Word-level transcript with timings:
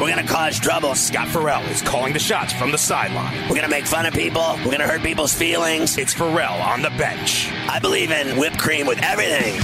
We're 0.00 0.08
gonna 0.08 0.26
cause 0.26 0.58
trouble. 0.58 0.94
Scott 0.94 1.28
Ferrall 1.28 1.62
is 1.64 1.82
calling 1.82 2.14
the 2.14 2.18
shots 2.18 2.54
from 2.54 2.72
the 2.72 2.78
sideline. 2.78 3.36
We're 3.50 3.56
gonna 3.56 3.68
make 3.68 3.84
fun 3.84 4.06
of 4.06 4.14
people. 4.14 4.56
We're 4.64 4.70
gonna 4.70 4.86
hurt 4.86 5.02
people's 5.02 5.34
feelings. 5.34 5.98
It's 5.98 6.14
Ferrall 6.14 6.58
on 6.62 6.80
the 6.80 6.88
bench. 6.90 7.50
I 7.68 7.78
believe 7.80 8.10
in 8.10 8.38
whipped 8.38 8.58
cream 8.58 8.86
with 8.86 8.98
everything. 9.02 9.60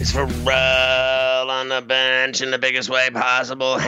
It's 0.00 0.12
Ferrall 0.12 1.50
on 1.50 1.68
the 1.68 1.82
bench 1.82 2.40
in 2.40 2.50
the 2.50 2.58
biggest 2.58 2.88
way 2.88 3.10
possible, 3.10 3.78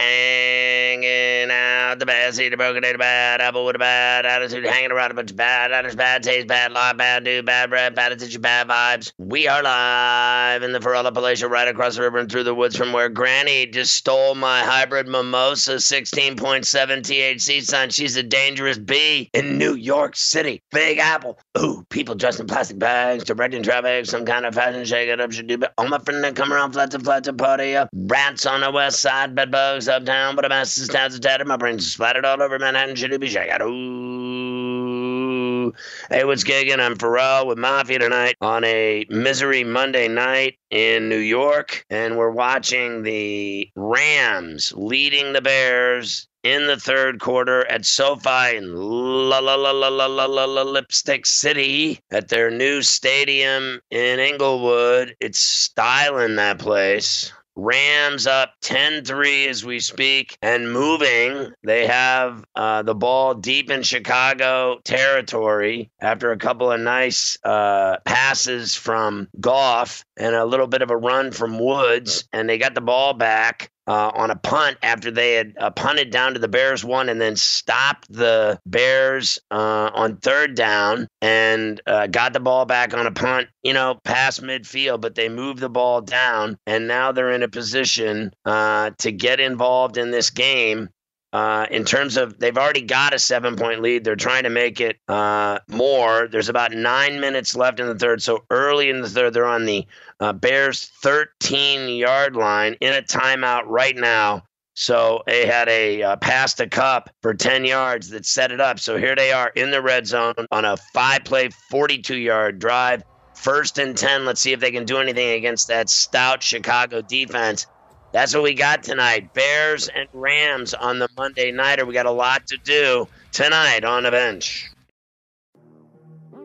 hanging 1.03 1.51
out 1.51 1.99
the 1.99 2.07
bad 2.07 2.35
seed, 2.35 2.53
the 2.53 2.57
broken 2.57 2.83
data, 2.83 2.99
bad 2.99 3.41
apple 3.41 3.65
with 3.65 3.77
a 3.77 3.79
bad 3.79 4.25
attitude, 4.25 4.65
hanging 4.65 4.91
around 4.91 5.11
a 5.11 5.15
bunch 5.15 5.31
of 5.31 5.37
bad 5.37 5.73
actors, 5.73 5.95
bad 5.95 6.23
taste, 6.23 6.47
bad 6.47 6.73
lie, 6.73 6.93
bad 6.93 7.25
dude, 7.25 7.45
bad 7.45 7.71
breath, 7.71 7.95
bad 7.95 8.13
attention, 8.13 8.41
bad 8.41 8.69
vibes. 8.69 9.13
We 9.19 9.49
are 9.49 9.63
live 9.63 10.63
in 10.63 10.73
the 10.73 10.81
Ferrall 10.81 11.05
Appalachia, 11.05 11.51
right 11.51 11.69
across 11.69 11.97
the 11.97 12.03
river 12.03 12.19
and 12.19 12.31
through 12.31 12.45
the 12.45 12.55
woods 12.55 12.77
from 12.77 12.93
where 12.93 13.09
Granny 13.09 13.67
just 13.67 13.95
stole 13.95 14.35
my 14.35 14.61
hybrid 14.61 15.07
mimosa, 15.07 15.75
16.7 15.75 16.65
THC 16.65 17.63
son. 17.63 17.91
She's 17.91 18.17
a 18.17 18.23
dangerous 18.23 18.79
bee 18.79 19.31
in 19.33 19.59
New 19.59 19.75
York 19.75 20.17
City. 20.17 20.63
Big 20.71 20.99
Apple. 20.99 21.39
Ooh, 21.59 21.85
people 21.91 22.15
dressed 22.15 22.41
in 22.41 22.47
plastic 22.47 22.79
bags, 22.79 23.25
directing 23.25 23.63
traffic, 23.63 24.07
some 24.07 24.25
kind 24.25 24.47
of 24.47 24.55
fashion 24.55 24.85
shake 24.85 25.09
it 25.09 25.21
up 25.21 25.33
should 25.33 25.47
do. 25.47 25.59
But 25.59 25.75
all 25.77 25.89
my 25.89 25.99
friends 25.99 26.23
that 26.23 26.37
come 26.37 26.53
around 26.53 26.73
flat 26.73 26.91
to 26.93 26.99
flat 26.99 27.25
to 27.25 27.33
party 27.33 27.77
up. 27.77 27.89
Rats 27.93 28.47
on 28.47 28.61
the 28.61 28.71
west 28.71 29.01
side, 29.01 29.35
bedbugs 29.35 29.89
uptown, 29.89 30.37
but 30.37 30.45
a 30.45 30.49
mess 30.49 30.86
is 30.87 30.95
towns 30.95 31.19
tattered. 31.19 31.47
My 31.47 31.57
brains 31.57 31.91
splattered 31.91 32.25
all 32.25 32.43
over 32.43 32.59
Manhattan. 32.59 32.97
Should 32.97 33.19
be 33.21 33.29
shaking. 33.29 33.63
Ooh. 33.63 35.73
Hey, 36.11 36.25
what's 36.25 36.45
gigging? 36.45 36.79
I'm 36.79 36.97
Ferrall 36.97 37.47
with 37.47 37.59
Mafia 37.59 37.99
tonight 37.99 38.37
on 38.41 38.63
a 38.65 39.05
Misery 39.11 39.65
Monday 39.65 40.07
night 40.07 40.59
in 40.71 41.09
New 41.09 41.19
York, 41.19 41.85
and 41.91 42.17
we're 42.17 42.31
watching 42.31 43.03
the 43.03 43.69
Rams 43.75 44.73
leading 44.77 45.33
the 45.33 45.43
Bears 45.43 46.29
in 46.45 46.69
the 46.69 46.77
third 46.77 47.19
quarter 47.19 47.67
at 47.67 47.85
SoFi 47.85 48.57
in 48.57 48.77
La 48.77 49.41
La 49.41 49.57
La 49.57 49.73
La 49.73 49.89
La 49.89 50.07
La 50.07 50.27
La 50.27 50.45
La 50.45 50.63
Lipstick 50.63 51.27
City 51.27 51.99
at 52.13 52.29
their 52.29 52.51
new 52.51 52.83
stadium 52.83 53.81
in 53.91 54.21
Inglewood. 54.21 55.17
It's 55.19 55.41
styling 55.41 56.37
that 56.37 56.61
place. 56.61 57.33
Rams 57.57 58.27
up 58.27 58.53
10 58.61 59.05
3 59.05 59.49
as 59.49 59.65
we 59.65 59.81
speak 59.81 60.37
and 60.43 60.71
moving. 60.71 61.53
They 61.65 61.87
have 61.87 62.45
uh, 62.55 62.83
the 62.83 62.95
ball 62.95 63.35
deep 63.35 63.71
in 63.71 63.83
Chicago 63.83 64.79
territory 64.85 65.91
after 66.01 66.33
a 66.33 66.39
couple 66.39 66.71
of 66.71 66.81
nice 66.81 67.39
uh, 67.43 67.97
passes 68.05 68.75
from 68.75 69.29
Goff 69.41 70.05
and 70.17 70.35
a 70.35 70.45
little 70.45 70.67
bit 70.67 70.83
of 70.83 70.91
a 70.91 70.97
run 70.97 71.33
from 71.33 71.59
Woods. 71.59 72.29
And 72.33 72.49
they 72.49 72.59
got 72.59 72.75
the 72.75 72.81
ball 72.81 73.15
back. 73.15 73.71
Uh, 73.89 74.11
on 74.15 74.31
a 74.31 74.37
punt 74.37 74.77
after 74.83 75.11
they 75.11 75.35
had 75.35 75.55
uh, 75.59 75.71
punted 75.71 76.11
down 76.11 76.35
to 76.35 76.41
the 76.41 76.49
Bears 76.49 76.85
one 76.85 77.09
and 77.09 77.21
then 77.21 77.37
stopped 77.37 78.13
the 78.13 78.59
Bears 78.67 79.39
uh, 79.51 79.91
on 79.95 80.17
third 80.17 80.57
down 80.57 81.07
and 81.23 81.81
uh, 81.87 82.09
got 82.09 82.33
the 82.33 82.41
ball 82.41 82.65
back 82.65 82.95
on 82.95 83.07
a 83.07 83.13
punt, 83.13 83.49
you 83.63 83.73
know, 83.73 84.01
past 84.05 84.43
midfield, 84.43 85.01
but 85.01 85.15
they 85.15 85.29
moved 85.29 85.61
the 85.61 85.69
ball 85.69 86.01
down 86.01 86.59
and 86.67 86.89
now 86.89 87.13
they're 87.13 87.31
in 87.31 87.45
a 87.45 87.49
position 87.49 88.33
uh, 88.45 88.91
to 88.99 89.13
get 89.13 89.39
involved 89.39 89.97
in 89.97 90.11
this 90.11 90.31
game 90.31 90.89
uh, 91.33 91.67
in 91.71 91.85
terms 91.85 92.17
of 92.17 92.39
they've 92.39 92.57
already 92.57 92.83
got 92.83 93.15
a 93.15 93.19
seven 93.19 93.57
point 93.57 93.83
lead. 93.83 94.05
They're 94.05 94.17
trying 94.17 94.45
to 94.45 94.51
make 94.51 94.81
it 94.81 94.97
uh, 95.09 95.59
more. 95.69 96.29
There's 96.29 96.49
about 96.49 96.73
nine 96.73 97.21
minutes 97.21 97.57
left 97.57 97.81
in 97.81 97.87
the 97.87 97.95
third. 97.95 98.23
So 98.23 98.45
early 98.51 98.91
in 98.91 99.03
the 99.03 99.09
third, 99.09 99.35
they're 99.35 99.47
on 99.47 99.67
the 99.67 99.87
uh, 100.21 100.33
Bears 100.33 100.91
13 101.03 101.89
yard 101.97 102.37
line 102.37 102.77
in 102.81 102.95
a 102.95 103.03
timeout 103.03 103.65
right 103.67 103.97
now. 103.97 104.45
So 104.75 105.23
they 105.27 105.47
had 105.47 105.69
a 105.69 106.03
uh, 106.03 106.17
pass 106.17 106.55
to 106.55 106.69
Kupp 106.69 107.09
for 107.23 107.33
10 107.33 107.65
yards 107.65 108.11
that 108.11 108.27
set 108.27 108.53
it 108.53 108.61
up. 108.61 108.79
So 108.79 108.99
here 108.99 109.17
they 109.17 109.33
are 109.33 109.49
in 109.49 109.71
the 109.71 109.81
red 109.81 110.07
zone 110.07 110.35
on 110.51 110.65
a 110.67 110.77
five 110.77 111.25
play, 111.25 111.49
42 111.71 112.17
yard 112.17 112.59
drive. 112.59 113.03
First 113.35 113.79
and 113.79 113.97
10. 113.97 114.25
Let's 114.25 114.41
see 114.41 114.53
if 114.53 114.61
they 114.61 114.71
can 114.71 114.85
do 114.85 114.99
anything 114.99 115.31
against 115.31 115.69
that 115.69 115.91
stout 115.91 116.43
Chicago 116.43 117.03
defense. 117.03 117.67
That's 118.17 118.33
what 118.33 118.45
we 118.45 118.55
got 118.55 118.83
tonight. 118.83 119.35
Bears 119.35 119.89
and 119.89 120.09
Rams 120.15 120.73
on 120.73 121.01
the 121.01 121.09
Monday 121.19 121.53
nighter. 121.53 121.85
We 121.85 121.93
got 121.93 122.07
a 122.07 122.11
lot 122.11 122.47
to 122.47 122.57
do 122.57 123.07
tonight 123.31 123.85
on 123.85 124.05
the 124.05 124.11
bench. 124.11 124.71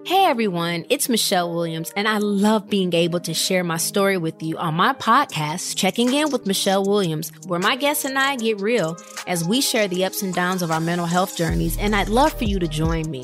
Hey 0.05 0.25
everyone, 0.25 0.85
it's 0.89 1.07
Michelle 1.07 1.53
Williams, 1.53 1.93
and 1.95 2.09
I 2.09 2.17
love 2.17 2.69
being 2.69 2.93
able 2.93 3.21
to 3.21 3.33
share 3.33 3.63
my 3.63 3.77
story 3.77 4.17
with 4.17 4.43
you 4.43 4.57
on 4.57 4.73
my 4.73 4.91
podcast, 4.91 5.77
Checking 5.77 6.13
In 6.13 6.29
with 6.31 6.45
Michelle 6.45 6.83
Williams, 6.83 7.31
where 7.45 7.59
my 7.59 7.77
guests 7.77 8.03
and 8.03 8.19
I 8.19 8.35
get 8.35 8.59
real 8.59 8.97
as 9.25 9.47
we 9.47 9.61
share 9.61 9.87
the 9.87 10.03
ups 10.03 10.23
and 10.23 10.33
downs 10.33 10.61
of 10.61 10.71
our 10.71 10.81
mental 10.81 11.07
health 11.07 11.37
journeys, 11.37 11.77
and 11.77 11.95
I'd 11.95 12.09
love 12.09 12.33
for 12.33 12.43
you 12.43 12.59
to 12.59 12.67
join 12.67 13.09
me. 13.09 13.23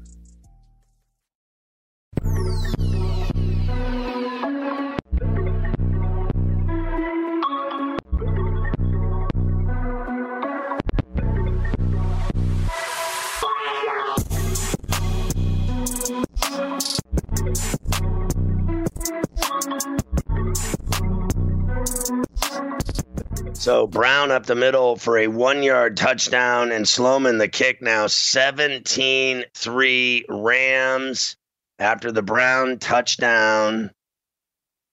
So 23.61 23.85
Brown 23.85 24.31
up 24.31 24.47
the 24.47 24.55
middle 24.55 24.95
for 24.95 25.19
a 25.19 25.27
one 25.27 25.61
yard 25.61 25.95
touchdown, 25.95 26.71
and 26.71 26.87
Sloman 26.87 27.37
the 27.37 27.47
kick 27.47 27.81
now 27.81 28.07
17 28.07 29.45
3 29.53 30.25
Rams 30.29 31.37
after 31.77 32.11
the 32.11 32.23
Brown 32.23 32.79
touchdown. 32.79 33.91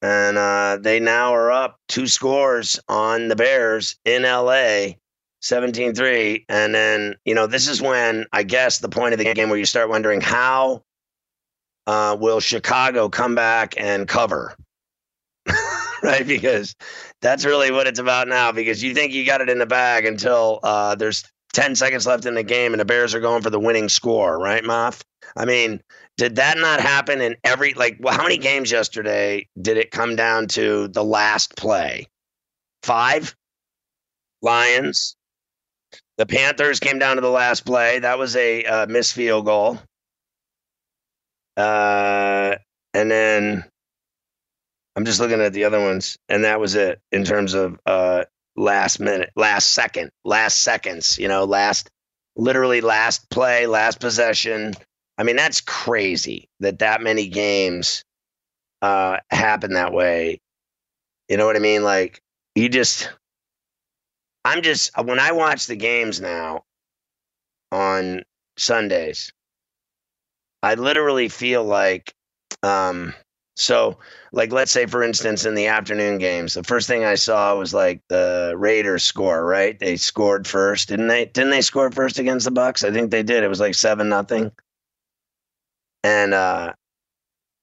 And 0.03 0.37
uh, 0.37 0.79
they 0.81 1.01
now 1.01 1.35
are 1.35 1.51
up 1.51 1.81
two 1.89 2.07
scores 2.07 2.79
on 2.89 3.29
the 3.29 3.37
Bears 3.37 3.97
in 4.05 4.23
LA 4.23 4.97
17 5.41 5.95
3. 5.95 6.45
And 6.49 6.75
then, 6.75 7.15
you 7.25 7.35
know, 7.35 7.47
this 7.47 7.69
is 7.69 7.81
when 7.81 8.27
I 8.33 8.43
guess 8.43 8.79
the 8.79 8.89
point 8.89 9.15
of 9.15 9.19
the 9.19 9.33
game 9.33 9.49
where 9.49 9.59
you 9.59 9.65
start 9.65 9.89
wondering 9.89 10.21
how 10.21 10.85
uh, 11.89 12.15
will 12.21 12.39
Chicago 12.39 13.09
come 13.09 13.35
back 13.35 13.75
and 13.79 14.07
cover? 14.07 14.55
right? 16.03 16.27
Because 16.27 16.77
that's 17.23 17.47
really 17.47 17.71
what 17.71 17.87
it's 17.87 17.99
about 17.99 18.29
now. 18.29 18.53
Because 18.53 18.83
you 18.83 18.93
think 18.93 19.15
you 19.15 19.25
got 19.25 19.41
it 19.41 19.49
in 19.49 19.59
the 19.59 19.67
bag 19.67 20.05
until 20.05 20.61
uh, 20.63 20.95
there's 20.95 21.25
10 21.55 21.75
seconds 21.77 22.07
left 22.07 22.27
in 22.27 22.35
the 22.35 22.43
game 22.43 22.75
and 22.75 22.81
the 22.81 22.85
Bears 22.85 23.15
are 23.15 23.21
going 23.21 23.43
for 23.43 23.49
the 23.49 23.59
winning 23.59 23.89
score, 23.89 24.39
right, 24.39 24.63
Moff? 24.63 25.01
I 25.35 25.47
mean, 25.47 25.81
did 26.19 26.37
that 26.37 26.59
not 26.59 26.81
happen 26.81 27.23
in 27.23 27.37
every, 27.43 27.73
like, 27.73 27.97
well, 28.01 28.15
how 28.15 28.23
many 28.23 28.37
games 28.37 28.71
yesterday 28.71 29.49
did 29.61 29.79
it 29.79 29.91
come 29.91 30.15
down 30.15 30.47
to 30.49 30.89
the 30.89 31.03
last 31.03 31.57
play? 31.57 32.07
Five? 32.83 33.35
Lions. 34.43 35.17
The 36.19 36.27
Panthers 36.27 36.81
came 36.81 36.99
down 36.99 37.17
to 37.17 37.23
the 37.23 37.31
last 37.31 37.65
play. 37.65 38.01
That 38.01 38.19
was 38.19 38.37
a 38.37 38.65
uh, 38.65 38.87
missed 38.89 39.15
field 39.15 39.47
goal. 39.47 39.79
Uh, 41.59 42.55
and 42.95 43.11
then 43.11 43.65
I'm 44.97 45.05
just 45.05 45.21
looking 45.21 45.41
at 45.41 45.53
the 45.53 45.65
other 45.65 45.81
ones, 45.81 46.17
and 46.29 46.45
that 46.45 46.61
was 46.61 46.77
it 46.77 47.01
in 47.13 47.25
terms 47.25 47.55
of 47.55 47.79
uh, 47.85 48.25
last 48.57 49.01
minute, 49.01 49.31
last 49.37 49.73
second, 49.73 50.11
last 50.25 50.63
seconds. 50.63 51.19
You 51.19 51.29
know, 51.29 51.45
last 51.45 51.91
literally 52.37 52.81
last 52.81 53.29
play, 53.29 53.67
last 53.67 54.01
possession. 54.01 54.75
I 55.19 55.25
mean, 55.25 55.37
that's 55.37 55.61
crazy 55.61 56.49
that 56.61 56.79
that 56.79 57.03
many 57.03 57.27
games 57.27 58.05
uh, 58.81 59.19
happen 59.31 59.75
that 59.75 59.93
way. 59.93 60.41
You 61.29 61.37
know 61.37 61.47
what 61.47 61.57
I 61.57 61.61
mean? 61.61 61.83
Like 61.83 62.23
you 62.55 62.69
just, 62.69 63.13
I'm 64.45 64.63
just 64.63 64.97
when 64.97 65.19
I 65.19 65.33
watch 65.33 65.67
the 65.67 65.77
games 65.77 66.21
now 66.21 66.65
on 67.73 68.23
Sundays, 68.57 69.33
I 70.63 70.75
literally 70.75 71.29
feel 71.29 71.65
like, 71.65 72.13
um, 72.63 73.15
so 73.57 73.99
like 74.33 74.53
let's 74.53 74.71
say 74.71 74.87
for 74.87 75.03
instance 75.03 75.45
in 75.45 75.55
the 75.55 75.67
afternoon 75.67 76.19
games, 76.19 76.55
the 76.55 76.63
first 76.63 76.87
thing 76.87 77.05
I 77.05 77.17
saw 77.17 77.57
was 77.57 77.75
like 77.75 78.01
the 78.09 78.55
Raiders 78.57 79.05
score, 79.05 79.45
right? 79.45 79.79
They 79.79 79.97
scored 79.97 80.47
first, 80.47 80.89
didn't 80.89 81.09
they? 81.09 81.27
Didn't 81.27 81.51
they 81.51 81.63
score 81.63 81.91
first 81.91 82.19
against 82.19 82.45
the 82.45 82.51
Bucks? 82.53 82.85
I 82.85 82.93
think 82.93 83.11
they 83.11 83.23
did. 83.23 83.43
It 83.43 83.49
was 83.49 83.61
like 83.61 83.75
seven 83.75 84.09
nothing. 84.09 84.53
And 86.05 86.35
uh, 86.35 86.73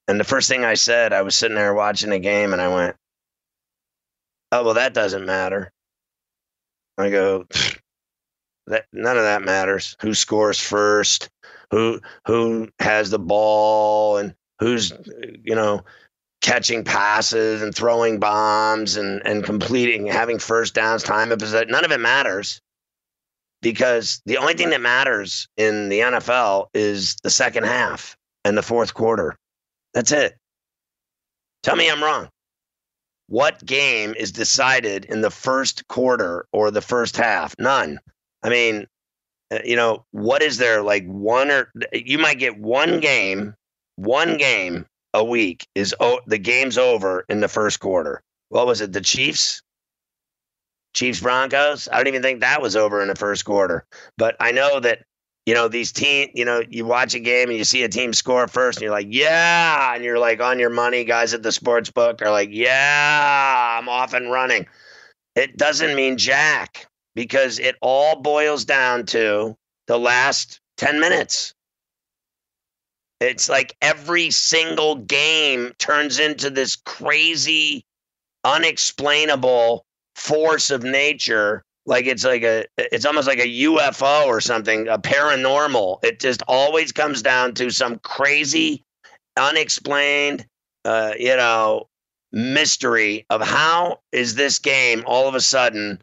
and 0.07 0.19
the 0.19 0.25
first 0.25 0.49
thing 0.49 0.65
I 0.65 0.73
said, 0.73 1.13
I 1.13 1.21
was 1.21 1.35
sitting 1.35 1.55
there 1.55 1.73
watching 1.73 2.09
the 2.09 2.19
game, 2.19 2.53
and 2.53 2.61
I 2.61 2.67
went, 2.67 2.95
"Oh 4.51 4.63
well, 4.63 4.73
that 4.75 4.93
doesn't 4.93 5.25
matter." 5.25 5.71
I 6.97 7.09
go, 7.09 7.45
that 8.67 8.85
none 8.91 9.17
of 9.17 9.23
that 9.23 9.41
matters. 9.41 9.95
Who 10.01 10.13
scores 10.13 10.59
first? 10.59 11.29
Who 11.71 11.99
who 12.25 12.69
has 12.79 13.09
the 13.09 13.19
ball 13.19 14.17
and 14.17 14.35
who's 14.59 14.93
you 15.43 15.55
know 15.55 15.83
catching 16.41 16.83
passes 16.83 17.61
and 17.61 17.73
throwing 17.73 18.19
bombs 18.19 18.97
and 18.97 19.25
and 19.25 19.43
completing 19.43 20.05
having 20.05 20.39
first 20.39 20.73
downs, 20.73 21.03
time 21.03 21.31
of 21.31 21.39
possession. 21.39 21.71
None 21.71 21.85
of 21.85 21.91
it 21.91 21.99
matters 21.99 22.61
because 23.61 24.21
the 24.25 24.37
only 24.37 24.53
thing 24.53 24.69
that 24.69 24.81
matters 24.81 25.47
in 25.57 25.89
the 25.89 26.01
NFL 26.01 26.67
is 26.73 27.15
the 27.23 27.31
second 27.31 27.63
half 27.63 28.15
and 28.43 28.57
the 28.57 28.61
fourth 28.61 28.93
quarter. 28.93 29.35
That's 29.93 30.11
it. 30.11 30.37
Tell 31.63 31.75
me 31.75 31.89
I'm 31.89 32.03
wrong. 32.03 32.29
What 33.27 33.65
game 33.65 34.13
is 34.15 34.31
decided 34.31 35.05
in 35.05 35.21
the 35.21 35.31
first 35.31 35.87
quarter 35.87 36.45
or 36.51 36.69
the 36.69 36.81
first 36.81 37.17
half? 37.17 37.55
None. 37.57 37.99
I 38.43 38.49
mean, 38.49 38.85
Uh, 39.51 39.59
you 39.63 39.75
know, 39.75 40.05
what 40.11 40.41
is 40.41 40.57
there 40.57 40.81
like 40.81 41.05
one 41.05 41.51
or 41.51 41.71
you 41.93 42.17
might 42.17 42.39
get 42.39 42.57
one 42.57 42.99
game, 42.99 43.55
one 43.95 44.37
game 44.37 44.85
a 45.13 45.23
week 45.23 45.67
is 45.75 45.95
oh, 45.99 46.19
the 46.27 46.37
game's 46.37 46.77
over 46.77 47.25
in 47.29 47.41
the 47.41 47.47
first 47.47 47.79
quarter. 47.79 48.21
What 48.49 48.67
was 48.67 48.81
it? 48.81 48.93
The 48.93 49.01
Chiefs? 49.01 49.61
Chiefs 50.93 51.19
Broncos? 51.19 51.89
I 51.91 51.97
don't 51.97 52.07
even 52.07 52.21
think 52.21 52.39
that 52.39 52.61
was 52.61 52.75
over 52.75 53.01
in 53.01 53.07
the 53.07 53.15
first 53.15 53.45
quarter. 53.45 53.85
But 54.17 54.35
I 54.39 54.51
know 54.51 54.79
that 54.79 55.03
you 55.45 55.53
know, 55.53 55.67
these 55.67 55.91
team, 55.91 56.29
you 56.33 56.43
know, 56.43 56.63
you 56.67 56.85
watch 56.85 57.13
a 57.13 57.19
game 57.19 57.49
and 57.49 57.57
you 57.57 57.63
see 57.63 57.83
a 57.83 57.89
team 57.89 58.13
score 58.13 58.47
first 58.47 58.79
and 58.79 58.83
you're 58.83 58.91
like, 58.91 59.07
yeah. 59.09 59.93
And 59.93 60.03
you're 60.03 60.17
like 60.17 60.41
on 60.41 60.57
your 60.57 60.71
money. 60.71 61.03
Guys 61.03 61.33
at 61.33 61.43
the 61.43 61.51
sports 61.51 61.91
book 61.91 62.21
are 62.23 62.31
like, 62.31 62.49
yeah, 62.51 63.77
I'm 63.79 63.87
off 63.87 64.13
and 64.13 64.31
running. 64.31 64.65
It 65.35 65.55
doesn't 65.55 65.95
mean 65.95 66.17
jack 66.17 66.87
because 67.15 67.59
it 67.59 67.75
all 67.81 68.21
boils 68.21 68.65
down 68.65 69.05
to 69.07 69.55
the 69.87 69.97
last 69.97 70.59
10 70.77 70.99
minutes. 70.99 71.53
It's 73.21 73.47
like 73.47 73.75
every 73.81 74.29
single 74.31 74.95
game 74.95 75.73
turns 75.79 76.19
into 76.19 76.49
this 76.49 76.75
crazy, 76.75 77.85
unexplainable 78.43 79.85
force 80.15 80.69
of 80.69 80.83
nature 80.83 81.63
like 81.85 82.05
it's 82.07 82.23
like 82.23 82.43
a 82.43 82.65
it's 82.77 83.05
almost 83.05 83.27
like 83.27 83.39
a 83.39 83.63
UFO 83.63 84.25
or 84.25 84.41
something, 84.41 84.87
a 84.87 84.97
paranormal. 84.97 86.03
It 86.03 86.19
just 86.19 86.41
always 86.47 86.91
comes 86.91 87.21
down 87.21 87.53
to 87.55 87.69
some 87.69 87.99
crazy, 87.99 88.83
unexplained, 89.37 90.45
uh, 90.83 91.13
you 91.19 91.35
know, 91.35 91.87
mystery 92.31 93.25
of 93.29 93.41
how 93.41 93.99
is 94.11 94.35
this 94.35 94.59
game 94.59 95.03
all 95.05 95.27
of 95.27 95.35
a 95.35 95.41
sudden 95.41 96.01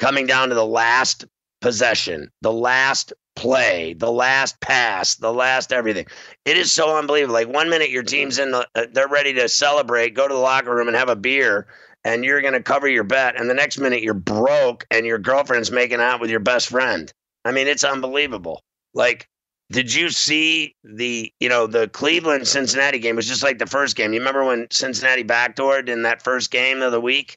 coming 0.00 0.26
down 0.26 0.48
to 0.48 0.54
the 0.56 0.66
last 0.66 1.24
possession, 1.60 2.30
the 2.40 2.52
last 2.52 3.12
play, 3.36 3.94
the 3.94 4.10
last 4.10 4.60
pass, 4.60 5.14
the 5.14 5.32
last 5.32 5.72
everything. 5.72 6.06
It 6.44 6.56
is 6.56 6.72
so 6.72 6.96
unbelievable. 6.96 7.34
Like 7.34 7.48
one 7.48 7.70
minute 7.70 7.90
your 7.90 8.02
team's 8.02 8.38
in 8.38 8.50
the, 8.50 8.66
uh, 8.74 8.86
they're 8.92 9.08
ready 9.08 9.32
to 9.34 9.48
celebrate, 9.48 10.14
go 10.14 10.26
to 10.26 10.34
the 10.34 10.40
locker 10.40 10.74
room 10.74 10.88
and 10.88 10.96
have 10.96 11.08
a 11.08 11.16
beer, 11.16 11.68
and 12.02 12.24
you're 12.24 12.40
going 12.40 12.54
to 12.54 12.62
cover 12.62 12.88
your 12.88 13.04
bet. 13.04 13.38
And 13.38 13.48
the 13.48 13.54
next 13.54 13.78
minute 13.78 14.02
you're 14.02 14.14
broke 14.14 14.86
and 14.90 15.06
your 15.06 15.18
girlfriend's 15.18 15.70
making 15.70 16.00
out 16.00 16.20
with 16.20 16.30
your 16.30 16.40
best 16.40 16.68
friend. 16.68 17.12
I 17.44 17.52
mean, 17.52 17.68
it's 17.68 17.84
unbelievable. 17.84 18.62
Like, 18.94 19.28
did 19.70 19.94
you 19.94 20.10
see 20.10 20.74
the, 20.82 21.32
you 21.38 21.48
know, 21.48 21.66
the 21.66 21.88
Cleveland 21.88 22.48
Cincinnati 22.48 22.98
game 22.98 23.14
it 23.14 23.16
was 23.16 23.28
just 23.28 23.42
like 23.42 23.58
the 23.58 23.66
first 23.66 23.96
game. 23.96 24.12
You 24.12 24.18
remember 24.18 24.44
when 24.44 24.66
Cincinnati 24.70 25.24
backdoored 25.24 25.88
in 25.88 26.02
that 26.02 26.22
first 26.22 26.50
game 26.50 26.82
of 26.82 26.90
the 26.90 27.00
week? 27.00 27.36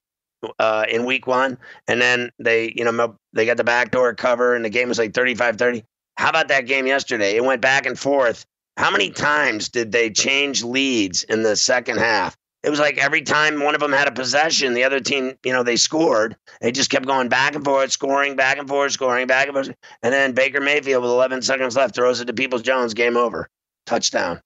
Uh, 0.59 0.85
in 0.89 1.05
week 1.05 1.27
one, 1.27 1.57
and 1.88 2.01
then 2.01 2.29
they, 2.39 2.73
you 2.75 2.83
know, 2.83 3.15
they 3.33 3.45
got 3.45 3.57
the 3.57 3.63
backdoor 3.63 4.13
cover, 4.15 4.55
and 4.55 4.65
the 4.65 4.69
game 4.69 4.89
was 4.89 5.00
like 5.00 5.13
35 5.13 5.57
30. 5.57 5.83
How 6.17 6.29
about 6.29 6.50
that 6.50 6.67
game 6.67 6.85
yesterday? 6.85 7.35
It 7.35 7.43
went 7.43 7.62
back 7.62 7.85
and 7.85 7.97
forth. 7.97 8.45
How 8.77 8.91
many 8.91 9.09
times 9.09 9.69
did 9.69 9.91
they 9.91 10.09
change 10.09 10.63
leads 10.63 11.23
in 11.23 11.43
the 11.43 11.55
second 11.55 11.97
half? 11.97 12.35
it 12.63 12.69
was 12.69 12.79
like 12.79 12.97
every 12.97 13.21
time 13.21 13.62
one 13.62 13.75
of 13.75 13.81
them 13.81 13.91
had 13.91 14.07
a 14.07 14.12
possession, 14.12 14.73
the 14.73 14.85
other 14.85 15.01
team, 15.01 15.38
you 15.43 15.51
know, 15.51 15.63
they 15.63 15.75
scored. 15.75 16.38
They 16.62 16.71
just 16.71 16.89
kept 16.89 17.05
going 17.05 17.27
back 17.27 17.55
and 17.55 17.63
forth, 17.63 17.91
scoring, 17.91 18.38
back 18.38 18.57
and 18.57 18.67
forth, 18.67 18.93
scoring, 18.93 19.27
back 19.27 19.47
and 19.47 19.53
forth. 19.53 19.75
And 20.01 20.13
then 20.13 20.31
Baker 20.31 20.62
Mayfield 20.62 21.03
with 21.03 21.12
11 21.12 21.41
seconds 21.41 21.75
left 21.75 21.93
throws 21.93 22.21
it 22.21 22.25
to 22.25 22.33
Peoples 22.33 22.62
Jones, 22.62 22.93
game 22.93 23.17
over, 23.17 23.50
touchdown. 23.85 24.41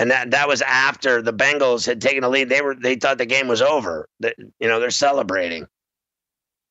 And 0.00 0.10
that 0.10 0.30
that 0.30 0.48
was 0.48 0.62
after 0.62 1.20
the 1.20 1.32
Bengals 1.32 1.84
had 1.84 2.00
taken 2.00 2.24
a 2.24 2.28
lead. 2.28 2.48
They 2.48 2.62
were 2.62 2.74
they 2.74 2.96
thought 2.96 3.18
the 3.18 3.26
game 3.26 3.48
was 3.48 3.60
over. 3.60 4.08
That 4.20 4.34
you 4.38 4.66
know 4.66 4.80
they're 4.80 4.90
celebrating, 4.90 5.66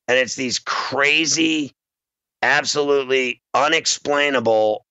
and 0.08 0.18
it's 0.18 0.34
these 0.34 0.58
crazy, 0.58 1.76
absolutely 2.42 3.42
unexplainable 3.54 4.84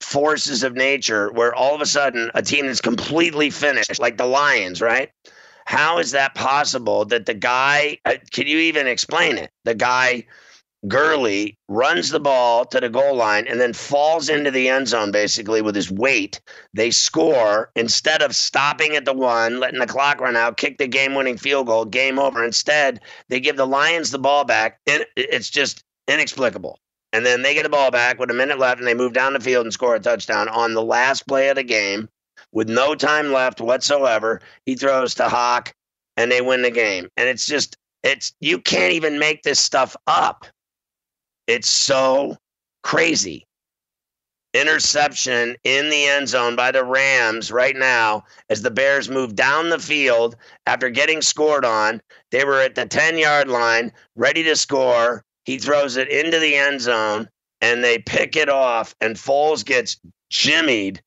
forces 0.00 0.62
of 0.62 0.74
nature 0.74 1.32
where 1.32 1.54
all 1.54 1.74
of 1.74 1.80
a 1.80 1.86
sudden 1.86 2.30
a 2.34 2.42
team 2.42 2.66
that's 2.66 2.82
completely 2.82 3.48
finished, 3.48 3.98
like 3.98 4.18
the 4.18 4.26
Lions, 4.26 4.82
right? 4.82 5.10
How 5.64 5.98
is 5.98 6.10
that 6.12 6.34
possible 6.34 7.04
that 7.06 7.26
the 7.26 7.34
guy, 7.34 7.98
uh, 8.04 8.14
can 8.30 8.46
you 8.46 8.58
even 8.58 8.86
explain 8.86 9.36
it? 9.38 9.50
The 9.64 9.74
guy, 9.74 10.26
Gurley, 10.86 11.58
runs 11.68 12.10
the 12.10 12.20
ball 12.20 12.64
to 12.66 12.78
the 12.78 12.88
goal 12.88 13.16
line 13.16 13.48
and 13.48 13.60
then 13.60 13.72
falls 13.72 14.28
into 14.28 14.50
the 14.50 14.68
end 14.68 14.86
zone 14.86 15.10
basically 15.10 15.60
with 15.60 15.74
his 15.74 15.90
weight. 15.90 16.40
They 16.72 16.92
score 16.92 17.72
instead 17.74 18.22
of 18.22 18.36
stopping 18.36 18.94
at 18.94 19.04
the 19.04 19.12
one, 19.12 19.58
letting 19.58 19.80
the 19.80 19.88
clock 19.88 20.20
run 20.20 20.36
out, 20.36 20.56
kick 20.56 20.78
the 20.78 20.86
game 20.86 21.14
winning 21.14 21.36
field 21.36 21.66
goal, 21.66 21.84
game 21.84 22.18
over. 22.18 22.44
Instead, 22.44 23.00
they 23.28 23.40
give 23.40 23.56
the 23.56 23.66
Lions 23.66 24.12
the 24.12 24.20
ball 24.20 24.44
back. 24.44 24.78
It's 24.86 25.50
just 25.50 25.82
inexplicable. 26.06 26.78
And 27.12 27.26
then 27.26 27.42
they 27.42 27.54
get 27.54 27.64
the 27.64 27.70
ball 27.70 27.90
back 27.90 28.20
with 28.20 28.30
a 28.30 28.34
minute 28.34 28.58
left 28.58 28.78
and 28.78 28.86
they 28.86 28.94
move 28.94 29.14
down 29.14 29.32
the 29.32 29.40
field 29.40 29.66
and 29.66 29.72
score 29.72 29.96
a 29.96 30.00
touchdown 30.00 30.48
on 30.48 30.74
the 30.74 30.84
last 30.84 31.26
play 31.26 31.48
of 31.48 31.56
the 31.56 31.64
game 31.64 32.08
with 32.52 32.68
no 32.68 32.94
time 32.94 33.32
left 33.32 33.60
whatsoever. 33.60 34.40
He 34.64 34.76
throws 34.76 35.14
to 35.14 35.28
Hawk 35.28 35.74
and 36.16 36.30
they 36.30 36.40
win 36.40 36.62
the 36.62 36.70
game. 36.70 37.08
And 37.16 37.28
it's 37.28 37.46
just 37.46 37.76
It's 38.04 38.32
you 38.40 38.60
can't 38.60 38.92
even 38.92 39.18
make 39.18 39.42
this 39.42 39.58
stuff 39.58 39.96
up. 40.06 40.46
It's 41.48 41.68
so 41.68 42.36
crazy. 42.84 43.46
Interception 44.54 45.56
in 45.64 45.88
the 45.88 46.04
end 46.04 46.28
zone 46.28 46.56
by 46.56 46.70
the 46.70 46.84
Rams 46.84 47.50
right 47.50 47.76
now 47.76 48.24
as 48.50 48.62
the 48.62 48.70
Bears 48.70 49.08
move 49.08 49.34
down 49.34 49.70
the 49.70 49.78
field 49.78 50.36
after 50.66 50.90
getting 50.90 51.22
scored 51.22 51.64
on. 51.64 52.00
They 52.30 52.44
were 52.44 52.60
at 52.60 52.74
the 52.74 52.86
10 52.86 53.18
yard 53.18 53.48
line, 53.48 53.92
ready 54.14 54.42
to 54.44 54.56
score. 54.56 55.24
He 55.44 55.58
throws 55.58 55.96
it 55.96 56.08
into 56.08 56.38
the 56.38 56.54
end 56.54 56.82
zone 56.82 57.28
and 57.60 57.82
they 57.82 57.98
pick 57.98 58.36
it 58.36 58.48
off, 58.48 58.94
and 59.00 59.16
Foles 59.16 59.64
gets 59.64 59.98
jimmied. 60.30 61.00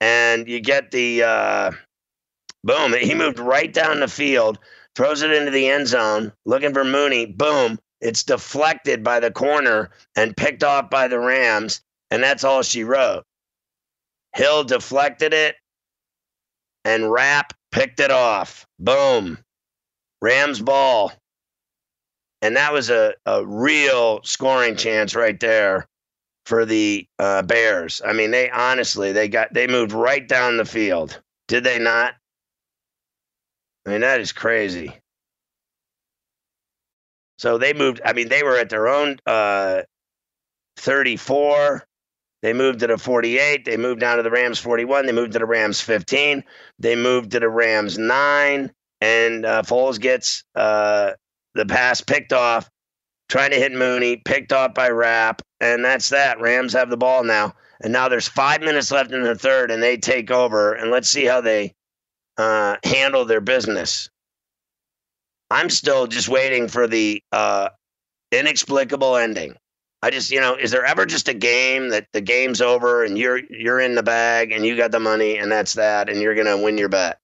And 0.00 0.48
you 0.48 0.60
get 0.60 0.90
the 0.90 1.22
uh, 1.22 1.70
boom. 2.64 2.94
He 2.94 3.14
moved 3.14 3.38
right 3.38 3.72
down 3.72 4.00
the 4.00 4.08
field, 4.08 4.58
throws 4.96 5.22
it 5.22 5.30
into 5.30 5.50
the 5.50 5.68
end 5.68 5.86
zone, 5.86 6.32
looking 6.44 6.74
for 6.74 6.84
Mooney. 6.84 7.26
Boom. 7.26 7.78
It's 8.04 8.22
deflected 8.22 9.02
by 9.02 9.18
the 9.18 9.30
corner 9.32 9.90
and 10.14 10.36
picked 10.36 10.62
off 10.62 10.90
by 10.90 11.08
the 11.08 11.18
Rams. 11.18 11.80
And 12.10 12.22
that's 12.22 12.44
all 12.44 12.62
she 12.62 12.84
wrote. 12.84 13.24
Hill 14.34 14.62
deflected 14.64 15.32
it, 15.32 15.56
and 16.84 17.10
Rapp 17.10 17.54
picked 17.72 18.00
it 18.00 18.10
off. 18.10 18.66
Boom. 18.78 19.38
Rams 20.20 20.60
ball. 20.60 21.12
And 22.42 22.56
that 22.56 22.72
was 22.72 22.90
a, 22.90 23.14
a 23.24 23.44
real 23.46 24.20
scoring 24.22 24.76
chance 24.76 25.14
right 25.14 25.40
there 25.40 25.86
for 26.44 26.66
the 26.66 27.06
uh, 27.18 27.42
Bears. 27.42 28.02
I 28.04 28.12
mean, 28.12 28.30
they 28.32 28.50
honestly 28.50 29.12
they 29.12 29.28
got 29.28 29.54
they 29.54 29.66
moved 29.66 29.92
right 29.92 30.28
down 30.28 30.58
the 30.58 30.66
field. 30.66 31.20
Did 31.48 31.64
they 31.64 31.78
not? 31.78 32.14
I 33.86 33.90
mean, 33.90 34.00
that 34.02 34.20
is 34.20 34.32
crazy. 34.32 34.94
So 37.38 37.58
they 37.58 37.72
moved. 37.72 38.00
I 38.04 38.12
mean, 38.12 38.28
they 38.28 38.42
were 38.42 38.56
at 38.56 38.70
their 38.70 38.88
own 38.88 39.18
uh, 39.26 39.82
34. 40.76 41.84
They 42.42 42.52
moved 42.52 42.80
to 42.80 42.86
the 42.86 42.98
48. 42.98 43.64
They 43.64 43.76
moved 43.76 44.00
down 44.00 44.18
to 44.18 44.22
the 44.22 44.30
Rams 44.30 44.58
41. 44.58 45.06
They 45.06 45.12
moved 45.12 45.32
to 45.32 45.38
the 45.38 45.46
Rams 45.46 45.80
15. 45.80 46.44
They 46.78 46.94
moved 46.94 47.30
to 47.32 47.40
the 47.40 47.48
Rams 47.48 47.98
9. 47.98 48.70
And 49.00 49.46
uh, 49.46 49.62
Foles 49.62 49.98
gets 49.98 50.44
uh, 50.54 51.12
the 51.54 51.66
pass 51.66 52.00
picked 52.00 52.32
off, 52.32 52.70
trying 53.28 53.50
to 53.50 53.56
hit 53.56 53.72
Mooney, 53.72 54.16
picked 54.16 54.52
off 54.52 54.74
by 54.74 54.90
Rapp. 54.90 55.42
And 55.60 55.84
that's 55.84 56.10
that. 56.10 56.40
Rams 56.40 56.72
have 56.74 56.90
the 56.90 56.96
ball 56.96 57.24
now. 57.24 57.54
And 57.80 57.92
now 57.92 58.08
there's 58.08 58.28
five 58.28 58.60
minutes 58.60 58.90
left 58.90 59.12
in 59.12 59.22
the 59.22 59.34
third, 59.34 59.70
and 59.70 59.82
they 59.82 59.96
take 59.96 60.30
over. 60.30 60.74
And 60.74 60.90
let's 60.90 61.08
see 61.08 61.24
how 61.24 61.40
they 61.40 61.74
uh, 62.36 62.76
handle 62.84 63.24
their 63.24 63.40
business. 63.40 64.08
I'm 65.54 65.70
still 65.70 66.08
just 66.08 66.28
waiting 66.28 66.66
for 66.66 66.88
the 66.88 67.22
uh, 67.30 67.68
inexplicable 68.32 69.16
ending. 69.16 69.54
I 70.02 70.10
just, 70.10 70.32
you 70.32 70.40
know, 70.40 70.56
is 70.56 70.72
there 70.72 70.84
ever 70.84 71.06
just 71.06 71.28
a 71.28 71.34
game 71.34 71.90
that 71.90 72.08
the 72.12 72.20
game's 72.20 72.60
over 72.60 73.04
and 73.04 73.16
you're 73.16 73.40
you're 73.48 73.78
in 73.78 73.94
the 73.94 74.02
bag 74.02 74.50
and 74.50 74.66
you 74.66 74.76
got 74.76 74.90
the 74.90 74.98
money 74.98 75.38
and 75.38 75.52
that's 75.52 75.74
that 75.74 76.08
and 76.08 76.20
you're 76.20 76.34
gonna 76.34 76.60
win 76.60 76.76
your 76.76 76.88
bet? 76.88 77.20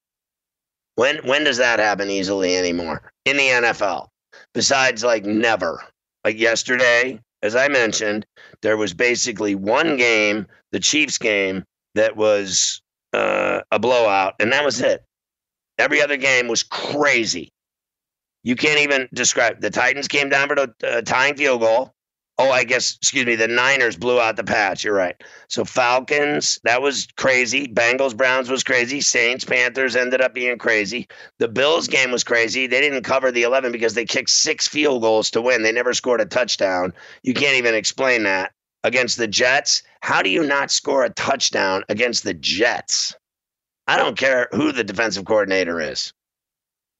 When 0.94 1.16
when 1.26 1.42
does 1.42 1.56
that 1.56 1.80
happen 1.80 2.08
easily 2.08 2.56
anymore 2.56 3.10
in 3.24 3.36
the 3.36 3.48
NFL? 3.48 4.06
Besides, 4.54 5.02
like 5.02 5.24
never. 5.24 5.82
Like 6.24 6.38
yesterday, 6.38 7.18
as 7.42 7.56
I 7.56 7.66
mentioned, 7.66 8.26
there 8.62 8.76
was 8.76 8.94
basically 8.94 9.56
one 9.56 9.96
game, 9.96 10.46
the 10.70 10.78
Chiefs 10.78 11.18
game, 11.18 11.64
that 11.96 12.16
was 12.16 12.80
uh, 13.12 13.62
a 13.72 13.80
blowout, 13.80 14.36
and 14.38 14.52
that 14.52 14.64
was 14.64 14.80
it. 14.80 15.04
Every 15.78 16.00
other 16.00 16.16
game 16.16 16.46
was 16.46 16.62
crazy. 16.62 17.50
You 18.42 18.56
can't 18.56 18.80
even 18.80 19.08
describe. 19.12 19.60
The 19.60 19.70
Titans 19.70 20.08
came 20.08 20.28
down 20.28 20.48
for 20.48 20.54
a 20.54 20.86
uh, 20.86 21.02
tying 21.02 21.36
field 21.36 21.60
goal. 21.60 21.94
Oh, 22.38 22.50
I 22.50 22.64
guess, 22.64 22.96
excuse 22.96 23.26
me, 23.26 23.34
the 23.34 23.46
Niners 23.46 23.96
blew 23.96 24.18
out 24.18 24.36
the 24.36 24.44
Pats. 24.44 24.82
You're 24.82 24.94
right. 24.94 25.14
So 25.48 25.62
Falcons, 25.62 26.58
that 26.64 26.80
was 26.80 27.06
crazy. 27.18 27.68
Bengals, 27.68 28.16
Browns 28.16 28.48
was 28.48 28.64
crazy. 28.64 29.02
Saints, 29.02 29.44
Panthers 29.44 29.94
ended 29.94 30.22
up 30.22 30.32
being 30.32 30.56
crazy. 30.56 31.06
The 31.38 31.48
Bills 31.48 31.86
game 31.86 32.10
was 32.10 32.24
crazy. 32.24 32.66
They 32.66 32.80
didn't 32.80 33.02
cover 33.02 33.30
the 33.30 33.42
11 33.42 33.72
because 33.72 33.92
they 33.92 34.06
kicked 34.06 34.30
six 34.30 34.66
field 34.66 35.02
goals 35.02 35.30
to 35.32 35.42
win. 35.42 35.62
They 35.62 35.72
never 35.72 35.92
scored 35.92 36.22
a 36.22 36.24
touchdown. 36.24 36.94
You 37.22 37.34
can't 37.34 37.58
even 37.58 37.74
explain 37.74 38.22
that. 38.22 38.52
Against 38.84 39.18
the 39.18 39.28
Jets, 39.28 39.82
how 40.00 40.22
do 40.22 40.30
you 40.30 40.42
not 40.42 40.70
score 40.70 41.04
a 41.04 41.10
touchdown 41.10 41.84
against 41.90 42.24
the 42.24 42.32
Jets? 42.32 43.14
I 43.86 43.98
don't 43.98 44.16
care 44.16 44.48
who 44.52 44.72
the 44.72 44.84
defensive 44.84 45.26
coordinator 45.26 45.78
is. 45.78 46.14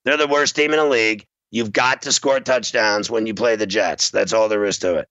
They're 0.04 0.16
the 0.16 0.26
worst 0.26 0.56
team 0.56 0.72
in 0.72 0.78
the 0.78 0.84
league. 0.84 1.26
You've 1.50 1.72
got 1.72 2.02
to 2.02 2.12
score 2.12 2.38
touchdowns 2.38 3.10
when 3.10 3.26
you 3.26 3.34
play 3.34 3.56
the 3.56 3.66
Jets. 3.66 4.10
That's 4.10 4.32
all 4.32 4.48
there 4.48 4.64
is 4.64 4.78
to 4.78 4.96
it. 4.96 5.08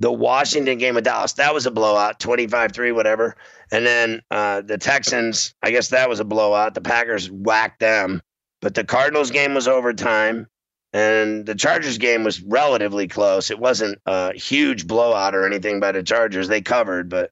The 0.00 0.10
Washington 0.10 0.78
game 0.78 0.94
with 0.94 1.04
Dallas, 1.04 1.34
that 1.34 1.52
was 1.52 1.66
a 1.66 1.70
blowout, 1.70 2.18
25 2.18 2.72
3, 2.72 2.92
whatever. 2.92 3.36
And 3.70 3.86
then 3.86 4.22
uh, 4.30 4.62
the 4.62 4.78
Texans, 4.78 5.54
I 5.62 5.70
guess 5.70 5.88
that 5.88 6.08
was 6.08 6.18
a 6.18 6.24
blowout. 6.24 6.74
The 6.74 6.80
Packers 6.80 7.30
whacked 7.30 7.80
them. 7.80 8.22
But 8.62 8.74
the 8.74 8.84
Cardinals 8.84 9.30
game 9.30 9.54
was 9.54 9.68
overtime. 9.68 10.46
And 10.94 11.46
the 11.46 11.54
Chargers 11.54 11.98
game 11.98 12.22
was 12.22 12.42
relatively 12.42 13.08
close. 13.08 13.50
It 13.50 13.58
wasn't 13.58 13.98
a 14.06 14.34
huge 14.34 14.86
blowout 14.86 15.34
or 15.34 15.46
anything 15.46 15.80
by 15.80 15.92
the 15.92 16.02
Chargers. 16.02 16.48
They 16.48 16.62
covered, 16.62 17.08
but. 17.08 17.30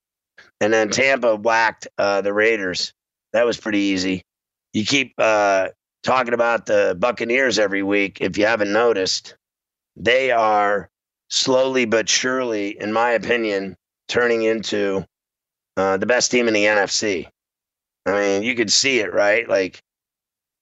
And 0.62 0.73
then 0.73 0.90
Tampa 0.90 1.37
whacked 1.37 1.88
uh, 1.97 2.21
the 2.21 2.35
Raiders. 2.35 2.93
That 3.33 3.47
was 3.47 3.59
pretty 3.59 3.79
easy. 3.79 4.25
You 4.73 4.85
keep 4.85 5.14
uh, 5.19 5.69
talking 6.02 6.35
about 6.35 6.66
the 6.66 6.97
Buccaneers 6.99 7.59
every 7.59 7.83
week, 7.83 8.19
if 8.21 8.38
you 8.38 8.47
haven't 8.47 8.73
noticed, 8.73 9.35
they 9.97 10.30
are 10.30 10.90
slowly 11.28 11.85
but 11.85 12.09
surely, 12.09 12.80
in 12.80 12.92
my 12.92 13.11
opinion, 13.11 13.76
turning 14.09 14.42
into 14.42 15.04
uh, 15.76 15.97
the 15.97 16.07
best 16.07 16.30
team 16.30 16.49
in 16.49 16.54
the 16.54 16.64
NFC. 16.64 17.28
I 18.07 18.12
mean, 18.12 18.42
you 18.42 18.54
could 18.54 18.73
see 18.73 19.00
it, 19.00 19.12
right? 19.12 19.49
Like, 19.49 19.83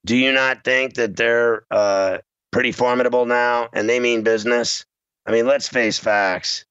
do 0.05 0.17
you 0.17 0.33
not 0.33 0.65
think 0.65 0.95
that 0.95 1.17
they're 1.17 1.65
uh, 1.71 2.19
pretty 2.51 2.73
formidable 2.73 3.27
now 3.27 3.69
and 3.73 3.89
they 3.89 4.01
mean 4.01 4.23
business? 4.23 4.85
I 5.27 5.33
mean, 5.33 5.47
let's 5.47 5.69
face 5.69 5.99
facts. 5.99 6.65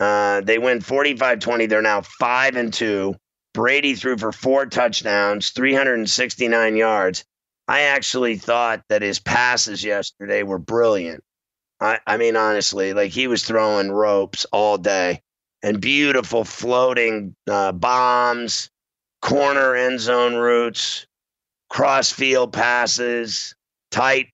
Uh, 0.00 0.40
they 0.40 0.58
win 0.58 0.80
45 0.80 1.38
20. 1.38 1.66
They're 1.66 1.82
now 1.82 2.02
5 2.02 2.56
and 2.56 2.72
2. 2.72 3.14
Brady 3.54 3.94
threw 3.94 4.18
for 4.18 4.32
four 4.32 4.66
touchdowns, 4.66 5.50
369 5.50 6.76
yards. 6.76 7.24
I 7.66 7.82
actually 7.82 8.36
thought 8.36 8.82
that 8.88 9.02
his 9.02 9.18
passes 9.18 9.82
yesterday 9.82 10.42
were 10.42 10.58
brilliant. 10.58 11.24
I, 11.80 11.98
I 12.06 12.16
mean, 12.16 12.36
honestly, 12.36 12.92
like 12.92 13.10
he 13.10 13.26
was 13.26 13.44
throwing 13.44 13.90
ropes 13.90 14.46
all 14.52 14.78
day 14.78 15.22
and 15.62 15.80
beautiful 15.80 16.44
floating 16.44 17.34
uh, 17.50 17.72
bombs, 17.72 18.70
corner 19.22 19.74
end 19.74 20.00
zone 20.00 20.34
routes, 20.34 21.06
cross 21.70 22.12
field 22.12 22.52
passes, 22.52 23.54
tight, 23.90 24.28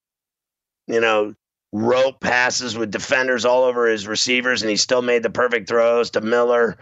you 0.89 1.01
know, 1.01 1.35
rope 1.73 2.21
passes 2.21 2.77
with 2.77 2.91
defenders 2.91 3.45
all 3.45 3.63
over 3.63 3.87
his 3.87 4.09
receivers, 4.09 4.63
and 4.63 4.71
he 4.71 4.77
still 4.77 5.03
made 5.03 5.23
the 5.23 5.31
perfect 5.31 5.69
throws 5.69 6.11
to 6.11 6.21
Miller, 6.21 6.77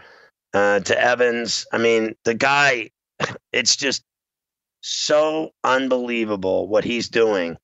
uh, 0.53 0.79
to 0.79 0.99
Evans. 0.99 1.67
I 1.71 1.77
mean, 1.77 2.15
the 2.25 2.33
guy, 2.33 2.89
it's 3.53 3.75
just 3.75 4.03
so 4.81 5.51
unbelievable 5.63 6.67
what 6.67 6.83
he's 6.83 7.09
doing 7.09 7.57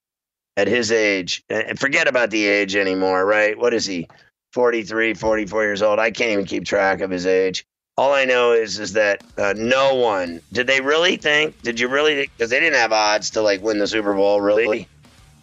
at 0.58 0.68
his 0.68 0.92
age. 0.92 1.44
And 1.50 1.80
forget 1.80 2.08
about 2.08 2.30
the 2.30 2.46
age 2.46 2.76
anymore, 2.76 3.26
right? 3.26 3.58
What 3.58 3.74
is 3.74 3.86
he? 3.86 4.08
43, 4.54 5.14
44 5.14 5.64
years 5.64 5.82
old. 5.82 6.00
I 6.00 6.12
can't 6.12 6.32
even 6.32 6.46
keep 6.46 6.66
track 6.66 7.02
of 7.02 7.12
his 7.12 7.26
age. 7.26 7.66
All 7.98 8.14
I 8.14 8.26
know 8.26 8.52
is 8.52 8.80
is 8.80 8.94
that 8.94 9.24
uh, 9.38 9.54
no 9.56 9.96
one 9.96 10.42
did 10.52 10.68
they 10.68 10.82
really 10.82 11.16
think? 11.16 11.62
Did 11.62 11.80
you 11.80 11.88
really? 11.88 12.30
Because 12.38 12.50
they 12.50 12.60
didn't 12.60 12.80
have 12.80 12.92
odds 12.92 13.30
to 13.32 13.42
like 13.42 13.62
win 13.62 13.80
the 13.80 13.88
Super 13.88 14.14
Bowl. 14.14 14.42
Really? 14.42 14.88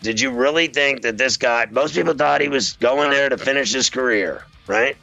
Did 0.03 0.21
you 0.21 0.31
really 0.31 0.67
think 0.67 1.03
that 1.03 1.17
this 1.17 1.37
guy? 1.39 1.67
Most 1.71 1.95
people 1.95 2.13
thought 2.13 2.41
he 2.43 2.49
was 2.49 2.73
going 2.75 3.11
there 3.11 3.29
to 3.31 3.39
finish 3.39 3.73
his 3.73 3.89
career, 3.89 4.45
right? 4.67 4.97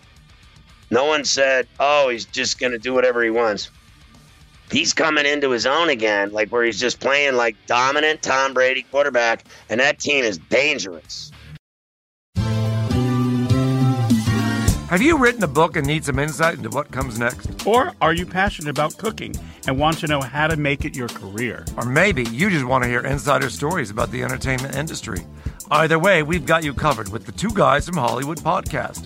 No 0.92 1.06
one 1.06 1.26
said, 1.26 1.68
"Oh, 1.80 2.10
he's 2.10 2.26
just 2.26 2.60
going 2.60 2.72
to 2.74 2.78
do 2.78 2.94
whatever 2.94 3.24
he 3.24 3.32
wants." 3.32 3.70
He's 4.72 4.94
coming 4.94 5.26
into 5.26 5.52
his 5.52 5.66
own 5.66 5.90
again, 5.90 6.32
like 6.32 6.50
where 6.50 6.64
he's 6.64 6.80
just 6.80 7.00
playing 7.00 7.36
like 7.36 7.56
dominant 7.66 8.22
Tom 8.22 8.54
Brady 8.54 8.84
quarterback, 8.84 9.46
and 9.70 9.80
that 9.80 10.00
team 10.00 10.24
is 10.24 10.38
dangerous. 10.38 11.32
Have 14.90 15.04
you 15.04 15.20
written 15.20 15.44
a 15.44 15.48
book 15.48 15.78
and 15.78 15.86
need 15.86 16.04
some 16.04 16.18
insight 16.18 16.58
into 16.58 16.70
what 16.70 16.92
comes 16.92 17.20
next? 17.20 17.68
Or 17.68 17.94
are 18.02 18.12
you 18.12 18.26
passionate 18.26 18.72
about 18.72 18.98
cooking 18.98 19.36
and 19.68 19.78
want 19.78 20.00
to 20.00 20.08
know 20.08 20.20
how 20.20 20.48
to 20.48 20.58
make 20.58 20.84
it 20.84 20.96
your 20.96 21.10
career? 21.10 21.64
Or 21.78 21.86
maybe 21.86 22.24
you 22.24 22.50
just 22.50 22.66
want 22.66 22.84
to 22.84 22.90
hear 22.90 23.06
insider 23.06 23.52
stories 23.52 23.92
about 23.92 24.10
the 24.10 24.24
entertainment 24.24 24.76
industry. 24.76 25.20
Either 25.70 26.00
way, 26.00 26.24
we've 26.24 26.48
got 26.48 26.64
you 26.64 26.74
covered 26.74 27.10
with 27.10 27.28
the 27.28 27.32
Two 27.32 27.52
Guys 27.54 27.86
from 27.86 27.98
Hollywood 27.98 28.40
podcast. 28.40 29.06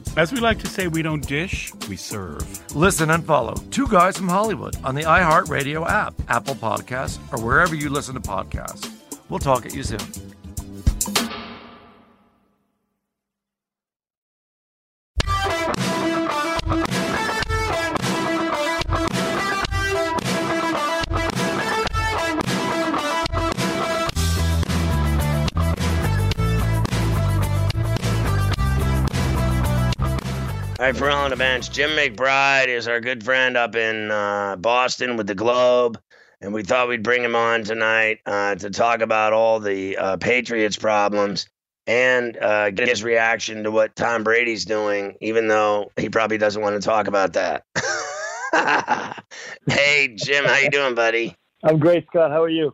As 0.17 0.33
we 0.33 0.41
like 0.41 0.59
to 0.59 0.67
say, 0.67 0.89
we 0.89 1.01
don't 1.01 1.25
dish, 1.25 1.71
we 1.87 1.95
serve. 1.95 2.75
Listen 2.75 3.11
and 3.11 3.25
follow 3.25 3.53
Two 3.71 3.87
Guys 3.87 4.17
from 4.17 4.27
Hollywood 4.27 4.75
on 4.83 4.93
the 4.93 5.03
iHeartRadio 5.03 5.89
app, 5.89 6.13
Apple 6.27 6.55
Podcasts, 6.55 7.17
or 7.31 7.41
wherever 7.43 7.75
you 7.75 7.89
listen 7.89 8.15
to 8.15 8.19
podcasts. 8.19 8.91
We'll 9.29 9.39
talk 9.39 9.65
at 9.65 9.73
you 9.73 9.83
soon. 9.83 10.30
On 31.21 31.29
the 31.29 31.35
bench, 31.35 31.69
Jim 31.69 31.91
McBride 31.91 32.67
is 32.67 32.87
our 32.87 32.99
good 32.99 33.23
friend 33.23 33.55
up 33.55 33.75
in 33.75 34.09
uh, 34.09 34.55
Boston 34.55 35.17
with 35.17 35.27
the 35.27 35.35
Globe, 35.35 36.01
and 36.41 36.51
we 36.51 36.63
thought 36.63 36.87
we'd 36.87 37.03
bring 37.03 37.23
him 37.23 37.35
on 37.35 37.63
tonight 37.63 38.17
uh, 38.25 38.55
to 38.55 38.71
talk 38.71 39.01
about 39.01 39.31
all 39.31 39.59
the 39.59 39.95
uh, 39.97 40.17
Patriots 40.17 40.77
problems 40.77 41.47
and 41.85 42.35
uh, 42.37 42.71
get 42.71 42.87
his 42.87 43.03
reaction 43.03 43.63
to 43.65 43.69
what 43.69 43.95
Tom 43.95 44.23
Brady's 44.23 44.65
doing, 44.65 45.15
even 45.21 45.47
though 45.47 45.91
he 45.95 46.09
probably 46.09 46.39
doesn't 46.39 46.63
want 46.63 46.81
to 46.81 46.83
talk 46.83 47.07
about 47.07 47.33
that. 47.33 47.65
hey, 49.67 50.15
Jim, 50.15 50.45
how 50.45 50.57
you 50.57 50.71
doing, 50.71 50.95
buddy? 50.95 51.35
I'm 51.63 51.77
great, 51.77 52.07
Scott. 52.07 52.31
How 52.31 52.41
are 52.41 52.49
you? 52.49 52.73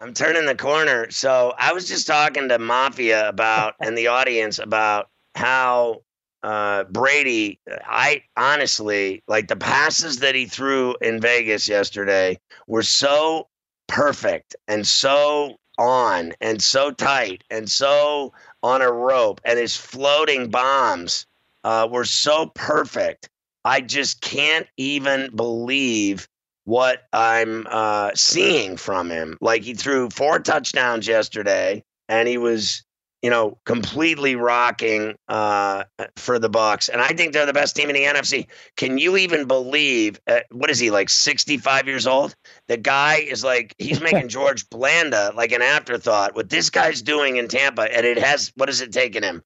I'm 0.00 0.14
turning 0.14 0.46
the 0.46 0.54
corner. 0.54 1.10
So 1.10 1.52
I 1.58 1.72
was 1.72 1.88
just 1.88 2.06
talking 2.06 2.48
to 2.48 2.60
Mafia 2.60 3.28
about 3.28 3.74
and 3.80 3.98
the 3.98 4.06
audience 4.06 4.60
about 4.60 5.10
how 5.34 6.02
uh, 6.42 6.84
Brady, 6.84 7.60
I 7.86 8.22
honestly 8.36 9.22
like 9.28 9.48
the 9.48 9.56
passes 9.56 10.18
that 10.20 10.34
he 10.34 10.46
threw 10.46 10.94
in 11.00 11.20
Vegas 11.20 11.68
yesterday 11.68 12.38
were 12.66 12.82
so 12.82 13.48
perfect 13.86 14.54
and 14.68 14.86
so 14.86 15.56
on 15.78 16.32
and 16.40 16.62
so 16.62 16.90
tight 16.90 17.44
and 17.50 17.70
so 17.70 18.32
on 18.62 18.82
a 18.82 18.90
rope, 18.90 19.40
and 19.44 19.58
his 19.58 19.76
floating 19.76 20.50
bombs 20.50 21.26
uh, 21.64 21.88
were 21.90 22.04
so 22.04 22.46
perfect. 22.54 23.28
I 23.64 23.80
just 23.80 24.20
can't 24.20 24.66
even 24.76 25.34
believe 25.34 26.28
what 26.64 27.04
I'm 27.12 27.66
uh, 27.70 28.10
seeing 28.14 28.76
from 28.76 29.10
him. 29.10 29.38
Like 29.40 29.62
he 29.62 29.74
threw 29.74 30.10
four 30.10 30.38
touchdowns 30.38 31.06
yesterday, 31.06 31.84
and 32.08 32.28
he 32.28 32.38
was 32.38 32.82
you 33.22 33.30
know, 33.30 33.58
completely 33.64 34.36
rocking 34.36 35.16
uh, 35.28 35.84
for 36.16 36.38
the 36.38 36.48
Bucks, 36.48 36.88
and 36.88 37.00
I 37.00 37.08
think 37.08 37.32
they're 37.32 37.46
the 37.46 37.52
best 37.52 37.74
team 37.74 37.88
in 37.90 37.94
the 37.94 38.04
NFC. 38.04 38.46
Can 38.76 38.98
you 38.98 39.16
even 39.16 39.46
believe? 39.46 40.20
Uh, 40.26 40.40
what 40.50 40.70
is 40.70 40.78
he 40.78 40.90
like? 40.90 41.08
Sixty-five 41.08 41.86
years 41.86 42.06
old. 42.06 42.34
The 42.68 42.76
guy 42.76 43.16
is 43.16 43.42
like 43.42 43.74
he's 43.78 44.00
making 44.02 44.28
George 44.28 44.68
Blanda 44.70 45.32
like 45.34 45.52
an 45.52 45.62
afterthought. 45.62 46.36
What 46.36 46.48
this 46.48 46.70
guy's 46.70 47.02
doing 47.02 47.36
in 47.36 47.48
Tampa, 47.48 47.82
and 47.82 48.06
it 48.06 48.18
has 48.18 48.52
what 48.54 48.68
has 48.68 48.80
it 48.80 48.92
taken 48.92 49.22
him? 49.22 49.42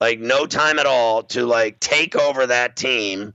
Like 0.00 0.20
no 0.20 0.46
time 0.46 0.78
at 0.78 0.86
all 0.86 1.22
to 1.24 1.46
like 1.46 1.80
take 1.80 2.16
over 2.16 2.46
that 2.46 2.76
team. 2.76 3.32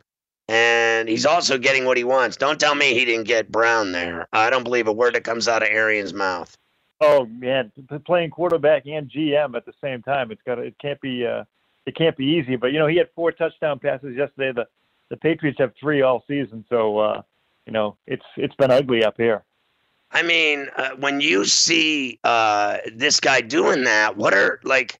And 0.48 1.08
he's 1.08 1.28
also 1.28 1.60
getting 1.60 1.86
what 1.86 1.98
he 1.98 2.04
wants. 2.04 2.36
Don't 2.36 2.60
tell 2.60 2.74
me 2.74 2.96
he 2.96 3.06
didn't 3.06 3.28
get 3.28 3.52
Brown 3.52 3.92
there. 3.92 4.28
I 4.34 4.50
don't 4.50 4.64
believe 4.64 4.88
a 4.88 4.92
word 4.92 5.14
that 5.14 5.24
comes 5.24 5.48
out 5.48 5.62
of 5.62 5.70
Arians' 5.70 6.12
mouth. 6.12 6.58
Oh 7.02 7.26
man, 7.26 7.72
playing 8.06 8.32
quarterback 8.32 8.86
and 8.86 9.10
GM 9.10 9.56
at 9.56 9.66
the 9.66 9.74
same 9.82 10.02
time, 10.02 10.32
it's 10.32 10.42
got 10.46 10.56
to, 10.56 10.64
it 10.64 10.76
can't 10.80 11.00
be 11.00 11.26
uh, 11.26 11.46
it 11.86 11.96
can't 11.96 12.18
be 12.18 12.26
easy. 12.26 12.56
But 12.56 12.74
you 12.74 12.80
know, 12.80 12.88
he 12.88 12.98
had 12.98 13.10
four 13.16 13.32
touchdown 13.32 13.80
passes 13.80 14.16
yesterday. 14.18 14.52
The 14.52 14.68
the 15.10 15.18
Patriots 15.18 15.60
have 15.60 15.74
three 15.80 16.02
all 16.02 16.24
season, 16.28 16.66
so 16.70 17.00
uh, 17.00 17.22
you 17.66 17.72
know 17.72 17.96
it's 18.06 18.26
it's 18.36 18.56
been 18.56 18.72
ugly 18.72 19.04
up 19.04 19.16
here. 19.18 19.44
I 20.12 20.24
mean, 20.24 20.68
uh, 20.76 20.90
when 21.00 21.22
you 21.22 21.46
see 21.46 22.20
uh, 22.24 22.78
this 22.94 23.20
guy 23.20 23.42
doing 23.42 23.84
that, 23.86 24.18
what 24.18 24.34
are 24.34 24.60
like? 24.64 25.00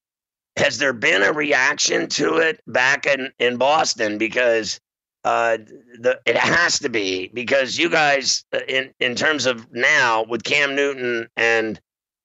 Has 0.56 0.78
there 0.78 0.92
been 0.92 1.22
a 1.22 1.32
reaction 1.32 2.08
to 2.08 2.36
it 2.38 2.60
back 2.66 3.06
in 3.06 3.30
in 3.38 3.56
Boston? 3.56 4.18
Because 4.18 4.80
uh, 5.24 5.58
the 5.98 6.18
it 6.24 6.36
has 6.36 6.78
to 6.80 6.88
be 6.88 7.28
because 7.34 7.76
you 7.76 7.90
guys, 7.90 8.44
uh, 8.52 8.60
in 8.68 8.92
in 9.00 9.14
terms 9.14 9.46
of 9.46 9.70
now 9.72 10.24
with 10.24 10.44
Cam 10.44 10.74
Newton 10.74 11.28
and 11.36 11.80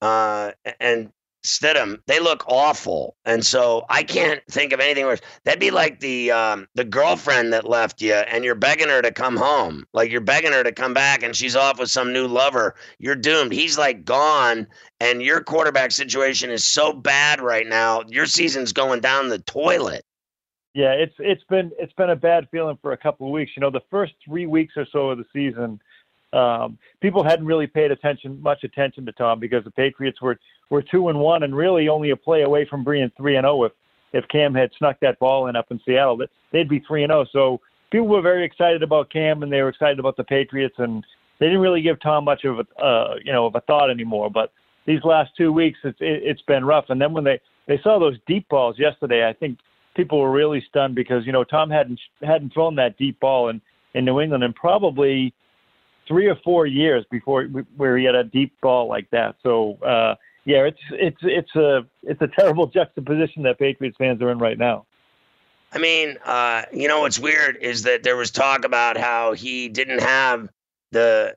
uh, 0.06 0.52
and 0.80 1.12
Stidham, 1.44 2.00
they 2.06 2.20
look 2.20 2.44
awful, 2.48 3.16
and 3.26 3.44
so 3.44 3.86
I 3.90 4.04
can't 4.04 4.42
think 4.50 4.72
of 4.72 4.80
anything 4.80 5.06
worse. 5.06 5.22
That'd 5.44 5.60
be 5.60 5.72
like 5.72 6.00
the 6.00 6.32
um, 6.32 6.68
the 6.76 6.84
girlfriend 6.84 7.54
that 7.54 7.68
left 7.68 8.02
you, 8.02 8.14
and 8.14 8.44
you're 8.44 8.56
begging 8.56 8.90
her 8.90 9.02
to 9.02 9.12
come 9.12 9.36
home, 9.36 9.86
like 9.94 10.12
you're 10.12 10.22
begging 10.22 10.52
her 10.52 10.64
to 10.64 10.72
come 10.72 10.94
back, 10.94 11.24
and 11.24 11.36
she's 11.36 11.56
off 11.56 11.80
with 11.80 11.90
some 11.90 12.14
new 12.14 12.28
lover. 12.28 12.76
You're 13.00 13.16
doomed. 13.16 13.52
He's 13.52 13.80
like 13.80 14.06
gone, 14.06 14.68
and 15.00 15.24
your 15.24 15.42
quarterback 15.42 15.92
situation 15.92 16.52
is 16.52 16.64
so 16.64 16.94
bad 16.94 17.42
right 17.42 17.68
now. 17.68 18.04
Your 18.08 18.28
season's 18.28 18.74
going 18.74 19.02
down 19.02 19.30
the 19.30 19.40
toilet. 19.40 20.04
Yeah, 20.76 20.92
it's 20.92 21.16
it's 21.20 21.44
been 21.50 21.72
it's 21.80 21.94
been 21.94 22.12
a 22.12 22.16
bad 22.16 22.48
feeling 22.52 22.78
for 22.82 22.92
a 22.92 22.98
couple 22.98 23.26
of 23.26 23.34
weeks. 23.34 23.54
You 23.56 23.62
know, 23.62 23.72
the 23.72 23.82
first 23.90 24.14
three 24.24 24.46
weeks 24.46 24.74
or 24.78 24.86
so 24.92 25.10
of 25.10 25.18
the 25.18 25.26
season 25.34 25.80
um, 26.36 26.78
people 27.02 27.24
hadn't 27.24 27.46
really 27.46 27.68
paid 27.68 27.92
attention 27.92 28.42
much 28.42 28.64
attention 28.64 29.06
to 29.06 29.12
Tom 29.14 29.40
because 29.40 29.64
the 29.64 29.72
Patriots 29.72 30.22
were 30.22 30.38
were 30.70 30.82
two 30.82 31.10
and 31.10 31.20
one 31.20 31.44
and 31.44 31.56
really 31.56 31.88
only 31.88 32.10
a 32.10 32.16
play 32.16 32.42
away 32.42 32.66
from 32.66 32.84
being 32.84 33.12
three 33.18 33.38
and 33.38 33.46
zero. 33.46 33.62
Oh 33.62 33.64
if 33.64 33.72
if 34.14 34.28
Cam 34.28 34.54
had 34.54 34.72
snuck 34.78 34.98
that 35.02 35.20
ball 35.20 35.48
in 35.48 35.56
up 35.56 35.72
in 35.72 35.80
Seattle, 35.86 36.20
they'd 36.52 36.70
be 36.70 36.84
three 36.88 37.04
and 37.04 37.12
zero. 37.12 37.22
Oh. 37.22 37.26
So 37.32 37.62
people 37.92 38.08
were 38.08 38.22
very 38.22 38.44
excited 38.44 38.84
about 38.84 39.10
Cam 39.10 39.44
and 39.44 39.52
they 39.52 39.62
were 39.62 39.70
excited 39.70 40.00
about 40.00 40.18
the 40.18 40.24
Patriots 40.24 40.76
and 40.78 41.06
they 41.40 41.48
didn't 41.48 41.62
really 41.62 41.82
give 41.82 42.00
Tom 42.02 42.26
much 42.26 42.44
of 42.46 42.60
a 42.60 42.84
uh, 42.84 43.16
you 43.24 43.32
know 43.32 43.46
of 43.46 43.56
a 43.56 43.62
thought 43.62 43.90
anymore. 43.90 44.30
But 44.30 44.52
these 44.86 45.04
last 45.04 45.32
two 45.38 45.52
weeks, 45.52 45.80
it's 45.84 46.00
it, 46.02 46.22
it's 46.24 46.42
been 46.44 46.66
rough. 46.66 46.86
And 46.90 47.02
then 47.02 47.14
when 47.14 47.24
they 47.24 47.40
they 47.68 47.80
saw 47.82 48.00
those 48.00 48.18
deep 48.28 48.48
balls 48.50 48.78
yesterday, 48.78 49.28
I 49.28 49.34
think 49.34 49.60
people 49.96 50.20
were 50.20 50.32
really 50.32 50.64
stunned 50.68 50.96
because 50.96 51.26
you 51.26 51.32
know 51.32 51.44
Tom 51.44 51.70
hadn't 51.70 52.00
hadn't 52.22 52.54
thrown 52.54 52.76
that 52.76 52.98
deep 52.98 53.20
ball 53.20 53.50
in 53.50 53.62
in 53.94 54.06
New 54.06 54.20
England 54.20 54.44
and 54.44 54.54
probably 54.54 55.34
three 56.08 56.28
or 56.28 56.36
four 56.44 56.66
years 56.66 57.06
before 57.10 57.46
where 57.78 57.98
he 57.98 58.06
had 58.06 58.16
a 58.16 58.24
deep 58.24 58.60
ball 58.62 58.88
like 58.88 59.10
that. 59.12 59.36
So 59.44 59.76
uh, 59.84 60.16
yeah, 60.46 60.64
it's 60.64 60.80
it's 60.92 61.18
it's 61.22 61.56
a 61.56 61.86
it's 62.04 62.22
a 62.22 62.28
terrible 62.28 62.68
juxtaposition 62.74 63.44
that 63.44 63.60
Patriots 63.60 63.98
fans 63.98 64.22
are 64.22 64.32
in 64.32 64.38
right 64.38 64.58
now. 64.58 64.86
I 65.72 65.78
mean, 65.78 66.18
uh, 66.24 66.64
you 66.72 66.88
know 66.88 67.02
what's 67.02 67.20
weird 67.20 67.58
is 67.62 67.84
that 67.84 68.04
there 68.04 68.16
was 68.16 68.32
talk 68.32 68.64
about 68.64 68.98
how 68.98 69.34
he 69.34 69.68
didn't 69.68 70.02
have 70.02 70.50
the 70.92 71.36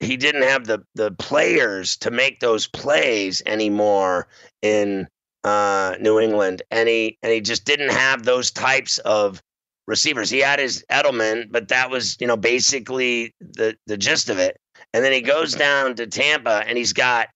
he 0.00 0.16
didn't 0.16 0.42
have 0.42 0.66
the 0.66 0.84
the 0.94 1.12
players 1.12 1.96
to 1.98 2.10
make 2.10 2.40
those 2.40 2.66
plays 2.66 3.42
anymore 3.46 4.28
in 4.62 5.08
uh, 5.44 5.96
New 6.00 6.18
England, 6.18 6.62
and 6.70 6.88
he 6.88 7.18
and 7.22 7.32
he 7.32 7.40
just 7.40 7.64
didn't 7.64 7.92
have 7.92 8.24
those 8.24 8.50
types 8.50 8.98
of 8.98 9.42
receivers. 9.90 10.30
He 10.30 10.38
had 10.38 10.60
his 10.60 10.84
Edelman, 10.90 11.50
but 11.50 11.68
that 11.68 11.90
was, 11.90 12.16
you 12.20 12.26
know, 12.26 12.36
basically 12.36 13.34
the 13.40 13.76
the 13.86 13.98
gist 13.98 14.30
of 14.30 14.38
it. 14.38 14.58
And 14.94 15.04
then 15.04 15.12
he 15.12 15.20
goes 15.20 15.54
down 15.54 15.96
to 15.96 16.06
Tampa 16.06 16.62
and 16.66 16.78
he's 16.78 16.92
got, 16.92 17.28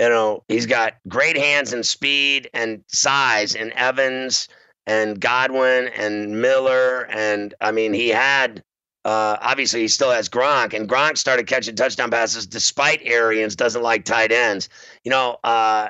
you 0.00 0.08
know, 0.08 0.42
he's 0.48 0.66
got 0.66 0.94
great 1.06 1.36
hands 1.36 1.72
and 1.72 1.86
speed 1.86 2.50
and 2.54 2.82
size 2.88 3.54
and 3.54 3.72
Evans 3.72 4.48
and 4.86 5.20
Godwin 5.20 5.88
and 5.88 6.40
Miller 6.40 7.06
and 7.10 7.54
I 7.60 7.70
mean 7.72 7.92
he 7.92 8.08
had 8.08 8.64
uh, 9.04 9.36
obviously 9.40 9.80
he 9.82 9.88
still 9.88 10.10
has 10.10 10.28
Gronk 10.28 10.72
and 10.72 10.88
Gronk 10.88 11.18
started 11.18 11.46
catching 11.46 11.76
touchdown 11.76 12.10
passes 12.10 12.46
despite 12.46 13.00
Arians 13.04 13.54
doesn't 13.54 13.82
like 13.82 14.04
tight 14.04 14.32
ends. 14.32 14.68
You 15.04 15.10
know, 15.10 15.36
uh, 15.44 15.88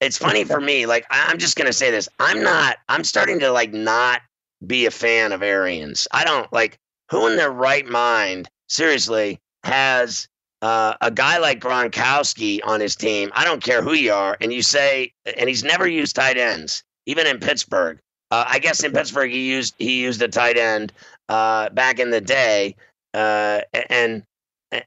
it's 0.00 0.18
funny 0.18 0.44
for 0.44 0.60
me. 0.60 0.86
Like 0.86 1.04
I'm 1.10 1.38
just 1.38 1.56
gonna 1.56 1.72
say 1.72 1.90
this. 1.90 2.08
I'm 2.20 2.42
not. 2.42 2.78
I'm 2.88 3.04
starting 3.04 3.40
to 3.40 3.50
like 3.50 3.72
not 3.72 4.22
be 4.66 4.86
a 4.86 4.90
fan 4.90 5.32
of 5.32 5.42
Arians. 5.42 6.08
I 6.12 6.24
don't 6.24 6.52
like 6.52 6.78
who 7.10 7.26
in 7.26 7.36
their 7.36 7.50
right 7.50 7.86
mind, 7.86 8.48
seriously, 8.68 9.38
has 9.64 10.28
uh, 10.62 10.94
a 11.00 11.10
guy 11.10 11.38
like 11.38 11.60
Gronkowski 11.60 12.60
on 12.64 12.80
his 12.80 12.96
team. 12.96 13.30
I 13.34 13.44
don't 13.44 13.62
care 13.62 13.82
who 13.82 13.92
you 13.92 14.12
are, 14.12 14.36
and 14.40 14.52
you 14.52 14.62
say, 14.62 15.12
and 15.38 15.48
he's 15.48 15.64
never 15.64 15.86
used 15.86 16.16
tight 16.16 16.36
ends, 16.36 16.82
even 17.06 17.26
in 17.26 17.38
Pittsburgh. 17.38 17.98
Uh, 18.30 18.44
I 18.48 18.58
guess 18.58 18.82
in 18.82 18.92
Pittsburgh 18.92 19.30
he 19.30 19.48
used 19.48 19.74
he 19.78 20.00
used 20.02 20.20
a 20.22 20.28
tight 20.28 20.56
end 20.56 20.92
uh, 21.28 21.68
back 21.70 21.98
in 22.00 22.10
the 22.10 22.20
day, 22.20 22.74
uh, 23.14 23.60
and 23.88 24.24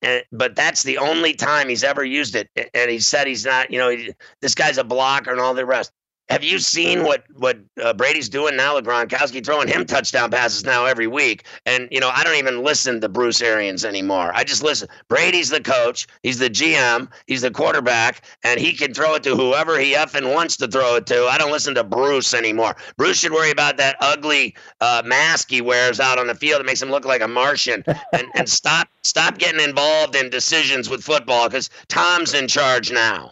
and, 0.02 0.24
but 0.32 0.56
that's 0.56 0.84
the 0.84 0.98
only 0.98 1.34
time 1.34 1.70
he's 1.70 1.84
ever 1.84 2.04
used 2.04 2.36
it. 2.36 2.50
And 2.74 2.92
he 2.92 3.00
said 3.00 3.28
he's 3.28 3.46
not, 3.46 3.72
you 3.72 3.80
know, 3.80 3.90
he, 3.90 4.14
this 4.42 4.56
guy's 4.56 4.78
a 4.78 4.84
blocker 4.84 5.32
and 5.32 5.40
all 5.40 5.54
the 5.54 5.66
rest. 5.66 5.92
Have 6.30 6.44
you 6.44 6.60
seen 6.60 7.04
what 7.04 7.24
what 7.38 7.58
uh, 7.82 7.94
Brady's 7.94 8.30
doing 8.30 8.56
now 8.56 8.76
with 8.76 8.86
Gronkowski, 8.86 9.44
throwing 9.44 9.68
him 9.68 9.84
touchdown 9.84 10.30
passes 10.30 10.64
now 10.64 10.86
every 10.86 11.08
week? 11.08 11.46
And 11.66 11.88
you 11.90 12.00
know, 12.00 12.10
I 12.14 12.24
don't 12.24 12.36
even 12.36 12.64
listen 12.64 13.02
to 13.02 13.10
Bruce 13.10 13.42
Arians 13.42 13.84
anymore. 13.84 14.32
I 14.36 14.44
just 14.44 14.62
listen. 14.62 14.90
Brady's 15.08 15.50
the 15.50 15.60
coach, 15.60 16.06
he's 16.22 16.38
the 16.38 16.50
GM, 16.50 17.10
he's 17.26 17.42
the 17.42 17.50
quarterback, 17.50 18.26
and 18.44 18.60
he 18.60 18.74
can 18.74 18.94
throw 18.94 19.16
it 19.16 19.24
to 19.24 19.36
whoever 19.36 19.80
he 19.80 19.96
effing 19.96 20.34
wants 20.34 20.56
to 20.58 20.68
throw 20.68 20.98
it 20.98 21.08
to. 21.08 21.26
I 21.26 21.40
don't 21.40 21.52
listen 21.52 21.74
to 21.76 21.84
Bruce 21.84 22.36
anymore. 22.36 22.76
Bruce 22.96 23.18
should 23.18 23.32
worry 23.32 23.50
about 23.50 23.78
that 23.78 23.96
ugly 24.00 24.56
uh, 24.82 25.02
mask 25.04 25.50
he 25.50 25.62
wears 25.62 26.00
out 26.00 26.20
on 26.20 26.28
the 26.28 26.36
field 26.36 26.60
that 26.60 26.66
makes 26.66 26.82
him 26.82 26.92
look 26.92 27.06
like 27.06 27.22
a 27.22 27.28
Martian, 27.28 27.84
and 28.14 28.28
and 28.36 28.48
stop 28.48 28.88
stop 29.04 29.40
getting 29.40 29.68
involved 29.68 30.16
in 30.16 30.30
decisions 30.30 30.92
with 30.92 31.04
football 31.04 31.50
because 31.50 31.72
Tom's 31.88 32.36
in 32.36 32.48
charge 32.48 32.92
now. 32.92 33.32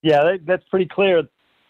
Yeah, 0.00 0.22
that, 0.22 0.46
that's 0.46 0.64
pretty 0.70 0.86
clear 0.86 1.24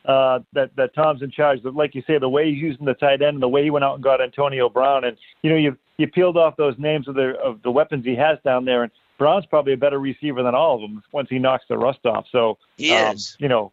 uh, 0.09 0.41
that 0.55 0.75
that 0.77 0.95
Tom's 0.95 1.23
in 1.23 1.31
charge. 1.31 1.63
But 1.63 1.75
like 1.75 1.95
you 1.95 2.03
say, 2.07 2.19
the 2.19 2.29
way 2.29 2.51
he's 2.51 2.61
using 2.61 2.87
the 2.87 2.95
tight 2.95 3.23
end, 3.23 3.35
and 3.35 3.43
the 3.43 3.49
way 3.49 3.63
he 3.63 3.71
went 3.71 3.85
out 3.85 3.95
and 3.95 4.03
got 4.03 4.21
Antonio 4.21 4.69
Brown, 4.69 5.05
and 5.05 5.17
you 5.43 5.51
know 5.51 5.57
you 5.57 5.77
you 5.99 6.09
peeled 6.09 6.37
off 6.37 6.57
those 6.57 6.75
names 6.79 7.07
of 7.07 7.15
the 7.15 7.37
of 7.45 7.63
the 7.63 7.71
weapons 7.71 8.05
he 8.05 8.17
has 8.17 8.39
down 8.45 8.65
there, 8.65 8.83
and 8.83 8.91
Brown's 9.19 9.47
probably 9.47 9.75
a 9.75 9.77
better 9.77 10.01
receiver 10.01 10.43
than 10.43 10.55
all 10.55 10.77
of 10.77 10.81
them 10.81 11.03
once 11.13 11.29
he 11.29 11.39
knocks 11.39 11.65
the 11.69 11.77
rust 11.77 12.07
off. 12.07 12.27
So 12.33 12.57
he 12.79 12.93
um, 12.93 13.15
is. 13.15 13.37
You 13.39 13.49
know, 13.49 13.73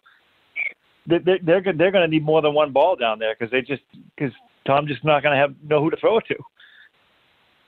they're 1.08 1.20
they're 1.20 1.40
they're, 1.42 1.62
they're 1.62 1.92
going 1.92 2.04
to 2.04 2.08
need 2.08 2.26
more 2.26 2.42
than 2.42 2.54
one 2.54 2.72
ball 2.74 2.98
down 2.98 3.18
there 3.18 3.34
because 3.34 3.52
they 3.52 3.62
just 3.62 3.84
because 4.16 4.34
Tom 4.68 4.88
just 4.88 5.06
not 5.06 5.24
going 5.24 5.34
to 5.34 5.40
have 5.40 5.56
know 5.64 5.82
who 5.82 5.90
to 5.90 5.98
throw 5.98 6.18
it 6.18 6.26
to 6.28 6.36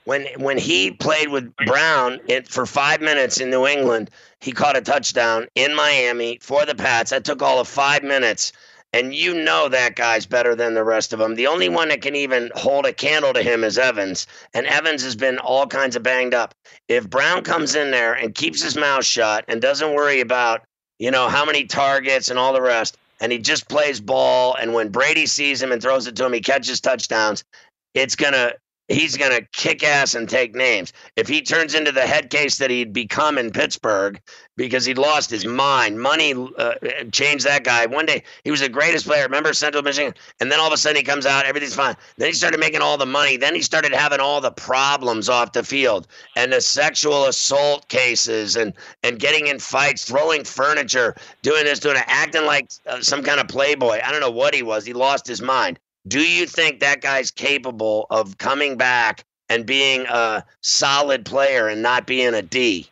when 0.08 0.26
when 0.38 0.56
he 0.56 0.90
played 0.90 1.28
with 1.28 1.54
Brown 1.66 2.18
it, 2.28 2.48
for 2.48 2.64
five 2.64 3.02
minutes 3.02 3.40
in 3.40 3.50
New 3.50 3.66
England, 3.66 4.10
he 4.40 4.52
caught 4.52 4.74
a 4.74 4.80
touchdown 4.80 5.46
in 5.54 5.74
Miami 5.74 6.38
for 6.40 6.64
the 6.64 6.74
Pats. 6.74 7.10
That 7.10 7.24
took 7.24 7.42
all 7.42 7.60
of 7.60 7.68
five 7.68 8.02
minutes. 8.02 8.52
And 8.94 9.14
you 9.14 9.34
know 9.34 9.68
that 9.68 9.96
guy's 9.96 10.24
better 10.24 10.54
than 10.54 10.72
the 10.72 10.82
rest 10.82 11.12
of 11.12 11.18
them. 11.18 11.34
The 11.34 11.46
only 11.46 11.68
one 11.68 11.88
that 11.88 12.00
can 12.00 12.16
even 12.16 12.50
hold 12.54 12.86
a 12.86 12.92
candle 12.94 13.34
to 13.34 13.42
him 13.42 13.62
is 13.62 13.76
Evans. 13.76 14.26
And 14.54 14.66
Evans 14.66 15.02
has 15.02 15.14
been 15.14 15.36
all 15.40 15.66
kinds 15.66 15.94
of 15.94 16.02
banged 16.02 16.32
up. 16.32 16.54
If 16.88 17.10
Brown 17.10 17.44
comes 17.44 17.74
in 17.74 17.90
there 17.90 18.14
and 18.14 18.34
keeps 18.34 18.62
his 18.62 18.76
mouth 18.76 19.04
shut 19.04 19.44
and 19.46 19.60
doesn't 19.60 19.92
worry 19.92 20.22
about, 20.22 20.62
you 20.98 21.10
know, 21.10 21.28
how 21.28 21.44
many 21.44 21.66
targets 21.66 22.30
and 22.30 22.38
all 22.38 22.54
the 22.54 22.62
rest, 22.62 22.96
and 23.20 23.30
he 23.30 23.36
just 23.36 23.68
plays 23.68 24.00
ball, 24.00 24.54
and 24.54 24.72
when 24.72 24.88
Brady 24.88 25.26
sees 25.26 25.60
him 25.60 25.70
and 25.70 25.82
throws 25.82 26.06
it 26.06 26.16
to 26.16 26.24
him, 26.24 26.32
he 26.32 26.40
catches 26.40 26.80
touchdowns, 26.80 27.44
it's 27.92 28.16
to 28.16 28.56
he's 28.88 29.16
going 29.16 29.30
to 29.30 29.46
kick 29.52 29.84
ass 29.84 30.14
and 30.14 30.28
take 30.28 30.54
names. 30.54 30.92
If 31.16 31.28
he 31.28 31.42
turns 31.42 31.74
into 31.74 31.92
the 31.92 32.06
head 32.06 32.30
case 32.30 32.56
that 32.56 32.70
he'd 32.70 32.92
become 32.92 33.38
in 33.38 33.50
Pittsburgh 33.50 34.20
because 34.56 34.84
he'd 34.84 34.98
lost 34.98 35.30
his 35.30 35.46
mind, 35.46 36.00
money 36.00 36.34
uh, 36.56 36.74
changed 37.12 37.44
that 37.46 37.64
guy. 37.64 37.86
One 37.86 38.06
day 38.06 38.22
he 38.44 38.50
was 38.50 38.60
the 38.60 38.68
greatest 38.68 39.06
player. 39.06 39.22
Remember 39.22 39.52
Central 39.52 39.82
Michigan? 39.82 40.14
And 40.40 40.50
then 40.50 40.58
all 40.58 40.66
of 40.66 40.72
a 40.72 40.76
sudden 40.76 40.96
he 40.96 41.02
comes 41.02 41.26
out, 41.26 41.44
everything's 41.44 41.74
fine. 41.74 41.94
Then 42.16 42.28
he 42.28 42.32
started 42.34 42.58
making 42.58 42.80
all 42.80 42.96
the 42.96 43.06
money. 43.06 43.36
Then 43.36 43.54
he 43.54 43.62
started 43.62 43.92
having 43.92 44.20
all 44.20 44.40
the 44.40 44.50
problems 44.50 45.28
off 45.28 45.52
the 45.52 45.62
field 45.62 46.08
and 46.34 46.52
the 46.52 46.60
sexual 46.60 47.26
assault 47.26 47.88
cases 47.88 48.56
and 48.56 48.72
and 49.02 49.18
getting 49.18 49.46
in 49.46 49.58
fights, 49.58 50.04
throwing 50.04 50.44
furniture, 50.44 51.14
doing 51.42 51.64
this, 51.64 51.78
doing 51.78 51.96
it, 51.96 52.04
acting 52.06 52.46
like 52.46 52.70
uh, 52.86 53.00
some 53.00 53.22
kind 53.22 53.38
of 53.38 53.48
playboy. 53.48 54.00
I 54.02 54.10
don't 54.10 54.20
know 54.20 54.30
what 54.30 54.54
he 54.54 54.62
was. 54.62 54.84
He 54.84 54.92
lost 54.92 55.26
his 55.26 55.42
mind. 55.42 55.78
Do 56.08 56.20
you 56.20 56.46
think 56.46 56.80
that 56.80 57.00
guy's 57.00 57.30
capable 57.30 58.06
of 58.10 58.38
coming 58.38 58.76
back 58.76 59.24
and 59.48 59.66
being 59.66 60.06
a 60.08 60.44
solid 60.60 61.24
player 61.24 61.68
and 61.68 61.82
not 61.82 62.06
being 62.06 62.34
a 62.34 62.42
D? 62.42 62.88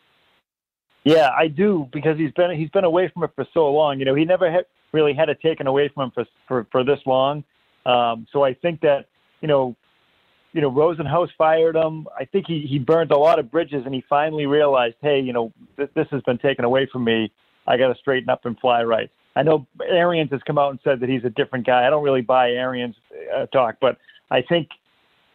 Yeah, 1.04 1.30
I 1.36 1.48
do 1.48 1.88
because 1.92 2.18
he's 2.18 2.32
been 2.32 2.50
he's 2.58 2.70
been 2.70 2.84
away 2.84 3.08
from 3.12 3.22
it 3.24 3.30
for 3.34 3.46
so 3.54 3.70
long. 3.70 3.98
You 3.98 4.04
know, 4.04 4.14
he 4.14 4.24
never 4.24 4.50
had, 4.50 4.66
really 4.92 5.14
had 5.14 5.28
it 5.28 5.40
taken 5.40 5.66
away 5.66 5.88
from 5.88 6.04
him 6.04 6.10
for 6.12 6.26
for, 6.48 6.66
for 6.72 6.84
this 6.84 6.98
long. 7.06 7.44
Um, 7.86 8.26
so 8.32 8.42
I 8.42 8.54
think 8.54 8.80
that 8.80 9.06
you 9.40 9.48
know, 9.48 9.76
you 10.52 10.60
know, 10.60 10.70
Rosenhaus 10.70 11.28
fired 11.38 11.76
him. 11.76 12.08
I 12.18 12.24
think 12.24 12.46
he 12.48 12.66
he 12.68 12.80
burned 12.80 13.12
a 13.12 13.16
lot 13.18 13.38
of 13.38 13.50
bridges, 13.52 13.82
and 13.84 13.94
he 13.94 14.04
finally 14.08 14.46
realized, 14.46 14.96
hey, 15.00 15.20
you 15.20 15.32
know, 15.32 15.52
this, 15.76 15.88
this 15.94 16.08
has 16.10 16.22
been 16.22 16.38
taken 16.38 16.64
away 16.64 16.88
from 16.92 17.04
me. 17.04 17.32
I 17.68 17.76
got 17.76 17.88
to 17.88 17.94
straighten 18.00 18.28
up 18.28 18.44
and 18.44 18.58
fly 18.58 18.82
right. 18.82 19.10
I 19.36 19.42
know 19.42 19.66
Arians 19.86 20.30
has 20.30 20.40
come 20.46 20.56
out 20.56 20.70
and 20.70 20.80
said 20.82 20.98
that 21.00 21.10
he's 21.10 21.24
a 21.24 21.30
different 21.30 21.66
guy. 21.66 21.86
I 21.86 21.90
don't 21.90 22.02
really 22.02 22.22
buy 22.22 22.50
Arians 22.50 22.96
uh, 23.36 23.46
talk, 23.46 23.76
but 23.80 23.98
I 24.30 24.40
think 24.40 24.68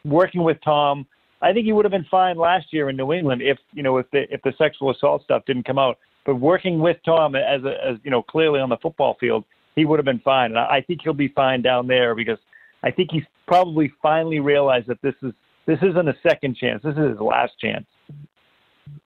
working 0.04 0.44
with 0.44 0.58
Tom, 0.66 1.06
I 1.42 1.54
think 1.54 1.66
he 1.66 1.72
would 1.72 1.86
have 1.86 1.92
been 1.92 2.08
fine 2.10 2.36
last 2.36 2.74
year 2.74 2.90
in 2.90 2.98
New 2.98 3.14
England 3.14 3.44
if 3.44 3.60
you 3.74 3.84
know 3.84 3.98
if 3.98 4.10
the 4.12 4.32
if 4.34 4.42
the 4.42 4.54
sexual 4.58 4.90
assault 4.90 5.24
stuff 5.24 5.46
didn't 5.46 5.64
come 5.64 5.78
out. 5.78 6.00
But 6.26 6.36
working 6.36 6.80
with 6.80 6.98
Tom 7.06 7.36
as 7.36 7.64
a, 7.64 7.78
as 7.86 7.98
you 8.04 8.10
know 8.10 8.24
clearly 8.24 8.60
on 8.60 8.70
the 8.70 8.78
football 8.78 9.18
field, 9.20 9.46
he 9.76 9.86
would 9.86 10.00
have 10.00 10.06
been 10.06 10.20
fine, 10.20 10.52
and 10.52 10.60
I 10.60 10.82
think 10.82 11.02
he'll 11.04 11.14
be 11.14 11.30
fine 11.30 11.62
down 11.62 11.86
there 11.88 12.16
because 12.16 12.40
I 12.84 12.90
think 12.90 13.12
he's 13.12 13.24
probably 13.46 13.94
finally 14.02 14.40
realized 14.40 14.88
that 14.88 15.02
this 15.04 15.16
is 15.22 15.34
this 15.68 15.80
isn't 15.84 16.10
a 16.10 16.16
second 16.28 16.58
chance. 16.58 16.82
This 16.84 16.98
is 16.98 17.12
his 17.12 17.20
last 17.20 17.54
chance. 17.60 17.86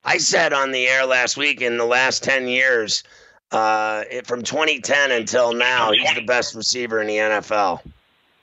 I 0.06 0.18
said 0.18 0.54
on 0.54 0.72
the 0.72 0.88
air 0.88 1.06
last 1.06 1.36
week 1.36 1.62
in 1.62 1.78
the 1.78 1.86
last 1.86 2.24
ten 2.24 2.48
years 2.48 3.04
uh, 3.56 4.04
it, 4.12 4.28
from 4.28 4.44
2010 4.44 5.12
until 5.12 5.54
now, 5.54 5.92
he's 5.92 6.14
the 6.14 6.26
best 6.26 6.56
receiver 6.56 7.02
in 7.02 7.08
the 7.08 7.18
NFL, 7.18 7.82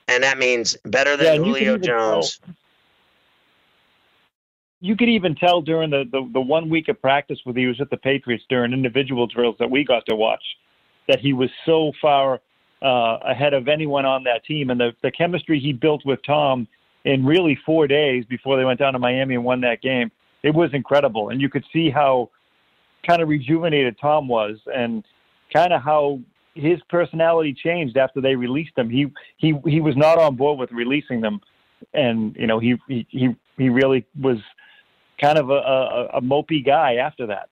and 0.08 0.22
that 0.22 0.38
means 0.38 0.76
better 0.84 1.16
than 1.16 1.36
yeah, 1.36 1.44
Julio 1.44 1.78
Jones. 1.78 2.38
Tell, 2.38 2.54
you 4.80 4.96
could 4.96 5.08
even 5.08 5.34
tell 5.36 5.62
during 5.62 5.90
the, 5.90 6.04
the, 6.10 6.28
the 6.32 6.40
one 6.40 6.68
week 6.68 6.88
of 6.88 7.00
practice 7.00 7.38
when 7.44 7.54
he 7.56 7.66
was 7.66 7.78
with 7.78 7.90
the 7.90 7.96
Patriots 7.96 8.44
during 8.48 8.72
individual 8.72 9.28
drills 9.28 9.54
that 9.60 9.70
we 9.70 9.84
got 9.84 10.04
to 10.06 10.16
watch 10.16 10.42
that 11.08 11.20
he 11.20 11.32
was 11.32 11.50
so 11.64 11.92
far 12.00 12.40
uh, 12.82 13.18
ahead 13.24 13.54
of 13.54 13.68
anyone 13.68 14.04
on 14.04 14.24
that 14.24 14.44
team, 14.44 14.70
and 14.70 14.80
the 14.80 14.92
the 15.02 15.10
chemistry 15.10 15.60
he 15.60 15.72
built 15.72 16.04
with 16.04 16.20
Tom 16.24 16.66
in 17.04 17.24
really 17.24 17.58
four 17.66 17.86
days 17.86 18.24
before 18.24 18.56
they 18.56 18.64
went 18.64 18.78
down 18.78 18.92
to 18.92 18.98
Miami 18.98 19.34
and 19.34 19.44
won 19.44 19.60
that 19.60 19.82
game. 19.82 20.10
It 20.42 20.54
was 20.54 20.70
incredible, 20.72 21.28
and 21.28 21.40
you 21.40 21.48
could 21.48 21.64
see 21.72 21.90
how 21.90 22.30
kind 23.06 23.22
of 23.22 23.28
rejuvenated 23.28 23.96
Tom 24.00 24.28
was, 24.28 24.58
and 24.74 25.04
kind 25.52 25.72
of 25.72 25.82
how 25.82 26.20
his 26.54 26.80
personality 26.88 27.54
changed 27.54 27.96
after 27.96 28.20
they 28.20 28.36
released 28.36 28.76
him. 28.76 28.90
He 28.90 29.10
he 29.36 29.54
he 29.66 29.80
was 29.80 29.96
not 29.96 30.18
on 30.18 30.36
board 30.36 30.58
with 30.58 30.70
releasing 30.72 31.20
them, 31.20 31.40
and 31.94 32.36
you 32.36 32.46
know 32.46 32.58
he 32.58 32.76
he 32.88 33.06
he, 33.56 33.68
really 33.68 34.04
was 34.20 34.38
kind 35.20 35.38
of 35.38 35.50
a, 35.50 35.54
a, 35.54 36.06
a 36.14 36.20
mopey 36.20 36.64
guy 36.64 36.96
after 36.96 37.26
that. 37.26 37.48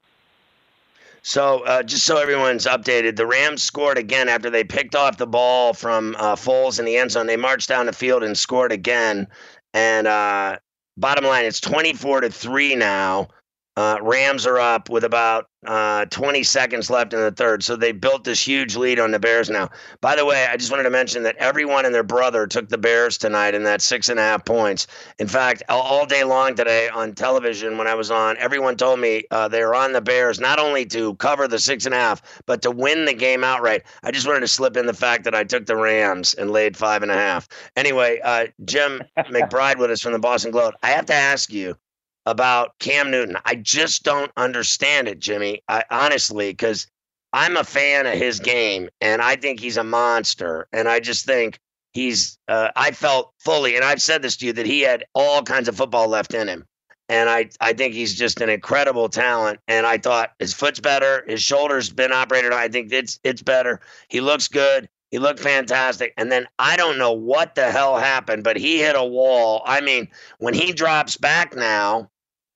So, 1.23 1.65
uh, 1.65 1.83
just 1.83 2.05
so 2.05 2.17
everyone's 2.17 2.67
updated, 2.67 3.17
the 3.17 3.27
Rams 3.27 3.63
scored 3.63 3.99
again 3.99 4.29
after 4.29 4.49
they 4.49 4.65
picked 4.65 4.95
off 4.95 5.19
the 5.19 5.27
ball 5.27 5.75
from 5.75 6.17
uh, 6.19 6.35
Foles 6.35 6.79
in 6.79 6.87
the 6.87 6.97
end 6.97 7.11
zone. 7.11 7.27
They 7.27 7.37
marched 7.37 7.69
down 7.69 7.87
the 7.87 7.93
field 7.93 8.23
and 8.23 8.37
scored 8.37 8.73
again. 8.73 9.29
And 9.75 10.07
uh, 10.07 10.57
bottom 10.97 11.25
line, 11.25 11.45
it's 11.45 11.61
24 11.61 12.23
to 12.23 12.31
3 12.31 12.75
now. 12.75 13.29
Uh, 13.77 13.99
Rams 14.03 14.47
are 14.47 14.59
up 14.59 14.91
with 14.91 15.05
about 15.05 15.47
uh, 15.67 16.05
20 16.07 16.43
seconds 16.43 16.91
left 16.91 17.13
in 17.13 17.21
the 17.21 17.31
third. 17.31 17.63
So 17.63 17.77
they 17.77 17.93
built 17.93 18.25
this 18.25 18.45
huge 18.45 18.77
lead 18.77 18.99
on 18.99 19.11
the 19.11 19.19
Bears 19.19 19.49
now. 19.49 19.71
By 20.01 20.17
the 20.17 20.25
way, 20.25 20.47
I 20.47 20.57
just 20.57 20.71
wanted 20.71 20.85
to 20.85 20.91
mention 20.91 21.23
that 21.23 21.37
everyone 21.37 21.85
and 21.85 21.95
their 21.95 22.03
brother 22.03 22.47
took 22.47 22.69
the 22.69 22.79
Bears 22.79 23.17
tonight 23.17 23.55
in 23.55 23.63
that 23.65 23.81
six 23.81 24.09
and 24.09 24.19
a 24.19 24.23
half 24.23 24.45
points. 24.45 24.87
In 25.19 25.29
fact, 25.29 25.63
all, 25.69 25.83
all 25.83 26.07
day 26.07 26.25
long 26.25 26.55
today 26.55 26.89
on 26.89 27.15
television 27.15 27.79
when 27.79 27.87
I 27.87 27.95
was 27.95 28.11
on, 28.11 28.37
everyone 28.39 28.77
told 28.77 29.01
me 29.01 29.25
uh, 29.31 29.49
they 29.49 29.63
were 29.65 29.75
on 29.75 29.93
the 29.93 30.01
Bears 30.01 30.41
not 30.41 30.59
only 30.59 30.85
to 30.87 31.15
cover 31.17 31.47
the 31.47 31.59
six 31.59 31.87
and 31.87 31.95
a 31.95 31.99
half, 31.99 32.43
but 32.47 32.63
to 32.63 32.71
win 32.71 33.05
the 33.05 33.15
game 33.15 33.45
outright. 33.45 33.83
I 34.03 34.11
just 34.11 34.27
wanted 34.27 34.41
to 34.41 34.49
slip 34.49 34.77
in 34.77 34.87
the 34.87 34.95
fact 34.95 35.25
that 35.25 35.35
I 35.35 35.45
took 35.45 35.67
the 35.67 35.77
Rams 35.77 36.35
and 36.35 36.51
laid 36.51 36.77
five 36.77 37.03
and 37.03 37.13
a 37.13 37.15
half. 37.15 37.49
Anyway, 37.77 38.21
uh, 38.25 38.47
Jim 38.65 39.03
McBride 39.19 39.79
with 39.79 39.91
us 39.91 40.01
from 40.01 40.13
the 40.13 40.19
Boston 40.19 40.51
Globe. 40.51 40.75
I 40.83 40.91
have 40.91 41.07
to 41.07 41.15
ask 41.15 41.53
you 41.53 41.77
about 42.31 42.79
Cam 42.79 43.11
Newton. 43.11 43.37
I 43.45 43.57
just 43.57 44.05
don't 44.05 44.31
understand 44.37 45.09
it, 45.09 45.19
Jimmy. 45.19 45.63
I, 45.69 45.85
honestly, 45.91 46.51
because 46.51 46.87
I'm 47.33 47.57
a 47.57 47.65
fan 47.65 48.07
of 48.07 48.15
his 48.15 48.41
game, 48.41 48.89
and 49.01 49.21
I 49.21 49.37
think 49.37 49.61
he's 49.61 49.77
a 49.77 49.85
monster. 49.85 50.69
And 50.73 50.89
I 50.89 51.01
just 51.01 51.27
think 51.27 51.59
he's. 51.93 52.39
Uh, 52.49 52.71
I 52.77 52.93
felt 52.93 53.33
fully, 53.39 53.77
and 53.77 53.85
I've 53.85 54.03
said 54.03 54.23
this 54.23 54.37
to 54.39 54.47
you 54.47 54.53
that 54.55 54.67
he 54.67 54.81
had 54.81 55.05
all 55.15 55.43
kinds 55.43 55.69
of 55.69 55.77
football 55.77 56.09
left 56.09 56.35
in 56.35 56.49
him. 56.49 56.65
And 57.09 57.29
I, 57.29 57.51
I 57.61 57.73
think 57.73 57.93
he's 57.93 58.15
just 58.15 58.41
an 58.41 58.49
incredible 58.49 59.09
talent. 59.09 59.59
And 59.67 59.85
I 59.85 59.99
thought 59.99 60.31
his 60.39 60.55
foot's 60.55 60.79
better, 60.79 61.25
his 61.27 61.43
shoulder's 61.43 61.91
been 61.91 62.13
operated 62.13 62.53
on. 62.53 62.59
I 62.61 62.69
think 62.69 62.93
it's 62.93 63.19
it's 63.25 63.43
better. 63.43 63.81
He 64.09 64.21
looks 64.21 64.47
good. 64.47 64.89
He 65.11 65.19
looked 65.19 65.41
fantastic. 65.41 66.15
And 66.17 66.31
then 66.31 66.47
I 66.61 66.77
don't 66.77 66.99
know 66.99 67.13
what 67.13 67.57
the 67.57 67.71
hell 67.73 67.99
happened, 67.99 68.45
but 68.45 68.57
he 68.57 68.79
hit 68.79 68.95
a 68.95 69.05
wall. 69.05 69.63
I 69.67 69.81
mean, 69.81 70.09
when 70.39 70.55
he 70.55 70.73
drops 70.73 71.17
back 71.17 71.57
now, 71.57 72.09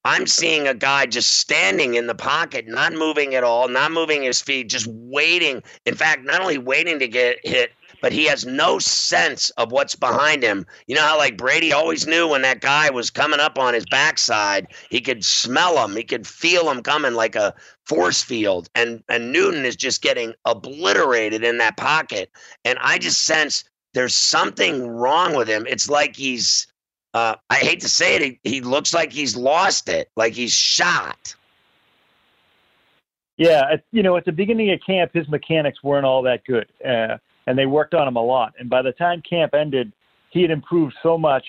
I'm 0.04 0.26
seeing 0.26 0.68
a 0.68 0.74
guy 0.74 1.06
just 1.06 1.36
standing 1.36 1.94
in 1.94 2.06
the 2.06 2.14
pocket, 2.14 2.66
not 2.68 2.92
moving 2.92 3.34
at 3.34 3.44
all, 3.44 3.68
not 3.68 3.90
moving 3.90 4.22
his 4.22 4.42
feet, 4.42 4.68
just 4.68 4.86
waiting. 4.86 5.62
In 5.86 5.94
fact, 5.94 6.24
not 6.24 6.42
only 6.42 6.58
waiting 6.58 6.98
to 6.98 7.08
get 7.08 7.38
hit, 7.42 7.72
but 8.02 8.12
he 8.12 8.26
has 8.26 8.44
no 8.44 8.78
sense 8.78 9.48
of 9.50 9.72
what's 9.72 9.94
behind 9.94 10.42
him. 10.42 10.66
You 10.86 10.94
know 10.94 11.00
how 11.00 11.16
like 11.16 11.38
Brady 11.38 11.72
always 11.72 12.06
knew 12.06 12.28
when 12.28 12.42
that 12.42 12.60
guy 12.60 12.90
was 12.90 13.08
coming 13.08 13.40
up 13.40 13.58
on 13.58 13.72
his 13.72 13.86
backside, 13.86 14.66
he 14.90 15.00
could 15.00 15.24
smell 15.24 15.82
him, 15.82 15.96
he 15.96 16.04
could 16.04 16.26
feel 16.26 16.70
him 16.70 16.82
coming 16.82 17.14
like 17.14 17.34
a 17.34 17.54
force 17.86 18.22
field, 18.22 18.68
and 18.74 19.02
and 19.08 19.32
Newton 19.32 19.64
is 19.64 19.74
just 19.76 20.02
getting 20.02 20.34
obliterated 20.44 21.42
in 21.44 21.56
that 21.58 21.78
pocket, 21.78 22.30
and 22.66 22.78
I 22.82 22.98
just 22.98 23.22
sense 23.22 23.64
there's 23.94 24.14
something 24.14 24.86
wrong 24.86 25.34
with 25.34 25.48
him. 25.48 25.66
It's 25.66 25.88
like 25.88 26.14
he's 26.14 26.66
uh, 27.14 27.36
I 27.48 27.56
hate 27.56 27.80
to 27.80 27.88
say 27.88 28.16
it, 28.16 28.22
he, 28.22 28.40
he 28.42 28.60
looks 28.60 28.92
like 28.92 29.12
he's 29.12 29.36
lost 29.36 29.88
it, 29.88 30.10
like 30.16 30.34
he's 30.34 30.52
shot. 30.52 31.34
Yeah, 33.36 33.76
you 33.90 34.02
know, 34.02 34.16
at 34.16 34.24
the 34.24 34.32
beginning 34.32 34.70
of 34.72 34.80
camp, 34.86 35.12
his 35.14 35.28
mechanics 35.28 35.82
weren't 35.82 36.04
all 36.04 36.22
that 36.22 36.44
good, 36.44 36.66
uh, 36.84 37.18
and 37.46 37.58
they 37.58 37.66
worked 37.66 37.94
on 37.94 38.06
him 38.06 38.16
a 38.16 38.22
lot. 38.22 38.54
And 38.58 38.68
by 38.68 38.82
the 38.82 38.92
time 38.92 39.22
camp 39.28 39.54
ended, 39.54 39.92
he 40.30 40.42
had 40.42 40.50
improved 40.50 40.94
so 41.02 41.16
much. 41.16 41.44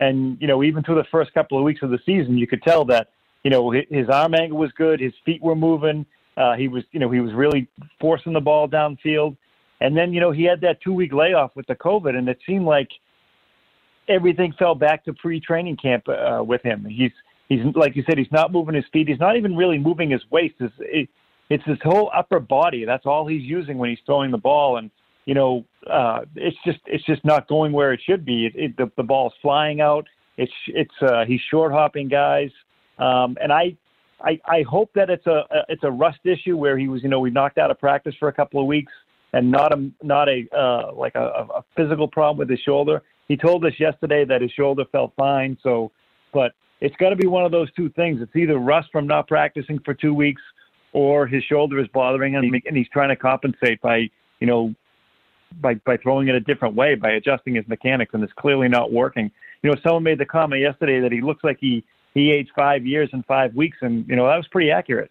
And 0.00 0.40
you 0.40 0.46
know, 0.46 0.62
even 0.62 0.82
through 0.82 0.96
the 0.96 1.06
first 1.10 1.34
couple 1.34 1.58
of 1.58 1.64
weeks 1.64 1.82
of 1.82 1.90
the 1.90 1.98
season, 2.06 2.38
you 2.38 2.46
could 2.46 2.62
tell 2.62 2.84
that 2.86 3.08
you 3.42 3.50
know 3.50 3.70
his 3.70 4.08
arm 4.08 4.34
angle 4.34 4.58
was 4.58 4.72
good, 4.72 5.00
his 5.00 5.12
feet 5.24 5.42
were 5.42 5.56
moving. 5.56 6.06
Uh, 6.36 6.54
he 6.54 6.68
was, 6.68 6.84
you 6.92 7.00
know, 7.00 7.10
he 7.10 7.18
was 7.18 7.32
really 7.34 7.66
forcing 8.00 8.32
the 8.32 8.40
ball 8.40 8.68
downfield. 8.68 9.36
And 9.80 9.96
then, 9.96 10.12
you 10.12 10.20
know, 10.20 10.30
he 10.30 10.44
had 10.44 10.60
that 10.60 10.80
two 10.80 10.92
week 10.92 11.12
layoff 11.12 11.50
with 11.56 11.66
the 11.66 11.74
COVID, 11.74 12.14
and 12.16 12.28
it 12.28 12.38
seemed 12.46 12.64
like 12.64 12.88
everything 14.08 14.52
fell 14.58 14.74
back 14.74 15.04
to 15.04 15.12
pre-training 15.14 15.76
camp 15.76 16.08
uh, 16.08 16.42
with 16.42 16.62
him. 16.62 16.84
He's 16.84 17.12
he's 17.48 17.60
like 17.74 17.96
you 17.96 18.02
said, 18.06 18.18
he's 18.18 18.32
not 18.32 18.52
moving 18.52 18.74
his 18.74 18.84
feet. 18.92 19.08
He's 19.08 19.20
not 19.20 19.36
even 19.36 19.56
really 19.56 19.78
moving 19.78 20.10
his 20.10 20.22
waist. 20.30 20.54
It's, 20.60 20.74
it, 20.80 21.08
it's 21.50 21.64
his 21.64 21.78
whole 21.82 22.10
upper 22.14 22.40
body. 22.40 22.84
That's 22.84 23.06
all 23.06 23.26
he's 23.26 23.42
using 23.42 23.78
when 23.78 23.90
he's 23.90 23.98
throwing 24.04 24.30
the 24.30 24.38
ball, 24.38 24.76
and 24.76 24.90
you 25.24 25.34
know, 25.34 25.64
uh, 25.90 26.20
it's 26.36 26.56
just 26.64 26.78
it's 26.86 27.04
just 27.04 27.24
not 27.24 27.48
going 27.48 27.72
where 27.72 27.92
it 27.92 28.00
should 28.04 28.24
be. 28.24 28.46
It, 28.46 28.52
it, 28.56 28.76
the 28.76 28.90
the 28.96 29.02
ball's 29.02 29.34
flying 29.42 29.80
out. 29.80 30.06
It's 30.36 30.52
it's 30.68 30.94
uh, 31.02 31.24
he's 31.26 31.40
short 31.50 31.72
hopping 31.72 32.08
guys, 32.08 32.50
um, 32.98 33.36
and 33.40 33.52
I. 33.52 33.76
I, 34.20 34.40
I 34.46 34.62
hope 34.62 34.90
that 34.96 35.10
it's 35.10 35.28
a, 35.28 35.44
a 35.48 35.62
it's 35.68 35.84
a 35.84 35.90
rust 35.92 36.18
issue 36.24 36.56
where 36.56 36.76
he 36.76 36.88
was 36.88 37.04
you 37.04 37.08
know 37.08 37.20
we 37.20 37.30
knocked 37.30 37.56
out 37.56 37.70
of 37.70 37.78
practice 37.78 38.16
for 38.18 38.26
a 38.26 38.32
couple 38.32 38.60
of 38.60 38.66
weeks 38.66 38.92
and 39.32 39.50
not 39.50 39.72
a 39.72 39.90
not 40.02 40.28
a 40.28 40.46
uh, 40.56 40.92
like 40.94 41.14
a, 41.14 41.46
a 41.56 41.64
physical 41.76 42.08
problem 42.08 42.38
with 42.38 42.50
his 42.50 42.60
shoulder. 42.60 43.02
He 43.28 43.36
told 43.36 43.64
us 43.64 43.72
yesterday 43.78 44.24
that 44.24 44.40
his 44.40 44.50
shoulder 44.52 44.84
felt 44.90 45.12
fine. 45.16 45.58
So, 45.62 45.90
but 46.32 46.52
it's 46.80 46.96
got 46.96 47.10
to 47.10 47.16
be 47.16 47.26
one 47.26 47.44
of 47.44 47.52
those 47.52 47.70
two 47.72 47.90
things. 47.90 48.20
It's 48.22 48.34
either 48.34 48.58
rust 48.58 48.88
from 48.90 49.06
not 49.06 49.28
practicing 49.28 49.80
for 49.84 49.94
two 49.94 50.14
weeks, 50.14 50.40
or 50.92 51.26
his 51.26 51.44
shoulder 51.44 51.78
is 51.80 51.88
bothering 51.92 52.34
him, 52.34 52.44
and 52.66 52.76
he's 52.76 52.88
trying 52.88 53.10
to 53.10 53.16
compensate 53.16 53.80
by, 53.82 54.08
you 54.40 54.46
know, 54.46 54.74
by 55.60 55.74
by 55.74 55.96
throwing 55.98 56.28
it 56.28 56.34
a 56.34 56.40
different 56.40 56.74
way, 56.74 56.94
by 56.94 57.10
adjusting 57.10 57.54
his 57.54 57.66
mechanics, 57.68 58.14
and 58.14 58.22
it's 58.22 58.32
clearly 58.34 58.68
not 58.68 58.92
working. 58.92 59.30
You 59.62 59.70
know, 59.70 59.76
someone 59.82 60.04
made 60.04 60.18
the 60.18 60.26
comment 60.26 60.62
yesterday 60.62 61.00
that 61.00 61.12
he 61.12 61.20
looks 61.20 61.44
like 61.44 61.58
he 61.60 61.84
he 62.14 62.30
aged 62.30 62.50
five 62.56 62.86
years 62.86 63.10
in 63.12 63.22
five 63.24 63.54
weeks, 63.54 63.78
and 63.82 64.08
you 64.08 64.16
know 64.16 64.26
that 64.26 64.36
was 64.36 64.48
pretty 64.48 64.70
accurate. 64.70 65.10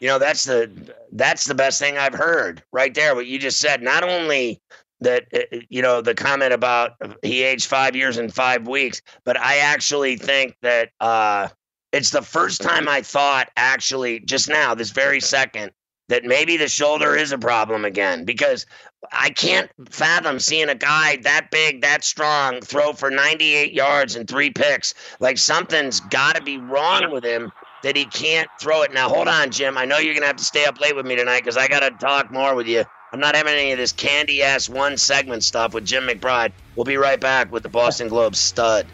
You 0.00 0.08
know, 0.08 0.18
that's 0.18 0.44
the 0.44 0.94
that's 1.12 1.44
the 1.44 1.54
best 1.54 1.78
thing 1.78 1.98
I've 1.98 2.14
heard 2.14 2.62
right 2.72 2.94
there. 2.94 3.14
What 3.14 3.26
you 3.26 3.38
just 3.38 3.60
said. 3.60 3.82
Not 3.82 4.02
only 4.02 4.60
that 5.00 5.24
uh, 5.34 5.38
uh, 5.56 5.60
you 5.68 5.82
know 5.82 6.00
the 6.00 6.14
comment 6.14 6.52
about 6.52 6.92
he 7.22 7.42
aged 7.42 7.66
five 7.66 7.96
years 7.96 8.18
in 8.18 8.28
five 8.28 8.68
weeks 8.68 9.02
but 9.24 9.38
i 9.38 9.58
actually 9.58 10.16
think 10.16 10.56
that 10.62 10.90
uh 11.00 11.48
it's 11.92 12.10
the 12.10 12.22
first 12.22 12.60
time 12.60 12.88
i 12.88 13.00
thought 13.02 13.48
actually 13.56 14.20
just 14.20 14.48
now 14.48 14.74
this 14.74 14.90
very 14.90 15.20
second 15.20 15.72
that 16.08 16.24
maybe 16.24 16.56
the 16.56 16.68
shoulder 16.68 17.14
is 17.14 17.32
a 17.32 17.38
problem 17.38 17.84
again 17.84 18.24
because 18.24 18.66
i 19.12 19.30
can't 19.30 19.70
fathom 19.88 20.38
seeing 20.38 20.68
a 20.68 20.74
guy 20.74 21.16
that 21.22 21.48
big 21.50 21.80
that 21.80 22.04
strong 22.04 22.60
throw 22.60 22.92
for 22.92 23.10
98 23.10 23.72
yards 23.72 24.16
and 24.16 24.28
three 24.28 24.50
picks 24.50 24.94
like 25.18 25.38
something's 25.38 26.00
got 26.00 26.36
to 26.36 26.42
be 26.42 26.58
wrong 26.58 27.10
with 27.10 27.24
him 27.24 27.50
that 27.82 27.96
he 27.96 28.04
can't 28.04 28.48
throw 28.60 28.82
it 28.82 28.92
now 28.92 29.08
hold 29.08 29.28
on 29.28 29.50
jim 29.50 29.76
i 29.78 29.84
know 29.84 29.98
you're 29.98 30.14
gonna 30.14 30.26
have 30.26 30.36
to 30.36 30.44
stay 30.44 30.64
up 30.64 30.80
late 30.80 30.94
with 30.96 31.06
me 31.06 31.16
tonight 31.16 31.40
because 31.40 31.56
i 31.56 31.68
gotta 31.68 31.90
talk 31.90 32.30
more 32.30 32.54
with 32.54 32.66
you 32.66 32.84
I'm 33.12 33.18
not 33.18 33.34
having 33.34 33.54
any 33.54 33.72
of 33.72 33.78
this 33.78 33.90
candy 33.90 34.42
ass 34.42 34.68
one 34.68 34.96
segment 34.96 35.42
stuff 35.42 35.74
with 35.74 35.84
Jim 35.84 36.06
McBride. 36.06 36.52
We'll 36.76 36.84
be 36.84 36.96
right 36.96 37.20
back 37.20 37.50
with 37.50 37.64
the 37.64 37.68
Boston 37.68 38.06
Globe 38.06 38.36
stud. 38.36 38.86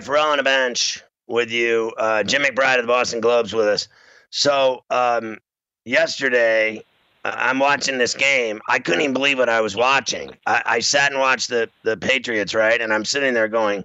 Ferrall 0.00 0.30
on 0.30 0.38
the 0.38 0.42
bench 0.42 1.02
with 1.26 1.50
you. 1.50 1.92
Uh, 1.98 2.22
Jim 2.22 2.42
McBride 2.42 2.76
of 2.76 2.82
the 2.82 2.88
Boston 2.88 3.20
Globes 3.20 3.54
with 3.54 3.66
us. 3.66 3.88
So 4.30 4.84
um, 4.90 5.38
yesterday, 5.84 6.82
I'm 7.24 7.58
watching 7.58 7.98
this 7.98 8.14
game. 8.14 8.60
I 8.68 8.78
couldn't 8.78 9.02
even 9.02 9.12
believe 9.12 9.38
what 9.38 9.48
I 9.48 9.60
was 9.60 9.76
watching. 9.76 10.30
I, 10.46 10.62
I 10.64 10.80
sat 10.80 11.12
and 11.12 11.20
watched 11.20 11.48
the 11.48 11.68
the 11.82 11.96
Patriots, 11.96 12.54
right? 12.54 12.80
And 12.80 12.92
I'm 12.92 13.04
sitting 13.04 13.34
there 13.34 13.48
going, 13.48 13.84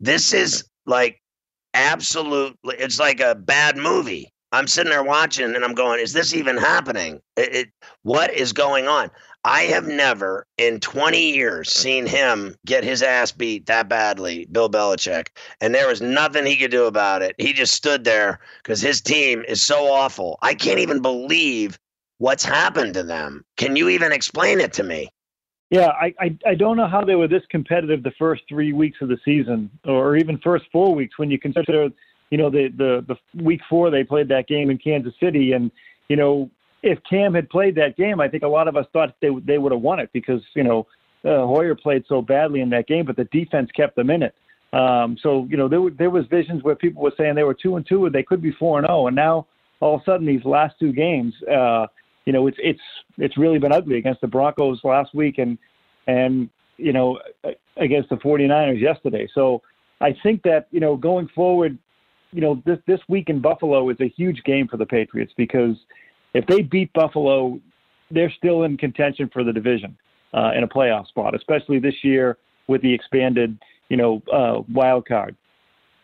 "This 0.00 0.32
is 0.32 0.64
like 0.86 1.20
absolutely. 1.74 2.76
It's 2.78 2.98
like 2.98 3.20
a 3.20 3.34
bad 3.34 3.76
movie." 3.76 4.30
I'm 4.52 4.68
sitting 4.68 4.90
there 4.90 5.02
watching, 5.02 5.54
and 5.54 5.64
I'm 5.64 5.74
going, 5.74 6.00
"Is 6.00 6.12
this 6.12 6.34
even 6.34 6.56
happening? 6.56 7.20
It, 7.36 7.54
it, 7.54 7.68
what 8.02 8.32
is 8.32 8.52
going 8.52 8.86
on?" 8.86 9.10
I 9.44 9.62
have 9.64 9.86
never 9.86 10.46
in 10.56 10.80
20 10.80 11.34
years 11.34 11.70
seen 11.70 12.06
him 12.06 12.56
get 12.64 12.82
his 12.82 13.02
ass 13.02 13.30
beat 13.30 13.66
that 13.66 13.90
badly, 13.90 14.46
Bill 14.50 14.70
Belichick. 14.70 15.28
And 15.60 15.74
there 15.74 15.86
was 15.86 16.00
nothing 16.00 16.46
he 16.46 16.56
could 16.56 16.70
do 16.70 16.86
about 16.86 17.20
it. 17.20 17.34
He 17.36 17.52
just 17.52 17.74
stood 17.74 18.04
there 18.04 18.40
because 18.62 18.80
his 18.80 19.02
team 19.02 19.44
is 19.46 19.60
so 19.60 19.92
awful. 19.92 20.38
I 20.40 20.54
can't 20.54 20.78
even 20.78 21.02
believe 21.02 21.78
what's 22.18 22.44
happened 22.44 22.94
to 22.94 23.02
them. 23.02 23.44
Can 23.58 23.76
you 23.76 23.90
even 23.90 24.12
explain 24.12 24.60
it 24.60 24.72
to 24.74 24.82
me? 24.82 25.10
Yeah, 25.68 25.88
I, 25.88 26.14
I, 26.18 26.38
I 26.46 26.54
don't 26.54 26.76
know 26.76 26.86
how 26.86 27.04
they 27.04 27.14
were 27.14 27.28
this 27.28 27.42
competitive 27.50 28.02
the 28.02 28.12
first 28.18 28.42
three 28.48 28.72
weeks 28.72 28.98
of 29.02 29.08
the 29.08 29.18
season, 29.24 29.70
or 29.84 30.16
even 30.16 30.38
first 30.38 30.64
four 30.72 30.94
weeks 30.94 31.18
when 31.18 31.30
you 31.30 31.38
consider, 31.38 31.88
you 32.30 32.38
know, 32.38 32.48
the 32.48 32.68
the 32.76 33.04
the 33.08 33.42
week 33.42 33.60
four 33.68 33.90
they 33.90 34.04
played 34.04 34.28
that 34.28 34.46
game 34.46 34.70
in 34.70 34.78
Kansas 34.78 35.14
City, 35.18 35.52
and 35.52 35.70
you 36.08 36.16
know 36.16 36.50
if 36.84 36.98
Cam 37.08 37.34
had 37.34 37.48
played 37.48 37.74
that 37.76 37.96
game, 37.96 38.20
I 38.20 38.28
think 38.28 38.42
a 38.42 38.48
lot 38.48 38.68
of 38.68 38.76
us 38.76 38.86
thought 38.92 39.14
they 39.20 39.30
they 39.44 39.58
would 39.58 39.72
have 39.72 39.80
won 39.80 39.98
it 39.98 40.10
because 40.12 40.42
you 40.54 40.62
know 40.62 40.86
uh, 41.24 41.46
Hoyer 41.46 41.74
played 41.74 42.04
so 42.08 42.20
badly 42.20 42.60
in 42.60 42.68
that 42.70 42.86
game, 42.86 43.06
but 43.06 43.16
the 43.16 43.24
defense 43.24 43.70
kept 43.74 43.96
them 43.96 44.10
in 44.10 44.22
it. 44.22 44.34
Um, 44.74 45.16
so 45.22 45.46
you 45.50 45.56
know 45.56 45.66
there 45.66 45.80
were, 45.80 45.90
there 45.90 46.10
was 46.10 46.26
visions 46.26 46.62
where 46.62 46.76
people 46.76 47.02
were 47.02 47.14
saying 47.16 47.34
they 47.34 47.42
were 47.42 47.54
two 47.54 47.76
and 47.76 47.86
two 47.86 48.04
and 48.04 48.14
they 48.14 48.22
could 48.22 48.42
be 48.42 48.52
four 48.52 48.78
and 48.78 48.86
zero, 48.86 49.00
oh, 49.00 49.06
and 49.06 49.16
now 49.16 49.46
all 49.80 49.96
of 49.96 50.02
a 50.02 50.04
sudden 50.04 50.26
these 50.26 50.44
last 50.44 50.74
two 50.78 50.92
games, 50.92 51.32
uh, 51.50 51.86
you 52.26 52.32
know 52.34 52.46
it's 52.46 52.58
it's 52.60 52.82
it's 53.16 53.38
really 53.38 53.58
been 53.58 53.72
ugly 53.72 53.96
against 53.96 54.20
the 54.20 54.28
Broncos 54.28 54.80
last 54.84 55.14
week 55.14 55.38
and 55.38 55.56
and 56.06 56.50
you 56.76 56.92
know 56.92 57.18
against 57.78 58.10
the 58.10 58.16
49ers 58.16 58.80
yesterday. 58.80 59.26
So 59.34 59.62
I 60.02 60.14
think 60.22 60.42
that 60.42 60.66
you 60.70 60.80
know 60.80 60.96
going 60.96 61.28
forward, 61.34 61.78
you 62.32 62.42
know 62.42 62.62
this 62.66 62.78
this 62.86 63.00
week 63.08 63.30
in 63.30 63.40
Buffalo 63.40 63.88
is 63.88 63.96
a 64.00 64.08
huge 64.08 64.42
game 64.44 64.68
for 64.68 64.76
the 64.76 64.86
Patriots 64.86 65.32
because 65.34 65.76
if 66.34 66.46
they 66.46 66.62
beat 66.62 66.92
Buffalo, 66.92 67.60
they're 68.10 68.32
still 68.36 68.64
in 68.64 68.76
contention 68.76 69.30
for 69.32 69.44
the 69.44 69.52
division 69.52 69.96
uh, 70.34 70.50
in 70.54 70.64
a 70.64 70.68
playoff 70.68 71.06
spot, 71.08 71.34
especially 71.34 71.78
this 71.78 71.94
year 72.02 72.36
with 72.66 72.82
the 72.82 72.92
expanded, 72.92 73.58
you 73.88 73.96
know, 73.96 74.22
uh, 74.32 74.62
wild 74.72 75.06
card. 75.06 75.36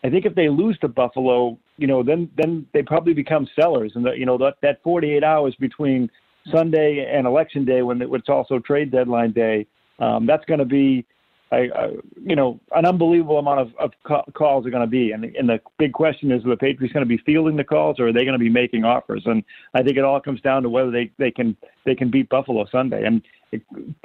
I 0.02 0.08
think 0.08 0.24
if 0.24 0.34
they 0.34 0.48
lose 0.48 0.78
to 0.78 0.88
Buffalo, 0.88 1.58
you 1.76 1.86
know, 1.86 2.02
then 2.02 2.30
then 2.36 2.66
they 2.72 2.82
probably 2.82 3.12
become 3.12 3.46
sellers, 3.58 3.92
and 3.94 4.04
the, 4.04 4.12
you 4.12 4.24
know 4.24 4.38
that 4.38 4.54
that 4.62 4.82
48 4.82 5.22
hours 5.22 5.54
between 5.60 6.10
Sunday 6.50 7.06
and 7.12 7.26
Election 7.26 7.64
Day, 7.64 7.82
when 7.82 8.00
it's 8.00 8.28
also 8.28 8.58
trade 8.58 8.90
deadline 8.90 9.32
day, 9.32 9.66
um, 9.98 10.26
that's 10.26 10.44
going 10.46 10.60
to 10.60 10.64
be 10.64 11.04
I, 11.52 11.68
I, 11.74 11.88
you 12.22 12.36
know, 12.36 12.60
an 12.74 12.86
unbelievable 12.86 13.38
amount 13.38 13.60
of, 13.60 13.92
of 14.08 14.32
calls 14.34 14.66
are 14.66 14.70
going 14.70 14.82
to 14.82 14.86
be. 14.86 15.10
And, 15.12 15.24
and 15.24 15.48
the 15.48 15.60
big 15.78 15.92
question 15.92 16.30
is, 16.30 16.44
are 16.44 16.50
the 16.50 16.56
Patriots 16.56 16.92
going 16.92 17.04
to 17.04 17.08
be 17.08 17.18
fielding 17.18 17.56
the 17.56 17.64
calls, 17.64 17.98
or 17.98 18.08
are 18.08 18.12
they 18.12 18.24
going 18.24 18.34
to 18.34 18.38
be 18.38 18.48
making 18.48 18.84
offers? 18.84 19.22
And 19.26 19.42
I 19.74 19.82
think 19.82 19.96
it 19.96 20.04
all 20.04 20.20
comes 20.20 20.40
down 20.40 20.62
to 20.62 20.68
whether 20.68 20.90
they, 20.90 21.10
they 21.18 21.30
can 21.30 21.56
they 21.84 21.94
can 21.94 22.10
beat 22.10 22.28
Buffalo 22.28 22.66
Sunday. 22.70 23.04
And 23.04 23.22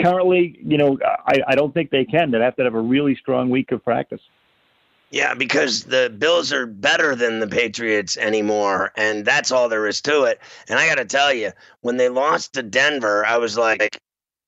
currently, 0.01 0.59
you 0.63 0.77
know, 0.77 0.97
I, 1.27 1.41
I 1.47 1.55
don't 1.55 1.73
think 1.73 1.91
they 1.91 2.05
can. 2.05 2.31
They 2.31 2.39
have 2.39 2.55
to 2.55 2.63
have 2.63 2.73
a 2.73 2.81
really 2.81 3.15
strong 3.15 3.49
week 3.49 3.71
of 3.71 3.83
practice. 3.83 4.21
Yeah, 5.11 5.35
because 5.35 5.83
the 5.83 6.13
Bills 6.17 6.51
are 6.51 6.65
better 6.65 7.15
than 7.15 7.39
the 7.39 7.47
Patriots 7.47 8.17
anymore, 8.17 8.91
and 8.97 9.23
that's 9.23 9.51
all 9.51 9.69
there 9.69 9.87
is 9.87 10.01
to 10.01 10.23
it. 10.23 10.41
And 10.67 10.79
I 10.79 10.87
got 10.87 10.95
to 10.95 11.05
tell 11.05 11.31
you, 11.31 11.51
when 11.81 11.97
they 11.97 12.09
lost 12.09 12.53
to 12.53 12.63
Denver, 12.63 13.23
I 13.25 13.37
was 13.37 13.55
like, 13.55 14.01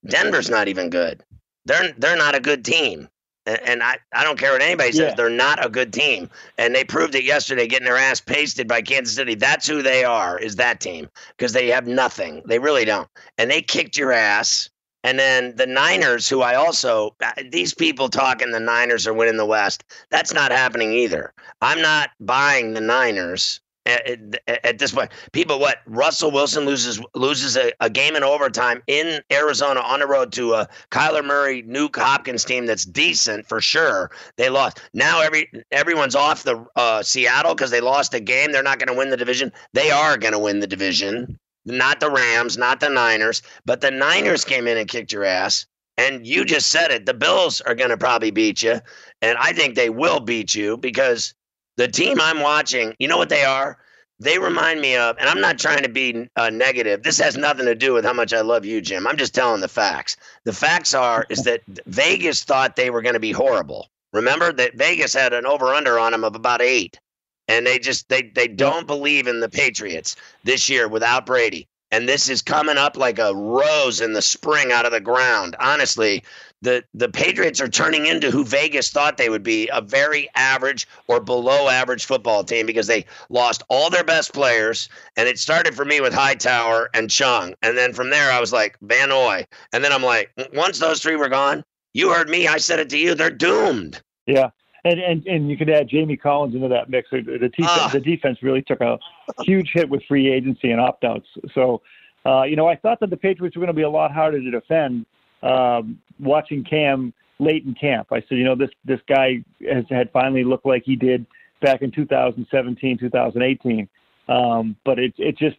Denver's 0.06 0.50
not 0.50 0.68
even 0.68 0.90
good. 0.90 1.24
They're 1.68 1.94
they're 1.98 2.18
not 2.18 2.36
a 2.36 2.40
good 2.40 2.66
team. 2.66 3.10
And 3.46 3.82
I, 3.82 3.98
I 4.14 4.26
don't 4.26 4.38
care 4.38 4.52
what 4.52 4.62
anybody 4.62 4.92
says, 4.92 5.12
yeah. 5.12 5.16
they're 5.16 5.30
not 5.30 5.66
a 5.66 5.70
good 5.70 5.94
team. 5.94 6.30
And 6.58 6.76
they 6.76 6.84
proved 6.84 7.16
it 7.16 7.24
yesterday, 7.24 7.66
getting 7.66 7.86
their 7.86 7.96
ass 7.96 8.20
pasted 8.20 8.68
by 8.68 8.82
Kansas 8.82 9.16
City. 9.16 9.36
That's 9.36 9.66
who 9.66 9.82
they 9.82 10.04
are, 10.04 10.38
is 10.38 10.58
that 10.58 10.82
team. 10.82 11.08
Because 11.38 11.54
they 11.54 11.68
have 11.68 11.88
nothing. 11.88 12.42
They 12.46 12.60
really 12.60 12.84
don't. 12.84 13.08
And 13.38 13.50
they 13.50 13.62
kicked 13.62 13.96
your 13.96 14.12
ass. 14.12 14.70
And 15.06 15.18
then 15.18 15.56
the 15.56 15.66
Niners, 15.66 16.28
who 16.28 16.42
I 16.42 16.56
also, 16.56 17.16
uh, 17.24 17.32
these 17.50 17.74
people 17.74 18.10
talking 18.10 18.52
the 18.52 18.60
Niners 18.60 19.08
are 19.08 19.14
winning 19.14 19.38
the 19.38 19.46
West, 19.46 19.86
that's 20.12 20.34
not 20.34 20.52
happening 20.52 20.92
either. 20.92 21.34
I'm 21.62 21.82
not 21.82 22.10
buying 22.20 22.74
the 22.74 22.82
Niners 22.82 23.62
at, 23.88 24.66
at, 24.66 24.80
this 24.80 24.92
point. 24.92 25.12
People, 25.32 25.60
what 25.60 25.78
Russell 25.86 26.32
Wilson 26.32 26.66
loses 26.66 27.02
loses 27.16 27.56
a, 27.56 27.72
a, 27.80 27.90
game 27.90 28.16
in 28.16 28.24
overtime 28.24 28.84
in 28.88 29.22
Arizona 29.32 29.80
on 29.80 30.00
the 30.02 30.08
road 30.08 30.32
to 30.34 30.54
a 30.54 30.68
Kyler 30.92 31.24
Murray, 31.24 31.64
Nuk 31.64 31.96
Hopkins 31.96 32.44
team 32.44 32.66
that's 32.66 32.86
decent 32.86 33.48
for 33.48 33.62
sure. 33.62 34.12
They 34.36 34.50
lost. 34.50 34.82
Now 34.94 35.22
every 35.22 35.50
everyone's 35.72 36.16
off 36.16 36.44
the 36.44 36.66
uh, 36.76 37.02
Seattle 37.02 37.56
because 37.56 37.72
they 37.72 37.82
lost 37.82 38.14
a 38.14 38.20
game. 38.20 38.52
They're 38.52 38.64
not 38.64 38.80
going 38.80 38.90
to 38.90 38.98
win 38.98 39.10
the 39.10 39.18
division. 39.18 39.52
They 39.74 39.90
are 39.92 40.18
going 40.18 40.34
to 40.34 40.40
win 40.40 40.60
the 40.60 40.68
division 40.68 41.40
not 41.68 42.00
the 42.00 42.10
Rams, 42.10 42.58
not 42.58 42.80
the 42.80 42.90
Niners, 42.90 43.42
but 43.66 43.82
the 43.82 43.92
Niners 43.92 44.46
came 44.46 44.68
in 44.68 44.78
and 44.78 44.88
kicked 44.88 45.12
your 45.12 45.26
ass. 45.26 45.66
And 45.98 46.26
you 46.26 46.46
just 46.46 46.68
said 46.68 46.92
it. 46.92 47.06
The 47.06 47.14
Bills 47.14 47.60
are 47.62 47.76
going 47.76 47.90
to 47.90 47.98
probably 47.98 48.32
beat 48.32 48.62
you. 48.62 48.80
And 49.22 49.38
I 49.40 49.52
think 49.52 49.76
they 49.76 49.90
will 49.90 50.20
beat 50.20 50.54
you 50.54 50.78
because 50.78 51.34
the 51.78 51.88
team 51.88 52.20
I'm 52.20 52.42
watching, 52.42 52.94
you 53.00 53.08
know 53.08 53.18
what 53.18 53.30
they 53.30 53.44
are? 53.44 53.78
They 54.20 54.40
remind 54.40 54.82
me 54.82 54.96
of, 54.96 55.16
and 55.20 55.30
I'm 55.30 55.42
not 55.42 55.60
trying 55.60 55.84
to 55.84 55.90
be 55.90 56.28
uh, 56.36 56.50
negative. 56.50 57.04
This 57.04 57.20
has 57.20 57.38
nothing 57.38 57.66
to 57.66 57.76
do 57.76 57.94
with 57.94 58.04
how 58.04 58.14
much 58.14 58.34
I 58.34 58.42
love 58.42 58.66
you, 58.66 58.82
Jim. 58.82 59.06
I'm 59.06 59.18
just 59.18 59.36
telling 59.36 59.62
the 59.62 59.68
facts. 59.68 60.18
The 60.44 60.54
facts 60.54 60.96
are 60.96 61.26
is 61.30 61.44
that 61.44 61.62
Vegas 61.86 62.44
thought 62.44 62.76
they 62.76 62.90
were 62.90 63.04
going 63.04 63.14
to 63.14 63.20
be 63.20 63.32
horrible. 63.32 63.90
Remember 64.14 64.52
that 64.54 64.76
Vegas 64.76 65.14
had 65.14 65.34
an 65.34 65.46
over 65.46 65.68
under 65.68 66.00
on 66.00 66.14
them 66.14 66.24
of 66.24 66.36
about 66.36 66.62
eight 66.62 67.00
and 67.48 67.66
they 67.66 67.80
just 67.80 68.10
they 68.10 68.24
they 68.24 68.48
don't 68.48 68.88
believe 68.88 69.28
in 69.28 69.40
the 69.40 69.50
Patriots 69.50 70.16
this 70.44 70.70
year 70.70 70.88
without 70.88 71.26
Brady. 71.26 71.68
And 71.92 72.08
this 72.08 72.30
is 72.30 72.42
coming 72.42 72.78
up 72.78 72.98
like 72.98 73.18
a 73.18 73.34
rose 73.34 74.02
in 74.02 74.12
the 74.12 74.22
spring 74.22 74.74
out 74.74 74.86
of 74.86 74.92
the 74.92 75.00
ground. 75.00 75.56
Honestly, 75.60 76.22
the 76.62 76.84
the 76.94 77.10
Patriots 77.10 77.62
are 77.62 77.68
turning 77.68 78.06
into 78.06 78.32
who 78.32 78.44
Vegas 78.44 78.90
thought 78.90 79.18
they 79.18 79.30
would 79.30 79.44
be, 79.44 79.70
a 79.74 79.82
very 79.82 80.30
average 80.36 80.88
or 81.08 81.20
below 81.20 81.70
average 81.70 82.06
football 82.06 82.44
team 82.44 82.66
because 82.66 82.88
they 82.88 83.06
lost 83.30 83.64
all 83.70 83.90
their 83.90 84.04
best 84.04 84.34
players. 84.34 84.90
And 85.16 85.28
it 85.28 85.40
started 85.40 85.76
for 85.76 85.86
me 85.86 86.02
with 86.02 86.14
Hightower 86.14 86.90
and 86.94 87.10
Chung. 87.10 87.54
And 87.62 87.78
then 87.78 87.94
from 87.94 88.10
there 88.10 88.32
I 88.32 88.40
was 88.40 88.52
like 88.52 88.78
Van 88.82 89.10
Noy. 89.10 89.46
And 89.74 89.84
then 89.84 89.92
I'm 89.92 90.04
like, 90.04 90.32
once 90.54 90.80
those 90.80 91.02
three 91.02 91.16
were 91.16 91.30
gone, 91.30 91.64
you 91.94 92.12
heard 92.12 92.30
me, 92.30 92.48
I 92.48 92.58
said 92.58 92.80
it 92.80 92.90
to 92.90 92.98
you, 92.98 93.16
they're 93.16 93.30
doomed. 93.30 94.02
Yeah 94.26 94.50
and 94.88 95.00
and 95.00 95.28
and 95.28 95.50
you 95.50 95.58
could 95.58 95.70
add 95.70 95.90
Jamie 95.90 96.18
Collins 96.18 96.56
into 96.56 96.68
that 96.68 96.90
mix. 96.90 97.10
The, 97.12 97.22
the, 97.22 97.52
ah. 97.64 97.90
the 97.92 98.00
defense 98.00 98.40
really 98.42 98.62
took 98.62 98.82
a 98.82 99.00
huge 99.42 99.72
hit 99.74 99.90
with 99.90 100.04
free 100.08 100.32
agency 100.32 100.72
and 100.72 100.80
opt 100.80 101.04
outs. 101.04 101.28
So, 101.54 101.82
uh, 102.26 102.44
you 102.44 102.56
know, 102.56 102.68
I 102.68 102.76
thought 102.76 103.00
that 103.02 103.10
the 103.10 103.18
Patriots 103.18 103.56
were 103.56 103.62
going 103.62 103.74
to 103.74 103.74
be 103.74 103.84
a 103.84 103.90
lot 103.90 104.12
harder 104.12 104.40
to 104.40 104.52
defend. 104.52 105.06
Um, 105.44 106.00
watching 106.20 106.64
Cam 106.64 107.14
late 107.40 107.66
in 107.66 107.74
camp, 107.76 108.08
I 108.12 108.22
said, 108.22 108.38
you 108.38 108.44
know, 108.44 108.56
this 108.56 108.72
this 108.86 109.00
guy 109.08 109.44
has 109.70 109.86
had 109.90 110.12
finally 110.12 110.44
looked 110.44 110.66
like 110.66 110.84
he 110.86 110.96
did 110.96 111.26
back 111.62 111.82
in 111.82 111.92
2017, 111.92 112.98
2018. 112.98 113.90
Um, 114.30 114.76
but 114.84 115.00
it 115.00 115.14
it 115.18 115.38
just 115.38 115.58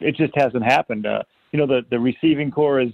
it 0.00 0.16
just 0.16 0.32
hasn't 0.36 0.64
happened. 0.64 1.06
Uh, 1.06 1.22
you 1.52 1.58
know, 1.58 1.66
the 1.66 1.84
the 1.90 1.98
receiving 1.98 2.50
corps 2.50 2.80
is 2.80 2.92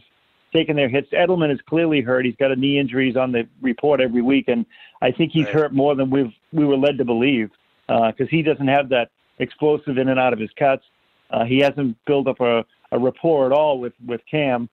taking 0.53 0.77
their 0.77 0.89
hits. 0.89 1.09
Edelman 1.13 1.53
is 1.53 1.61
clearly 1.67 2.01
hurt. 2.01 2.25
He's 2.25 2.37
got 2.37 2.51
a 2.51 2.57
knee 2.57 2.79
injury. 2.79 3.07
He's 3.07 3.17
on 3.17 3.33
the 3.33 3.49
report 3.61 4.01
every 4.01 4.23
week, 4.23 4.49
and 4.49 4.67
I 5.01 5.11
think 5.11 5.33
he's 5.33 5.47
right. 5.47 5.55
hurt 5.55 5.73
more 5.73 5.95
than 5.95 6.11
we've 6.11 6.33
we 6.53 6.65
were 6.65 6.77
led 6.77 6.99
to 6.99 7.05
believe 7.05 7.51
because 7.87 8.15
uh, 8.21 8.31
he 8.31 8.43
doesn't 8.43 8.69
have 8.69 8.89
that 8.91 9.11
explosive 9.39 9.99
in 9.99 10.09
and 10.09 10.19
out 10.19 10.33
of 10.33 10.39
his 10.39 10.51
cuts. 10.59 10.85
Uh, 11.31 11.45
he 11.45 11.59
hasn't 11.59 11.97
built 12.07 12.29
up 12.29 12.41
a, 12.41 12.65
a 12.93 12.99
rapport 12.99 13.47
at 13.47 13.53
all 13.53 13.79
with 13.79 13.95
with 14.07 14.21
Cam. 14.31 14.69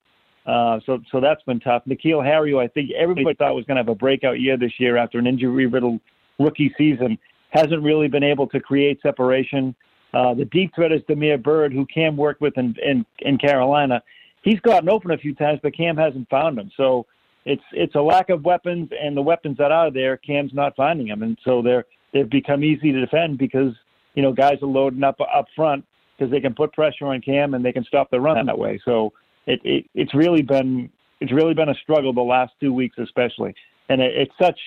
Uh, 0.50 0.80
so 0.86 1.00
so 1.12 1.20
that's 1.20 1.44
been 1.44 1.60
tough. 1.60 1.84
N'Keal 1.88 2.26
Harry, 2.26 2.56
I 2.56 2.68
think 2.68 2.92
everybody 2.98 3.36
thought 3.36 3.54
was 3.54 3.66
going 3.66 3.76
to 3.76 3.82
have 3.82 3.90
a 3.90 3.96
breakout 3.96 4.40
year 4.40 4.58
this 4.58 4.74
year 4.80 4.98
after 4.98 5.20
an 5.20 5.28
injury-riddled 5.28 6.00
rookie 6.40 6.74
season, 6.78 7.18
hasn't 7.50 7.84
really 7.84 8.08
been 8.08 8.24
able 8.24 8.48
to 8.48 8.60
create 8.60 9.00
separation. 9.02 9.76
Uh, 10.14 10.34
the 10.34 10.46
deep 10.46 10.74
threat 10.74 10.92
is 10.92 11.02
Damiere 11.08 11.38
Byrd, 11.38 11.72
who 11.72 11.86
Cam 11.86 12.18
worked 12.18 12.42
with 12.42 12.58
in, 12.58 12.76
in 12.84 13.06
in 13.20 13.38
Carolina 13.38 14.02
he's 14.42 14.60
gotten 14.62 14.90
open 14.90 15.12
a 15.12 15.18
few 15.18 15.34
times, 15.34 15.60
but 15.62 15.76
Cam 15.76 15.98
hasn't 15.98 16.30
found 16.30 16.58
them. 16.58 16.72
So 16.78 17.06
it's 17.46 17.64
it's 17.72 17.96
a 17.96 18.02
lack 18.02 18.30
of 18.30 18.44
weapons, 18.44 18.90
and 19.00 19.16
the 19.16 19.22
weapons 19.22 19.58
that 19.58 19.72
are 19.72 19.92
there, 19.92 20.18
Cam's 20.18 20.54
not 20.54 20.76
finding 20.76 21.08
them, 21.08 21.24
and 21.24 21.38
so 21.44 21.62
they're 21.62 21.86
they've 22.14 22.30
become 22.30 22.64
easy 22.64 22.92
to 22.92 23.00
defend 23.00 23.38
because 23.38 23.74
you 24.16 24.22
know 24.22 24.32
guys 24.32 24.58
are 24.62 24.68
loading 24.68 25.04
up 25.04 25.20
up 25.34 25.46
front 25.56 25.86
because 26.18 26.32
they 26.32 26.42
can 26.42 26.54
put 26.54 26.74
pressure 26.74 27.08
on 27.08 27.22
Cam 27.22 27.54
and 27.54 27.64
they 27.64 27.72
can 27.72 27.84
stop 27.86 28.10
the 28.12 28.20
run 28.20 28.46
that 28.46 28.58
way. 28.58 28.80
So 28.84 29.14
it, 29.46 29.60
it 29.64 29.86
it's 29.96 30.14
really 30.14 30.42
been 30.42 30.90
it's 31.20 31.32
really 31.32 31.54
been 31.54 31.70
a 31.70 31.76
struggle 31.76 32.14
the 32.14 32.22
last 32.22 32.54
two 32.60 32.74
weeks 32.74 32.98
especially, 32.98 33.54
and 33.90 34.02
it, 34.02 34.12
it's 34.16 34.34
such 34.42 34.60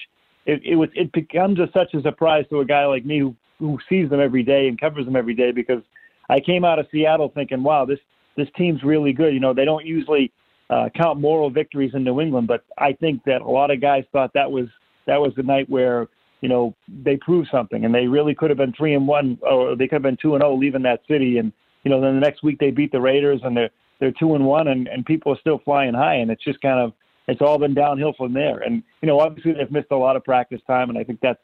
it 0.47 0.61
it 0.65 0.77
was 0.77 0.89
it 0.95 1.13
becomes 1.13 1.59
a, 1.59 1.69
such 1.73 1.95
a 1.95 2.03
surprise 2.03 2.45
to 2.51 2.61
a 2.61 2.65
guy 2.65 2.85
like 2.87 3.05
me 3.05 3.19
who 3.19 3.35
who 3.59 3.79
sees 3.89 4.11
them 4.11 4.21
every 4.21 4.43
day 4.43 4.67
and 4.69 4.81
covers 4.81 5.05
them 5.05 5.17
every 5.17 5.35
day 5.35 5.53
because 5.53 5.83
I 6.29 6.41
came 6.41 6.65
out 6.65 6.79
of 6.79 6.87
Seattle 6.91 7.31
thinking, 7.35 7.63
wow, 7.63 7.85
this 7.85 7.99
this 8.37 8.49
team's 8.57 8.83
really 8.83 9.13
good. 9.13 9.35
You 9.35 9.41
know, 9.41 9.55
they 9.55 9.65
don't 9.65 9.85
usually 9.85 10.33
uh, 10.71 10.89
count 10.97 11.21
moral 11.21 11.51
victories 11.51 11.93
in 11.95 12.05
New 12.05 12.21
England, 12.21 12.49
but 12.49 12.65
I 12.79 12.93
think 12.93 13.23
that 13.25 13.43
a 13.43 13.49
lot 13.49 13.71
of 13.71 13.81
guys 13.81 14.05
thought 14.13 14.33
that 14.35 14.51
was 14.51 14.67
that 15.07 15.21
was 15.21 15.33
the 15.37 15.43
night 15.43 15.69
where 15.69 16.09
you 16.41 16.49
know 16.49 16.75
they 17.05 17.17
proved 17.17 17.49
something, 17.53 17.85
and 17.85 17.95
they 17.95 18.07
really 18.07 18.35
could 18.35 18.51
have 18.51 18.57
been 18.57 18.73
three 18.73 18.95
and 18.95 19.07
one, 19.07 19.39
or 19.43 19.77
they 19.77 19.87
could 19.87 19.97
have 19.97 20.03
been 20.03 20.17
two 20.21 20.35
and 20.35 20.43
zero 20.43 20.53
oh 20.53 20.57
leaving 20.57 20.83
that 20.83 21.01
city, 21.09 21.39
and 21.39 21.53
you 21.85 21.91
know 21.91 22.01
then 22.01 22.15
the 22.15 22.21
next 22.21 22.43
week 22.43 22.59
they 22.59 22.71
beat 22.71 22.93
the 22.93 23.01
Raiders, 23.01 23.41
and 23.45 23.57
they're 23.57 23.71
they're 24.03 24.11
two 24.11 24.35
and 24.35 24.45
one, 24.45 24.67
and 24.67 24.89
and 24.89 25.07
people 25.07 25.33
are 25.33 25.39
still 25.39 25.61
flying 25.65 25.95
high, 25.95 26.17
and 26.17 26.29
it's 26.29 26.43
just 26.43 26.61
kind 26.61 26.81
of 26.81 26.93
it's 27.29 27.41
all 27.41 27.57
been 27.57 27.73
downhill 27.73 28.13
from 28.19 28.33
there. 28.33 28.59
And 28.59 28.83
you 29.01 29.07
know, 29.07 29.21
obviously 29.21 29.53
they've 29.53 29.71
missed 29.71 29.93
a 29.93 29.97
lot 29.97 30.17
of 30.17 30.25
practice 30.25 30.61
time, 30.67 30.91
and 30.91 30.99
I 30.99 31.05
think 31.05 31.21
that's 31.23 31.39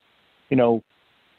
you 0.51 0.57
know 0.57 0.83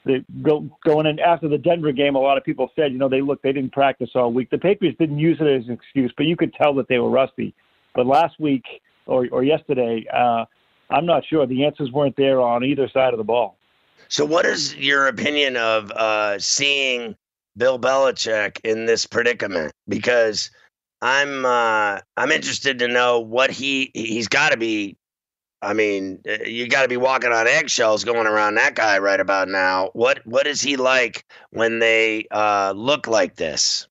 the, 0.05 0.23
go, 0.41 0.65
going 0.85 1.07
in 1.07 1.19
after 1.19 1.49
the 1.49 1.57
Denver 1.57 1.91
game, 1.91 2.15
a 2.15 2.19
lot 2.19 2.37
of 2.37 2.45
people 2.45 2.71
said, 2.73 2.93
you 2.93 2.97
know, 2.97 3.09
they 3.09 3.19
look, 3.19 3.41
they 3.41 3.51
didn't 3.51 3.73
practice 3.73 4.11
all 4.15 4.31
week. 4.31 4.49
The 4.49 4.57
Patriots 4.57 4.97
didn't 4.97 5.19
use 5.19 5.37
it 5.41 5.47
as 5.47 5.67
an 5.67 5.73
excuse, 5.73 6.13
but 6.15 6.25
you 6.25 6.37
could 6.37 6.53
tell 6.53 6.73
that 6.75 6.87
they 6.87 6.99
were 6.99 7.09
rusty. 7.09 7.53
But 7.93 8.05
last 8.05 8.39
week 8.39 8.63
or, 9.05 9.27
or 9.29 9.43
yesterday, 9.43 10.05
uh, 10.13 10.45
I'm 10.89 11.05
not 11.05 11.25
sure. 11.25 11.45
The 11.45 11.65
answers 11.65 11.91
weren't 11.91 12.15
there 12.15 12.39
on 12.39 12.63
either 12.63 12.87
side 12.87 13.13
of 13.13 13.17
the 13.17 13.25
ball. 13.25 13.57
So, 14.07 14.23
what 14.23 14.45
is 14.45 14.73
your 14.77 15.07
opinion 15.07 15.57
of 15.57 15.91
uh, 15.91 16.39
seeing 16.39 17.17
Bill 17.57 17.77
Belichick 17.77 18.61
in 18.63 18.85
this 18.85 19.05
predicament? 19.05 19.73
Because 19.89 20.49
I'm 21.01 21.45
uh, 21.45 21.99
I'm 22.17 22.31
interested 22.31 22.79
to 22.79 22.87
know 22.87 23.19
what 23.19 23.51
he 23.51 23.91
he's 23.93 24.27
got 24.27 24.49
to 24.49 24.57
be 24.57 24.97
I 25.61 25.73
mean, 25.73 26.21
uh, 26.27 26.43
you 26.45 26.67
got 26.67 26.83
to 26.83 26.87
be 26.87 26.97
walking 26.97 27.31
on 27.31 27.47
eggshells 27.47 28.03
going 28.03 28.27
around 28.27 28.55
that 28.55 28.75
guy 28.75 28.99
right 28.99 29.19
about 29.19 29.49
now. 29.49 29.89
What 29.93 30.25
what 30.25 30.47
is 30.47 30.61
he 30.61 30.77
like 30.77 31.25
when 31.51 31.79
they 31.79 32.27
uh, 32.31 32.73
look 32.75 33.07
like 33.07 33.35
this? 33.35 33.87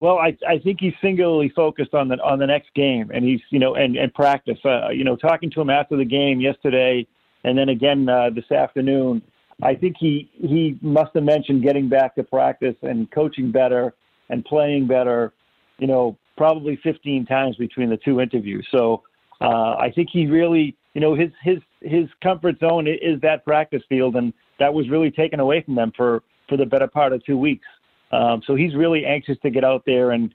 Well, 0.00 0.18
I 0.18 0.36
I 0.48 0.58
think 0.58 0.80
he's 0.80 0.94
singularly 1.00 1.50
focused 1.50 1.94
on 1.94 2.08
the 2.08 2.16
on 2.22 2.40
the 2.40 2.46
next 2.46 2.74
game, 2.74 3.10
and 3.14 3.24
he's 3.24 3.40
you 3.50 3.60
know 3.60 3.76
and 3.76 3.96
and 3.96 4.12
practice. 4.12 4.58
Uh, 4.64 4.88
you 4.88 5.04
know, 5.04 5.14
talking 5.14 5.50
to 5.50 5.60
him 5.60 5.70
after 5.70 5.96
the 5.96 6.04
game 6.04 6.40
yesterday, 6.40 7.06
and 7.44 7.56
then 7.56 7.68
again 7.68 8.08
uh, 8.08 8.30
this 8.30 8.50
afternoon. 8.50 9.22
I 9.62 9.76
think 9.76 9.96
he 10.00 10.28
he 10.34 10.76
must 10.80 11.12
have 11.14 11.22
mentioned 11.22 11.62
getting 11.62 11.88
back 11.88 12.16
to 12.16 12.24
practice 12.24 12.74
and 12.82 13.08
coaching 13.12 13.52
better 13.52 13.94
and 14.28 14.44
playing 14.44 14.88
better. 14.88 15.32
You 15.78 15.86
know, 15.86 16.16
probably 16.36 16.76
15 16.82 17.26
times 17.26 17.56
between 17.56 17.90
the 17.90 17.96
two 17.96 18.20
interviews. 18.20 18.66
So 18.70 19.02
uh, 19.40 19.76
I 19.78 19.92
think 19.94 20.08
he 20.12 20.26
really, 20.26 20.76
you 20.94 21.00
know, 21.00 21.14
his 21.14 21.30
his 21.42 21.58
his 21.80 22.08
comfort 22.22 22.58
zone 22.60 22.86
is 22.86 23.20
that 23.22 23.44
practice 23.44 23.82
field, 23.88 24.16
and 24.16 24.32
that 24.58 24.72
was 24.72 24.88
really 24.88 25.10
taken 25.10 25.40
away 25.40 25.62
from 25.62 25.74
them 25.74 25.92
for 25.96 26.22
for 26.48 26.56
the 26.56 26.66
better 26.66 26.86
part 26.86 27.12
of 27.12 27.24
two 27.24 27.36
weeks. 27.36 27.66
Um, 28.12 28.42
so 28.46 28.54
he's 28.54 28.74
really 28.74 29.04
anxious 29.06 29.38
to 29.42 29.50
get 29.50 29.64
out 29.64 29.82
there 29.86 30.12
and 30.12 30.34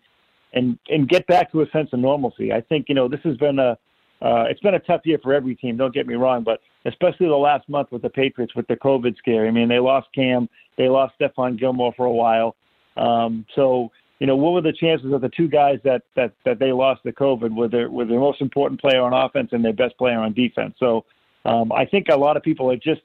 and 0.53 0.77
and 0.89 1.07
get 1.07 1.25
back 1.27 1.51
to 1.51 1.61
a 1.61 1.69
sense 1.69 1.89
of 1.93 1.99
normalcy. 1.99 2.51
I 2.51 2.61
think 2.61 2.89
you 2.89 2.95
know 2.95 3.07
this 3.07 3.21
has 3.23 3.37
been 3.37 3.59
a 3.59 3.77
uh, 4.21 4.45
it's 4.49 4.59
been 4.61 4.73
a 4.73 4.79
tough 4.79 5.01
year 5.05 5.19
for 5.21 5.33
every 5.33 5.55
team. 5.55 5.77
Don't 5.77 5.93
get 5.93 6.07
me 6.07 6.15
wrong, 6.15 6.43
but 6.43 6.59
especially 6.85 7.27
the 7.27 7.35
last 7.35 7.69
month 7.69 7.91
with 7.91 8.01
the 8.01 8.09
Patriots 8.09 8.55
with 8.55 8.67
the 8.67 8.75
COVID 8.75 9.15
scare. 9.17 9.45
I 9.45 9.51
mean, 9.51 9.69
they 9.69 9.79
lost 9.79 10.07
Cam, 10.13 10.49
they 10.77 10.89
lost 10.89 11.13
Stephon 11.19 11.59
Gilmore 11.59 11.93
for 11.95 12.07
a 12.07 12.11
while. 12.11 12.55
Um, 12.95 13.45
so 13.55 13.91
you 14.19 14.27
know, 14.27 14.35
what 14.35 14.53
were 14.53 14.61
the 14.61 14.73
chances 14.73 15.13
of 15.13 15.21
the 15.21 15.29
two 15.29 15.47
guys 15.47 15.79
that 15.83 16.03
that 16.15 16.33
that 16.45 16.59
they 16.59 16.71
lost 16.71 17.03
to 17.03 17.11
COVID 17.11 17.55
were 17.55 17.67
their 17.67 17.89
with 17.89 18.09
their 18.09 18.19
most 18.19 18.41
important 18.41 18.81
player 18.81 19.01
on 19.01 19.13
offense 19.13 19.49
and 19.51 19.63
their 19.63 19.73
best 19.73 19.97
player 19.97 20.19
on 20.19 20.33
defense? 20.33 20.75
So 20.79 21.05
um, 21.45 21.71
I 21.71 21.85
think 21.85 22.07
a 22.09 22.17
lot 22.17 22.37
of 22.37 22.43
people 22.43 22.71
are 22.71 22.77
just 22.77 23.01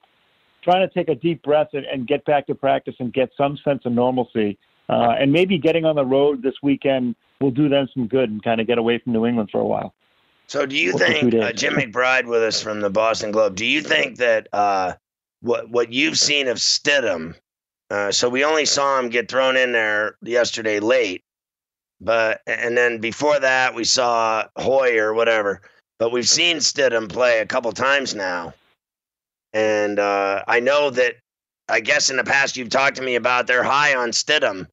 trying 0.63 0.87
to 0.87 0.95
take 0.95 1.09
a 1.09 1.15
deep 1.15 1.43
breath 1.43 1.69
and, 1.73 1.85
and 1.87 2.07
get 2.07 2.25
back 2.25 2.47
to 2.47 2.55
practice 2.55 2.95
and 2.99 3.13
get 3.13 3.31
some 3.37 3.59
sense 3.65 3.83
of 3.85 3.93
normalcy. 3.93 4.59
Uh, 4.89 5.15
and 5.19 5.33
maybe 5.33 5.59
getting 5.59 5.85
on 5.85 5.97
the 5.97 6.05
road 6.05 6.43
this 6.43 6.55
weekend 6.63 7.15
will 7.41 7.51
do 7.51 7.69
them 7.69 7.89
some 7.95 8.07
good 8.07 8.31
and 8.31 8.43
kind 8.43 8.61
of 8.61 8.67
get 8.67 8.79
away 8.79 8.99
from 8.99 9.13
New 9.13 9.27
England 9.27 9.49
for 9.51 9.61
a 9.61 9.65
while. 9.65 9.95
So, 10.47 10.67
do 10.67 10.77
you 10.77 10.93
think 10.93 11.35
uh, 11.35 11.53
Jim 11.53 11.75
McBride 11.75 12.27
with 12.27 12.43
us 12.43 12.61
from 12.61 12.81
the 12.81 12.91
Boston 12.91 13.31
Globe? 13.31 13.55
Do 13.55 13.65
you 13.65 13.81
think 13.81 14.19
that 14.19 14.49
uh, 14.53 14.95
what 15.41 15.71
what 15.71 15.93
you've 15.93 16.19
seen 16.19 16.49
of 16.49 16.59
Stidham? 16.59 17.35
Uh, 17.93 18.11
so 18.11 18.27
we 18.27 18.43
only 18.43 18.65
saw 18.65 18.99
him 18.99 19.11
get 19.11 19.29
thrown 19.29 19.55
in 19.55 19.71
there 19.71 20.17
yesterday 20.23 20.81
late, 20.81 21.23
but 22.01 22.41
and 22.47 22.75
then 22.75 22.97
before 22.97 23.39
that 23.39 23.75
we 23.75 23.85
saw 23.85 24.47
Hoyer 24.57 25.13
whatever. 25.13 25.61
But 25.99 26.11
we've 26.11 26.29
seen 26.29 26.57
Stidham 26.57 27.07
play 27.07 27.41
a 27.41 27.47
couple 27.47 27.71
times 27.73 28.15
now, 28.15 28.55
and 29.53 29.99
uh, 29.99 30.43
I 30.49 30.59
know 30.59 30.89
that 30.89 31.17
I 31.69 31.81
guess 31.81 32.09
in 32.09 32.17
the 32.17 32.25
past 32.25 32.57
you've 32.57 32.71
talked 32.71 32.97
to 32.97 33.03
me 33.03 33.15
about 33.17 33.47
they're 33.47 33.63
high 33.63 33.95
on 33.95 34.13
Stidham, 34.13 34.67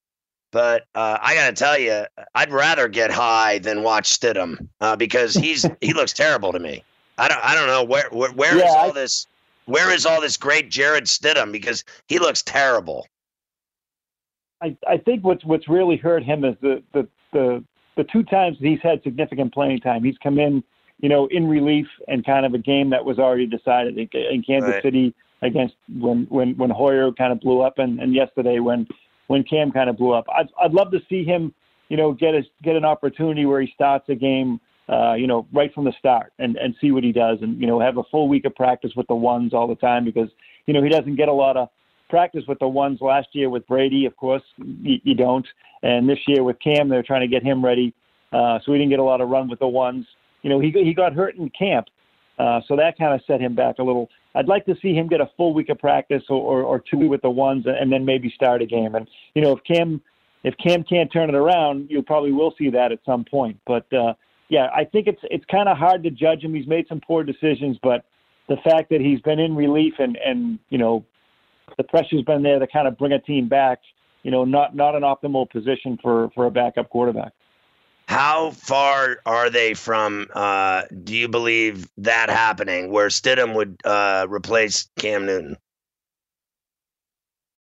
but 0.53 0.85
uh, 0.95 1.17
I 1.21 1.35
got 1.35 1.47
to 1.47 1.55
tell 1.61 1.77
you, 1.77 2.05
I'd 2.35 2.53
rather 2.53 2.87
get 2.87 3.11
high 3.11 3.59
than 3.59 3.83
watch 3.83 4.17
Stidham 4.17 4.69
uh, 4.79 4.95
because 4.95 5.33
he's 5.33 5.65
he 5.81 5.91
looks 5.91 6.13
terrible 6.13 6.53
to 6.53 6.59
me. 6.59 6.85
I 7.17 7.27
don't 7.27 7.43
I 7.43 7.53
don't 7.53 7.67
know 7.67 7.83
where 7.83 8.07
where, 8.11 8.31
where 8.31 8.57
yeah, 8.57 8.69
is 8.69 8.75
all 8.75 8.91
I, 8.91 8.93
this 8.93 9.27
where 9.69 9.91
is 9.93 10.05
all 10.05 10.19
this 10.19 10.37
great 10.37 10.69
Jarrett 10.69 11.05
Stidham 11.05 11.51
because 11.51 11.83
he 12.07 12.19
looks 12.19 12.41
terrible. 12.41 13.07
I, 14.61 14.75
I 14.87 14.97
think 14.97 15.23
what's 15.23 15.45
what's 15.45 15.69
really 15.69 15.95
hurt 15.95 16.23
him 16.23 16.43
is 16.43 16.55
the, 16.61 16.83
the 16.93 17.07
the 17.31 17.63
the 17.95 18.03
two 18.05 18.23
times 18.23 18.57
he's 18.59 18.81
had 18.81 19.01
significant 19.03 19.53
playing 19.53 19.79
time. 19.79 20.03
He's 20.03 20.17
come 20.21 20.39
in, 20.39 20.63
you 20.99 21.09
know, 21.09 21.27
in 21.27 21.47
relief 21.47 21.87
and 22.07 22.25
kind 22.25 22.45
of 22.45 22.53
a 22.53 22.57
game 22.57 22.89
that 22.89 23.05
was 23.05 23.19
already 23.19 23.45
decided 23.45 23.97
in, 23.97 24.09
in 24.13 24.43
Kansas 24.43 24.71
right. 24.71 24.83
City 24.83 25.13
against 25.41 25.75
when 25.97 26.25
when 26.29 26.57
when 26.57 26.69
Hoyer 26.69 27.11
kind 27.11 27.31
of 27.31 27.39
blew 27.39 27.61
up, 27.61 27.77
and, 27.77 27.99
and 27.99 28.13
yesterday 28.13 28.59
when 28.59 28.87
when 29.27 29.43
Cam 29.43 29.71
kind 29.71 29.89
of 29.89 29.97
blew 29.97 30.11
up. 30.11 30.25
I'd 30.35 30.49
I'd 30.59 30.73
love 30.73 30.91
to 30.91 30.99
see 31.07 31.23
him, 31.23 31.53
you 31.87 31.97
know, 31.97 32.11
get 32.11 32.33
a 32.33 32.43
get 32.63 32.75
an 32.75 32.85
opportunity 32.85 33.45
where 33.45 33.61
he 33.61 33.71
starts 33.73 34.09
a 34.09 34.15
game, 34.15 34.59
uh, 34.89 35.13
you 35.13 35.27
know, 35.27 35.47
right 35.53 35.73
from 35.73 35.85
the 35.85 35.93
start 35.99 36.33
and 36.39 36.55
and 36.57 36.75
see 36.81 36.91
what 36.91 37.03
he 37.03 37.11
does, 37.11 37.37
and 37.41 37.59
you 37.59 37.67
know, 37.67 37.79
have 37.79 37.97
a 37.97 38.03
full 38.11 38.27
week 38.27 38.45
of 38.45 38.55
practice 38.55 38.91
with 38.95 39.07
the 39.07 39.15
ones 39.15 39.53
all 39.53 39.67
the 39.67 39.75
time 39.75 40.03
because 40.03 40.29
you 40.65 40.73
know 40.73 40.81
he 40.81 40.89
doesn't 40.89 41.15
get 41.15 41.27
a 41.27 41.33
lot 41.33 41.57
of 41.57 41.69
practice 42.09 42.43
with 42.47 42.57
the 42.59 42.67
ones 42.67 42.99
last 43.01 43.27
year 43.33 43.49
with 43.49 43.67
Brady. 43.67 44.05
Of 44.05 44.17
course, 44.17 44.41
you, 44.57 44.97
you 45.03 45.13
don't, 45.13 45.45
and 45.83 46.09
this 46.09 46.17
year 46.27 46.43
with 46.43 46.57
Cam, 46.59 46.89
they're 46.89 47.03
trying 47.03 47.21
to 47.21 47.27
get 47.27 47.43
him 47.43 47.63
ready, 47.63 47.93
uh, 48.33 48.59
so 48.65 48.73
he 48.73 48.79
didn't 48.79 48.89
get 48.89 48.99
a 48.99 49.03
lot 49.03 49.21
of 49.21 49.29
run 49.29 49.47
with 49.47 49.59
the 49.59 49.67
ones. 49.67 50.05
You 50.41 50.49
know, 50.49 50.59
he 50.59 50.71
he 50.71 50.93
got 50.93 51.13
hurt 51.13 51.35
in 51.35 51.49
camp, 51.51 51.87
uh, 52.39 52.61
so 52.67 52.75
that 52.75 52.97
kind 52.97 53.13
of 53.13 53.21
set 53.27 53.39
him 53.39 53.53
back 53.53 53.75
a 53.79 53.83
little. 53.83 54.09
I'd 54.33 54.47
like 54.47 54.65
to 54.65 54.75
see 54.81 54.93
him 54.93 55.07
get 55.07 55.21
a 55.21 55.29
full 55.37 55.53
week 55.53 55.69
of 55.69 55.79
practice 55.79 56.23
or, 56.29 56.37
or, 56.37 56.63
or 56.63 56.79
two 56.79 57.09
with 57.09 57.21
the 57.21 57.29
ones, 57.29 57.65
and 57.67 57.91
then 57.91 58.05
maybe 58.05 58.31
start 58.33 58.61
a 58.61 58.65
game. 58.65 58.95
And 58.95 59.07
you 59.35 59.41
know, 59.43 59.55
if 59.55 59.63
Cam 59.63 60.01
if 60.43 60.55
Cam 60.57 60.83
can't 60.83 61.11
turn 61.11 61.29
it 61.29 61.35
around, 61.35 61.89
you 61.91 62.01
probably 62.01 62.31
will 62.31 62.55
see 62.57 62.69
that 62.71 62.91
at 62.91 62.99
some 63.05 63.25
point. 63.25 63.59
But 63.67 63.91
uh, 63.93 64.13
yeah, 64.49 64.67
I 64.75 64.83
think 64.83 65.07
it's 65.07 65.21
it's 65.23 65.45
kind 65.45 65.69
of 65.69 65.77
hard 65.77 66.03
to 66.03 66.11
judge 66.11 66.43
him. 66.43 66.53
He's 66.53 66.67
made 66.67 66.87
some 66.87 66.99
poor 66.99 67.23
decisions, 67.23 67.77
but 67.81 68.03
the 68.47 68.57
fact 68.57 68.89
that 68.89 68.99
he's 68.99 69.21
been 69.21 69.39
in 69.39 69.55
relief 69.55 69.93
and 69.99 70.17
and 70.17 70.59
you 70.69 70.77
know 70.77 71.05
the 71.77 71.83
pressure's 71.83 72.23
been 72.23 72.41
there 72.41 72.59
to 72.59 72.67
kind 72.67 72.87
of 72.87 72.97
bring 72.97 73.13
a 73.13 73.19
team 73.19 73.47
back. 73.47 73.79
You 74.23 74.31
know, 74.31 74.43
not 74.43 74.75
not 74.75 74.95
an 74.95 75.03
optimal 75.03 75.49
position 75.49 75.97
for 76.01 76.29
for 76.33 76.47
a 76.47 76.51
backup 76.51 76.89
quarterback. 76.89 77.31
How 78.07 78.49
far 78.49 79.19
are 79.23 79.51
they 79.51 79.75
from? 79.75 80.25
Uh, 80.33 80.81
do 81.03 81.15
you 81.15 81.27
believe 81.27 81.87
that 81.99 82.31
happening, 82.31 82.91
where 82.91 83.09
Stidham 83.09 83.53
would 83.53 83.77
uh, 83.85 84.25
replace 84.27 84.89
Cam 84.97 85.27
Newton? 85.27 85.57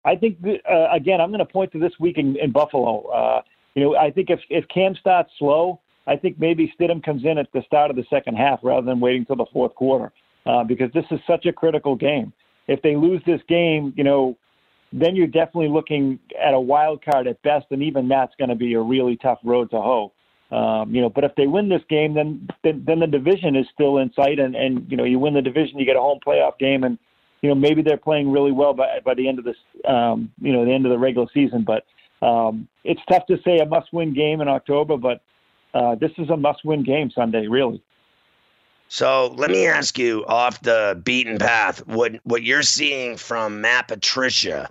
I 0.03 0.15
think 0.15 0.39
uh, 0.43 0.87
again, 0.91 1.21
I'm 1.21 1.29
going 1.29 1.37
to 1.37 1.45
point 1.45 1.71
to 1.73 1.79
this 1.79 1.93
week 1.99 2.17
in, 2.17 2.35
in 2.37 2.51
Buffalo. 2.51 3.05
Uh, 3.09 3.41
you 3.75 3.83
know, 3.83 3.95
I 3.95 4.09
think 4.09 4.31
if 4.31 4.39
if 4.49 4.67
Cam 4.69 4.95
starts 4.95 5.29
slow, 5.37 5.81
I 6.09 6.15
think 6.15 6.39
maybe 6.39 6.73
Stidham 6.77 7.03
comes 7.03 7.23
in 7.23 7.37
at 7.37 7.47
the 7.53 7.61
start 7.67 7.91
of 7.91 7.95
the 7.95 8.05
second 8.09 8.35
half 8.35 8.59
rather 8.63 8.85
than 8.85 8.99
waiting 8.99 9.25
till 9.25 9.35
the 9.35 9.45
fourth 9.53 9.75
quarter, 9.75 10.11
uh, 10.47 10.63
because 10.63 10.91
this 10.91 11.05
is 11.11 11.19
such 11.27 11.45
a 11.45 11.53
critical 11.53 11.95
game. 11.95 12.33
If 12.67 12.81
they 12.81 12.95
lose 12.95 13.21
this 13.27 13.41
game, 13.47 13.93
you 13.95 14.03
know, 14.03 14.35
then 14.91 15.15
you're 15.15 15.27
definitely 15.27 15.69
looking 15.69 16.19
at 16.43 16.55
a 16.55 16.59
wild 16.59 17.05
card 17.05 17.27
at 17.27 17.39
best, 17.43 17.67
and 17.69 17.83
even 17.83 18.07
that's 18.07 18.33
going 18.39 18.49
to 18.49 18.55
be 18.55 18.73
a 18.73 18.81
really 18.81 19.17
tough 19.17 19.37
road 19.43 19.69
to 19.69 19.79
hoe. 19.79 20.11
Um, 20.51 20.95
you 20.95 20.99
know, 20.99 21.09
but 21.09 21.23
if 21.23 21.35
they 21.35 21.45
win 21.45 21.69
this 21.69 21.83
game, 21.89 22.15
then, 22.15 22.47
then 22.63 22.83
then 22.87 22.99
the 22.99 23.07
division 23.07 23.55
is 23.55 23.67
still 23.71 23.99
in 23.99 24.11
sight, 24.13 24.39
and 24.39 24.55
and 24.55 24.89
you 24.89 24.97
know 24.97 25.03
you 25.03 25.19
win 25.19 25.35
the 25.35 25.43
division, 25.43 25.77
you 25.77 25.85
get 25.85 25.95
a 25.95 25.99
home 25.99 26.19
playoff 26.25 26.57
game, 26.57 26.83
and 26.83 26.97
you 27.43 27.49
know 27.49 27.55
maybe 27.55 27.83
they're 27.83 27.97
playing 27.97 28.31
really 28.31 28.51
well 28.51 28.73
by 28.73 28.99
by 29.05 29.13
the 29.13 29.27
end 29.27 29.37
of 29.37 29.45
this, 29.45 29.57
um, 29.87 30.31
you 30.41 30.51
know, 30.51 30.65
the 30.65 30.73
end 30.73 30.87
of 30.87 30.91
the 30.91 30.97
regular 30.97 31.27
season. 31.35 31.63
But 31.63 31.85
um, 32.25 32.67
it's 32.83 33.01
tough 33.07 33.27
to 33.27 33.37
say 33.45 33.59
a 33.59 33.65
must-win 33.67 34.15
game 34.15 34.41
in 34.41 34.47
October, 34.47 34.97
but 34.97 35.21
uh, 35.73 35.95
this 35.95 36.11
is 36.17 36.29
a 36.29 36.37
must-win 36.37 36.83
game 36.83 37.11
Sunday, 37.11 37.47
really. 37.47 37.81
So 38.87 39.35
let 39.37 39.51
me 39.51 39.67
ask 39.67 39.99
you 39.99 40.25
off 40.25 40.61
the 40.61 40.99
beaten 41.03 41.37
path 41.37 41.85
what 41.85 42.15
what 42.23 42.41
you're 42.41 42.63
seeing 42.63 43.17
from 43.17 43.61
Matt 43.61 43.87
Patricia 43.87 44.67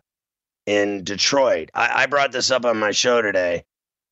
in 0.67 1.05
Detroit. 1.05 1.71
I, 1.73 2.03
I 2.03 2.07
brought 2.07 2.33
this 2.33 2.51
up 2.51 2.65
on 2.65 2.79
my 2.79 2.91
show 2.91 3.23
today 3.23 3.65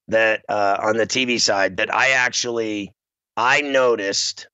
that 0.07 0.45
uh, 0.49 0.78
on 0.80 0.97
the 0.97 1.09
TV 1.09 1.41
side 1.41 1.78
that 1.78 1.93
I 1.93 2.11
actually 2.11 2.93
I 3.37 3.62
noticed, 3.62 4.47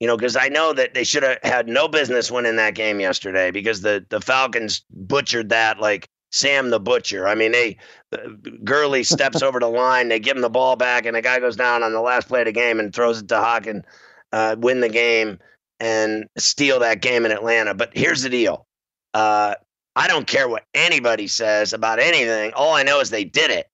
you 0.00 0.08
know, 0.08 0.16
because 0.16 0.36
I 0.36 0.48
know 0.48 0.72
that 0.72 0.92
they 0.92 1.04
should 1.04 1.22
have 1.22 1.38
had 1.44 1.68
no 1.68 1.86
business 1.86 2.28
winning 2.28 2.56
that 2.56 2.74
game 2.74 2.98
yesterday 2.98 3.52
because 3.52 3.80
the 3.82 4.04
the 4.08 4.20
Falcons 4.20 4.82
butchered 4.90 5.50
that 5.50 5.78
like 5.78 6.08
Sam 6.30 6.70
the 6.70 6.80
Butcher. 6.80 7.26
I 7.26 7.34
mean, 7.34 7.52
they 7.52 7.76
uh, 8.12 8.28
Gurley 8.64 9.02
steps 9.02 9.42
over 9.42 9.60
the 9.60 9.68
line, 9.68 10.08
they 10.08 10.18
give 10.18 10.36
him 10.36 10.42
the 10.42 10.50
ball 10.50 10.76
back, 10.76 11.06
and 11.06 11.16
the 11.16 11.22
guy 11.22 11.40
goes 11.40 11.56
down 11.56 11.82
on 11.82 11.92
the 11.92 12.00
last 12.00 12.28
play 12.28 12.40
of 12.40 12.46
the 12.46 12.52
game 12.52 12.80
and 12.80 12.94
throws 12.94 13.20
it 13.20 13.28
to 13.28 13.38
Hawk 13.38 13.66
and 13.66 13.84
uh, 14.32 14.56
win 14.58 14.80
the 14.80 14.88
game 14.88 15.38
and 15.80 16.26
steal 16.36 16.80
that 16.80 17.00
game 17.00 17.24
in 17.24 17.32
Atlanta. 17.32 17.74
But 17.74 17.96
here's 17.96 18.22
the 18.22 18.30
deal. 18.30 18.66
Uh, 19.14 19.54
I 19.96 20.06
don't 20.06 20.26
care 20.26 20.48
what 20.48 20.64
anybody 20.74 21.26
says 21.26 21.72
about 21.72 21.98
anything. 21.98 22.52
All 22.54 22.74
I 22.74 22.82
know 22.82 23.00
is 23.00 23.10
they 23.10 23.24
did 23.24 23.50
it. 23.50 23.66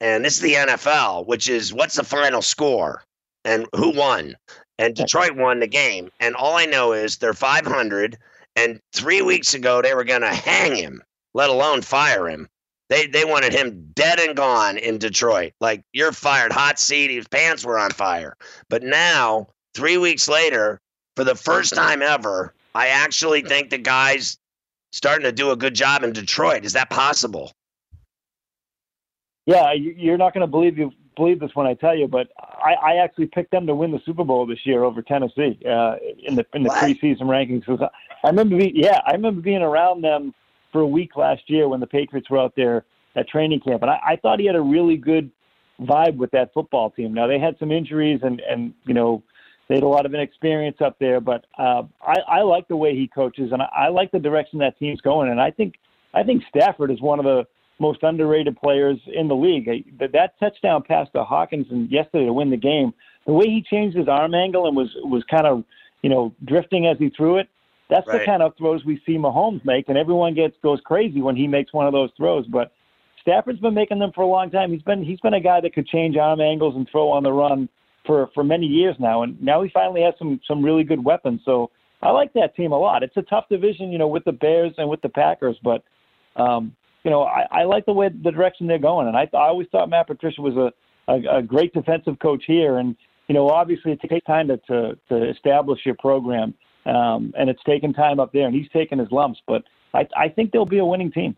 And 0.00 0.24
this 0.24 0.34
is 0.36 0.40
the 0.40 0.54
NFL, 0.54 1.26
which 1.26 1.48
is 1.48 1.72
what's 1.72 1.96
the 1.96 2.04
final 2.04 2.42
score 2.42 3.04
and 3.44 3.66
who 3.76 3.90
won? 3.90 4.34
And 4.78 4.96
Detroit 4.96 5.36
won 5.36 5.60
the 5.60 5.66
game. 5.66 6.10
And 6.20 6.34
all 6.34 6.56
I 6.56 6.64
know 6.64 6.92
is 6.92 7.18
they're 7.18 7.34
500. 7.34 8.16
And 8.56 8.80
three 8.94 9.22
weeks 9.22 9.54
ago, 9.54 9.82
they 9.82 9.94
were 9.94 10.04
going 10.04 10.22
to 10.22 10.34
hang 10.34 10.74
him, 10.74 11.02
let 11.34 11.50
alone 11.50 11.82
fire 11.82 12.28
him. 12.28 12.48
They, 12.88 13.06
they 13.06 13.24
wanted 13.24 13.52
him 13.52 13.90
dead 13.94 14.18
and 14.18 14.36
gone 14.36 14.76
in 14.76 14.98
Detroit. 14.98 15.52
Like, 15.60 15.84
you're 15.92 16.12
fired, 16.12 16.52
hot 16.52 16.78
seat. 16.78 17.10
His 17.10 17.28
pants 17.28 17.64
were 17.64 17.78
on 17.78 17.90
fire. 17.90 18.36
But 18.68 18.82
now, 18.82 19.46
three 19.74 19.96
weeks 19.96 20.28
later, 20.28 20.80
for 21.14 21.22
the 21.22 21.36
first 21.36 21.74
time 21.74 22.02
ever, 22.02 22.52
I 22.74 22.88
actually 22.88 23.42
think 23.42 23.70
the 23.70 23.78
guy's 23.78 24.38
starting 24.90 25.24
to 25.24 25.32
do 25.32 25.52
a 25.52 25.56
good 25.56 25.74
job 25.74 26.02
in 26.02 26.12
Detroit. 26.12 26.64
Is 26.64 26.72
that 26.72 26.90
possible? 26.90 27.52
Yeah, 29.46 29.72
you're 29.72 30.18
not 30.18 30.34
going 30.34 30.42
to 30.42 30.46
believe 30.46 30.76
you 30.76 30.92
believe 31.16 31.40
this 31.40 31.50
when 31.54 31.66
I 31.66 31.74
tell 31.74 31.96
you, 31.96 32.08
but 32.08 32.28
I, 32.38 32.74
I 32.74 32.96
actually 32.96 33.26
picked 33.26 33.50
them 33.50 33.66
to 33.66 33.74
win 33.74 33.90
the 33.90 34.00
Super 34.04 34.24
Bowl 34.24 34.46
this 34.46 34.64
year 34.64 34.84
over 34.84 35.02
Tennessee 35.02 35.58
uh, 35.66 35.96
in 36.22 36.34
the 36.36 36.46
in 36.54 36.62
the 36.62 36.68
what? 36.68 36.82
preseason 36.82 37.22
rankings. 37.22 37.64
I 38.24 38.28
remember, 38.28 38.56
yeah, 38.56 39.00
I 39.06 39.12
remember 39.12 39.40
being 39.40 39.62
around 39.62 40.02
them 40.02 40.34
for 40.72 40.80
a 40.80 40.86
week 40.86 41.16
last 41.16 41.42
year 41.46 41.68
when 41.68 41.80
the 41.80 41.86
Patriots 41.86 42.30
were 42.30 42.38
out 42.38 42.54
there 42.56 42.84
at 43.16 43.28
training 43.28 43.60
camp, 43.60 43.82
and 43.82 43.90
I, 43.90 43.98
I 44.10 44.16
thought 44.16 44.38
he 44.38 44.46
had 44.46 44.56
a 44.56 44.60
really 44.60 44.96
good 44.96 45.30
vibe 45.80 46.16
with 46.16 46.30
that 46.32 46.52
football 46.52 46.90
team. 46.90 47.12
Now 47.14 47.26
they 47.26 47.38
had 47.38 47.56
some 47.58 47.72
injuries, 47.72 48.20
and 48.22 48.40
and 48.48 48.72
you 48.84 48.94
know 48.94 49.22
they 49.68 49.76
had 49.76 49.84
a 49.84 49.88
lot 49.88 50.06
of 50.06 50.14
inexperience 50.14 50.78
up 50.80 50.98
there, 50.98 51.20
but 51.20 51.44
uh, 51.58 51.82
I, 52.02 52.16
I 52.28 52.42
like 52.42 52.68
the 52.68 52.76
way 52.76 52.94
he 52.94 53.06
coaches, 53.06 53.50
and 53.52 53.62
I, 53.62 53.68
I 53.72 53.88
like 53.88 54.10
the 54.10 54.18
direction 54.18 54.58
that 54.60 54.78
team's 54.78 55.00
going, 55.00 55.30
and 55.30 55.40
I 55.40 55.50
think 55.50 55.74
I 56.14 56.22
think 56.22 56.42
Stafford 56.48 56.90
is 56.90 57.00
one 57.00 57.18
of 57.18 57.24
the 57.24 57.46
most 57.78 58.02
underrated 58.02 58.56
players 58.56 58.98
in 59.12 59.26
the 59.28 59.34
league. 59.34 59.66
That, 59.98 60.12
that 60.12 60.38
touchdown 60.38 60.82
pass 60.86 61.08
to 61.14 61.24
Hockenson 61.24 61.90
yesterday 61.90 62.26
to 62.26 62.32
win 62.32 62.50
the 62.50 62.56
game, 62.56 62.92
the 63.26 63.32
way 63.32 63.46
he 63.46 63.62
changed 63.62 63.96
his 63.96 64.08
arm 64.08 64.34
angle 64.34 64.66
and 64.66 64.76
was 64.76 64.90
was 65.04 65.24
kind 65.30 65.46
of 65.46 65.64
you 66.02 66.10
know 66.10 66.34
drifting 66.44 66.86
as 66.86 66.98
he 66.98 67.10
threw 67.10 67.38
it. 67.38 67.48
That's 67.90 68.06
right. 68.06 68.20
the 68.20 68.24
kind 68.24 68.42
of 68.42 68.56
throws 68.56 68.84
we 68.84 69.02
see 69.04 69.16
Mahomes 69.16 69.64
make, 69.64 69.88
and 69.88 69.98
everyone 69.98 70.34
gets 70.34 70.56
goes 70.62 70.80
crazy 70.84 71.20
when 71.20 71.36
he 71.36 71.46
makes 71.46 71.72
one 71.72 71.86
of 71.86 71.92
those 71.92 72.10
throws. 72.16 72.46
But 72.46 72.72
Stafford's 73.20 73.60
been 73.60 73.74
making 73.74 73.98
them 73.98 74.12
for 74.14 74.22
a 74.22 74.26
long 74.26 74.50
time. 74.50 74.72
He's 74.72 74.82
been 74.82 75.02
he's 75.02 75.20
been 75.20 75.34
a 75.34 75.40
guy 75.40 75.60
that 75.60 75.74
could 75.74 75.86
change 75.86 76.16
arm 76.16 76.40
angles 76.40 76.74
and 76.76 76.88
throw 76.90 77.10
on 77.10 77.22
the 77.22 77.32
run 77.32 77.68
for 78.06 78.30
for 78.34 78.44
many 78.44 78.66
years 78.66 78.96
now, 78.98 79.22
and 79.22 79.40
now 79.42 79.62
he 79.62 79.70
finally 79.70 80.02
has 80.02 80.14
some 80.18 80.40
some 80.46 80.64
really 80.64 80.84
good 80.84 81.04
weapons. 81.04 81.40
So 81.44 81.70
I 82.02 82.10
like 82.10 82.32
that 82.34 82.56
team 82.56 82.72
a 82.72 82.78
lot. 82.78 83.02
It's 83.02 83.16
a 83.16 83.22
tough 83.22 83.44
division, 83.50 83.92
you 83.92 83.98
know, 83.98 84.08
with 84.08 84.24
the 84.24 84.32
Bears 84.32 84.72
and 84.78 84.88
with 84.88 85.02
the 85.02 85.08
Packers, 85.08 85.56
but 85.62 85.82
um, 86.36 86.74
you 87.04 87.10
know, 87.10 87.24
I, 87.24 87.46
I 87.50 87.64
like 87.64 87.86
the 87.86 87.92
way 87.92 88.08
the 88.08 88.30
direction 88.30 88.66
they're 88.66 88.78
going, 88.78 89.08
and 89.08 89.16
I, 89.16 89.22
I 89.34 89.48
always 89.48 89.68
thought 89.72 89.88
Matt 89.88 90.06
Patricia 90.06 90.40
was 90.40 90.56
a, 90.56 91.12
a, 91.12 91.38
a 91.38 91.42
great 91.42 91.72
defensive 91.72 92.18
coach 92.20 92.44
here, 92.46 92.78
and 92.78 92.96
you 93.28 93.34
know, 93.34 93.48
obviously 93.48 93.92
it 93.92 94.00
takes 94.00 94.26
time 94.26 94.48
to, 94.48 94.56
to 94.68 94.98
to 95.08 95.30
establish 95.30 95.80
your 95.84 95.96
program. 95.96 96.54
Um, 96.86 97.34
and 97.36 97.50
it's 97.50 97.62
taken 97.64 97.92
time 97.92 98.20
up 98.20 98.32
there, 98.32 98.46
and 98.46 98.54
he's 98.54 98.68
taken 98.70 98.98
his 98.98 99.10
lumps. 99.10 99.40
But 99.46 99.64
I, 99.94 100.08
I 100.16 100.28
think 100.28 100.52
they'll 100.52 100.64
be 100.66 100.78
a 100.78 100.84
winning 100.84 101.12
team. 101.12 101.36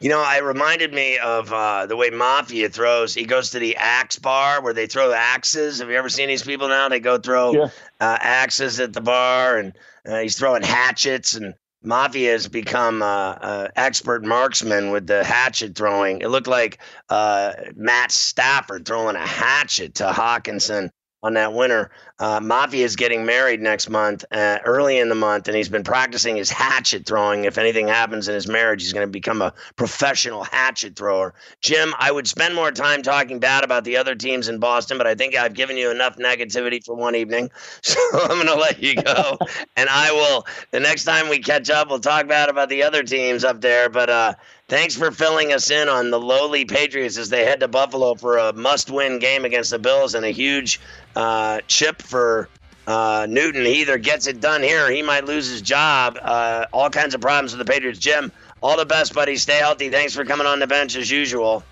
You 0.00 0.08
know, 0.08 0.20
I 0.20 0.38
reminded 0.38 0.92
me 0.92 1.18
of 1.18 1.52
uh, 1.52 1.86
the 1.86 1.96
way 1.96 2.10
Mafia 2.10 2.68
throws. 2.68 3.14
He 3.14 3.24
goes 3.24 3.50
to 3.50 3.58
the 3.58 3.76
axe 3.76 4.18
bar 4.18 4.62
where 4.62 4.72
they 4.72 4.86
throw 4.86 5.12
axes. 5.12 5.78
Have 5.78 5.88
you 5.90 5.96
ever 5.96 6.08
seen 6.08 6.28
these 6.28 6.42
people 6.42 6.68
now? 6.68 6.88
They 6.88 7.00
go 7.00 7.18
throw 7.18 7.52
Yeah. 7.52 7.68
uh, 8.00 8.18
axes 8.20 8.80
at 8.80 8.92
the 8.92 9.00
bar, 9.00 9.58
and 9.58 9.72
uh, 10.06 10.18
he's 10.18 10.36
throwing 10.36 10.62
hatchets. 10.62 11.34
And 11.34 11.54
Mafia 11.84 12.32
has 12.32 12.48
become 12.48 13.00
uh, 13.02 13.06
uh, 13.06 13.68
expert 13.76 14.24
marksman 14.24 14.90
with 14.90 15.06
the 15.06 15.22
hatchet 15.22 15.76
throwing. 15.76 16.20
It 16.20 16.28
looked 16.28 16.48
like 16.48 16.78
uh, 17.08 17.52
Matt 17.76 18.10
Stafford 18.10 18.86
throwing 18.86 19.16
a 19.16 19.26
hatchet 19.26 19.94
to 19.96 20.06
Hockenson 20.08 20.90
on 21.22 21.34
that 21.34 21.52
winner. 21.52 21.90
Uh, 22.18 22.40
Mafia 22.42 22.84
is 22.84 22.96
getting 22.96 23.24
married 23.24 23.60
next 23.60 23.88
month, 23.88 24.24
uh, 24.30 24.58
early 24.64 24.98
in 24.98 25.08
the 25.08 25.14
month, 25.14 25.48
and 25.48 25.56
he's 25.56 25.68
been 25.68 25.82
practicing 25.82 26.36
his 26.36 26.50
hatchet 26.50 27.06
throwing. 27.06 27.44
If 27.44 27.58
anything 27.58 27.88
happens 27.88 28.28
in 28.28 28.34
his 28.34 28.46
marriage, 28.46 28.82
he's 28.82 28.92
going 28.92 29.06
to 29.06 29.10
become 29.10 29.42
a 29.42 29.52
professional 29.76 30.44
hatchet 30.44 30.96
thrower. 30.96 31.34
Jim, 31.60 31.94
I 31.98 32.10
would 32.10 32.26
spend 32.28 32.54
more 32.54 32.70
time 32.70 33.02
talking 33.02 33.38
bad 33.38 33.64
about 33.64 33.84
the 33.84 33.96
other 33.96 34.14
teams 34.14 34.48
in 34.48 34.58
Boston, 34.58 34.98
but 34.98 35.06
I 35.06 35.14
think 35.14 35.34
I've 35.34 35.54
given 35.54 35.76
you 35.76 35.90
enough 35.90 36.16
negativity 36.16 36.84
for 36.84 36.94
one 36.94 37.14
evening. 37.14 37.50
So 37.82 37.98
I'm 38.12 38.28
going 38.28 38.46
to 38.46 38.54
let 38.54 38.82
you 38.82 38.94
go. 38.94 39.38
and 39.76 39.88
I 39.88 40.12
will, 40.12 40.46
the 40.70 40.78
next 40.78 41.04
time 41.04 41.28
we 41.28 41.40
catch 41.40 41.70
up, 41.70 41.88
we'll 41.88 41.98
talk 41.98 42.28
bad 42.28 42.48
about 42.48 42.68
the 42.68 42.84
other 42.84 43.02
teams 43.02 43.42
up 43.42 43.60
there. 43.60 43.88
But, 43.88 44.10
uh, 44.10 44.34
Thanks 44.70 44.94
for 44.94 45.10
filling 45.10 45.52
us 45.52 45.68
in 45.68 45.88
on 45.88 46.12
the 46.12 46.20
lowly 46.20 46.64
Patriots 46.64 47.18
as 47.18 47.28
they 47.28 47.44
head 47.44 47.58
to 47.58 47.66
Buffalo 47.66 48.14
for 48.14 48.38
a 48.38 48.52
must-win 48.52 49.18
game 49.18 49.44
against 49.44 49.70
the 49.72 49.80
Bills 49.80 50.14
and 50.14 50.24
a 50.24 50.30
huge 50.30 50.80
uh, 51.16 51.60
chip 51.66 52.00
for 52.00 52.48
uh, 52.86 53.26
Newton. 53.28 53.64
He 53.64 53.80
either 53.80 53.98
gets 53.98 54.28
it 54.28 54.40
done 54.40 54.62
here 54.62 54.86
or 54.86 54.90
he 54.90 55.02
might 55.02 55.24
lose 55.24 55.50
his 55.50 55.60
job. 55.60 56.20
Uh, 56.22 56.66
all 56.72 56.88
kinds 56.88 57.16
of 57.16 57.20
problems 57.20 57.52
with 57.52 57.66
the 57.66 57.70
Patriots. 57.70 57.98
Jim, 57.98 58.30
all 58.62 58.76
the 58.76 58.86
best, 58.86 59.12
buddy. 59.12 59.34
Stay 59.34 59.58
healthy. 59.58 59.90
Thanks 59.90 60.14
for 60.14 60.24
coming 60.24 60.46
on 60.46 60.60
the 60.60 60.68
bench 60.68 60.94
as 60.94 61.10
usual. 61.10 61.64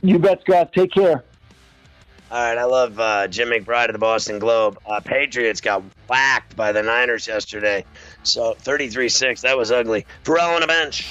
You 0.00 0.18
bet, 0.18 0.40
Scott. 0.40 0.72
Take 0.72 0.92
care. 0.92 1.24
All 2.30 2.42
right, 2.42 2.56
I 2.56 2.64
love 2.64 2.98
uh, 2.98 3.28
Jim 3.28 3.48
McBride 3.48 3.86
of 3.86 3.92
the 3.92 3.98
Boston 3.98 4.38
Globe. 4.38 4.78
Uh, 4.86 5.00
Patriots 5.00 5.60
got 5.60 5.82
whacked 6.08 6.56
by 6.56 6.72
the 6.72 6.82
Niners 6.82 7.26
yesterday. 7.26 7.84
So 8.28 8.54
33 8.54 9.08
6. 9.08 9.40
That 9.42 9.56
was 9.56 9.72
ugly. 9.72 10.06
Ferrall 10.24 10.54
on 10.54 10.60
the 10.60 10.66
bench. 10.66 11.06